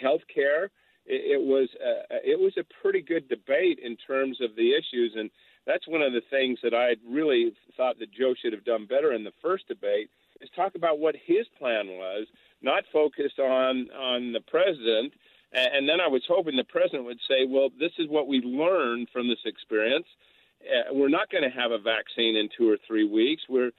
health 0.00 0.22
care 0.32 0.70
it, 1.06 1.40
it 1.40 1.40
was 1.40 1.68
uh, 1.80 2.16
it 2.24 2.38
was 2.38 2.52
a 2.56 2.82
pretty 2.82 3.00
good 3.00 3.28
debate 3.28 3.78
in 3.82 3.96
terms 3.96 4.40
of 4.40 4.56
the 4.56 4.72
issues, 4.72 5.14
and 5.16 5.30
that's 5.66 5.88
one 5.88 6.02
of 6.02 6.12
the 6.12 6.22
things 6.30 6.58
that 6.62 6.74
I 6.74 6.96
really 7.08 7.52
thought 7.76 7.98
that 7.98 8.12
Joe 8.12 8.34
should 8.40 8.52
have 8.52 8.64
done 8.64 8.86
better 8.86 9.12
in 9.12 9.24
the 9.24 9.32
first 9.42 9.68
debate 9.68 10.10
is 10.40 10.48
talk 10.54 10.74
about 10.74 10.98
what 10.98 11.14
his 11.26 11.46
plan 11.58 11.88
was, 11.88 12.26
not 12.62 12.84
focus 12.92 13.32
on 13.38 13.90
on 13.90 14.32
the 14.32 14.40
president. 14.40 15.12
And 15.52 15.88
then 15.88 16.00
I 16.00 16.06
was 16.06 16.22
hoping 16.28 16.56
the 16.56 16.62
president 16.62 17.04
would 17.06 17.18
say, 17.26 17.44
"Well, 17.44 17.70
this 17.78 17.92
is 17.98 18.08
what 18.08 18.28
we 18.28 18.40
learned 18.40 19.08
from 19.12 19.28
this 19.28 19.44
experience. 19.44 20.06
Uh, 20.62 20.94
we're 20.94 21.08
not 21.08 21.30
going 21.30 21.44
to 21.44 21.50
have 21.50 21.70
a 21.70 21.78
vaccine 21.78 22.36
in 22.36 22.48
two 22.56 22.68
or 22.68 22.76
three 22.86 23.04
weeks. 23.04 23.42
We're, 23.48 23.70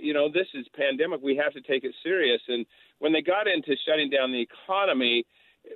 you 0.00 0.14
know, 0.14 0.28
this 0.28 0.46
is 0.54 0.66
pandemic. 0.76 1.20
We 1.22 1.36
have 1.36 1.52
to 1.54 1.60
take 1.60 1.84
it 1.84 1.94
serious." 2.02 2.40
And 2.48 2.66
when 2.98 3.12
they 3.12 3.22
got 3.22 3.46
into 3.48 3.74
shutting 3.86 4.10
down 4.10 4.32
the 4.32 4.42
economy, 4.42 5.26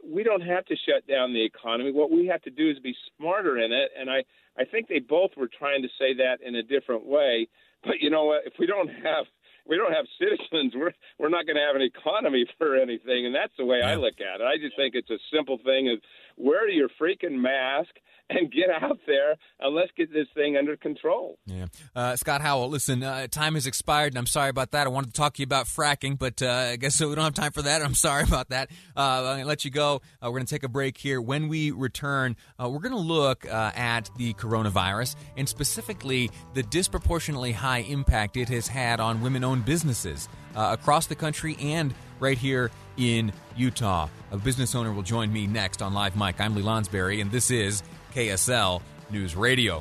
we 0.05 0.23
don't 0.23 0.43
have 0.43 0.65
to 0.67 0.77
shut 0.89 1.07
down 1.07 1.33
the 1.33 1.45
economy. 1.45 1.93
What 1.93 2.11
we 2.11 2.27
have 2.27 2.43
to 2.43 2.51
do 2.51 2.71
is 2.71 2.79
be 2.79 2.95
smarter 3.17 3.59
in 3.59 3.73
it. 3.73 3.91
And 3.99 4.11
I, 4.11 4.25
I 4.59 4.65
think 4.65 4.89
they 4.89 5.01
both 5.01 5.33
were 5.37 5.49
trying 5.49 5.83
to 5.83 5.89
say 5.99 6.15
that 6.15 6.39
in 6.45 6.55
a 6.55 6.63
different 6.63 7.07
way. 7.07 7.49
But 7.83 8.01
you 8.01 8.11
know 8.11 8.25
what? 8.25 8.43
If 8.47 8.55
we 8.59 8.67
don't 8.67 8.89
have 8.89 9.27
we 9.67 9.77
don't 9.77 9.93
have 9.93 10.07
citizens, 10.19 10.75
we're 10.75 10.93
we're 11.19 11.29
not 11.29 11.47
going 11.47 11.57
to 11.57 11.63
have 11.63 11.77
an 11.77 11.83
economy 11.83 12.47
for 12.59 12.77
anything. 12.77 13.27
And 13.27 13.35
that's 13.35 13.53
the 13.59 13.65
way 13.65 13.83
I 13.83 13.95
look 13.97 14.21
at 14.21 14.41
it. 14.41 14.45
I 14.45 14.57
just 14.59 14.77
think 14.77 14.95
it's 14.95 15.11
a 15.11 15.19
simple 15.35 15.59
thing: 15.65 15.89
wear 16.37 16.69
your 16.69 16.89
freaking 17.01 17.41
mask 17.41 17.91
and 18.37 18.51
get 18.53 18.71
out 18.71 18.99
there 19.07 19.37
and 19.61 19.75
let's 19.75 19.91
get 19.97 20.13
this 20.13 20.27
thing 20.35 20.57
under 20.57 20.77
control. 20.77 21.39
Yeah. 21.47 21.67
Uh, 21.95 22.17
Scott 22.17 22.41
Howell, 22.41 22.69
listen, 22.69 23.03
uh, 23.03 23.27
time 23.27 23.55
has 23.55 23.67
expired, 23.67 24.13
and 24.13 24.19
I'm 24.19 24.27
sorry 24.27 24.51
about 24.51 24.73
that. 24.73 24.87
I 24.87 24.91
wanted 24.91 25.09
to 25.09 25.13
talk 25.13 25.35
to 25.35 25.43
you 25.43 25.45
about 25.45 25.67
fracking, 25.67 26.19
but 26.19 26.43
uh, 26.43 26.71
I 26.73 26.77
guess 26.77 27.01
we 27.05 27.15
don't 27.15 27.25
have 27.25 27.35
time 27.35 27.53
for 27.53 27.63
that. 27.63 27.83
I'm 27.83 27.95
sorry 27.95 28.25
about 28.25 28.51
that. 28.51 28.71
Uh, 28.97 29.01
I'm 29.01 29.25
going 29.25 29.41
to 29.41 29.47
let 29.47 29.65
you 29.65 29.71
go. 29.71 30.03
Uh, 30.23 30.27
we're 30.27 30.39
going 30.39 30.47
to 30.47 30.55
take 30.55 30.65
a 30.65 30.69
break 30.69 30.99
here. 30.99 31.21
When 31.21 31.49
we 31.49 31.71
return, 31.71 32.37
uh, 32.63 32.69
we're 32.69 32.81
going 32.81 32.93
to 32.93 32.99
look 32.99 33.45
at 33.47 34.11
the 34.17 34.35
coronavirus 34.35 35.17
and 35.37 35.49
specifically 35.49 36.31
the 36.55 36.63
disproportionately 36.63 37.53
high 37.53 37.81
impact 37.81 38.37
it 38.37 38.49
has 38.49 38.69
had 38.69 39.01
on 39.01 39.21
women 39.21 39.45
owned 39.45 39.65
businesses 39.65 40.29
across 40.55 41.07
the 41.07 41.15
country 41.15 41.57
and 41.61 41.95
right 42.21 42.39
here 42.39 42.71
in 42.97 43.33
Utah. 43.57 44.09
A 44.31 44.37
business 44.37 44.75
owner 44.75 44.93
will 44.93 45.03
join 45.03 45.33
me 45.33 45.47
next 45.47 45.83
on 45.83 45.95
Live 45.95 46.17
Mic. 46.17 46.41
I'm 46.41 46.55
Lee 46.55 46.63
Lonsberry, 46.63 47.21
and 47.21 47.31
this 47.31 47.51
is 47.51 47.83
KSL 48.15 48.83
News 49.11 49.37
Radio. 49.37 49.81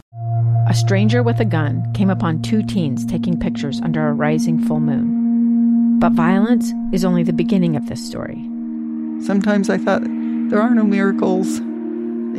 A 0.68 0.74
stranger 0.74 1.24
with 1.24 1.40
a 1.40 1.46
gun 1.46 1.92
came 1.94 2.10
upon 2.10 2.42
two 2.42 2.64
teens 2.64 3.06
taking 3.06 3.40
pictures 3.40 3.82
under 3.82 4.08
a 4.08 4.14
rising 4.14 4.64
full 4.66 4.80
moon. 4.80 6.00
But 6.00 6.14
violence 6.14 6.72
is 6.94 7.06
only 7.06 7.24
the 7.24 7.34
beginning 7.34 7.76
of 7.76 7.88
this 7.88 8.06
story. 8.06 8.42
Sometimes 9.24 9.70
I 9.70 9.78
thought, 9.78 10.02
there 10.04 10.62
are 10.62 10.74
no 10.74 10.84
miracles. 10.84 11.60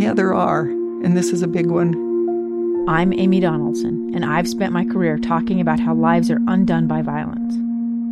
Yeah, 0.01 0.14
there 0.14 0.35
are, 0.35 0.62
and 0.62 1.16
this 1.16 1.31
is 1.31 1.43
a 1.43 1.49
big 1.49 1.66
one. 1.66 2.87
I'm 2.89 3.12
Amy 3.12 3.41
Donaldson, 3.41 4.12
and 4.14 4.25
I've 4.25 4.49
spent 4.49 4.73
my 4.73 4.85
career 4.85 5.16
talking 5.18 5.61
about 5.61 5.79
how 5.79 5.95
lives 5.95 6.31
are 6.31 6.41
undone 6.49 6.87
by 6.87 7.03
violence. 7.03 7.55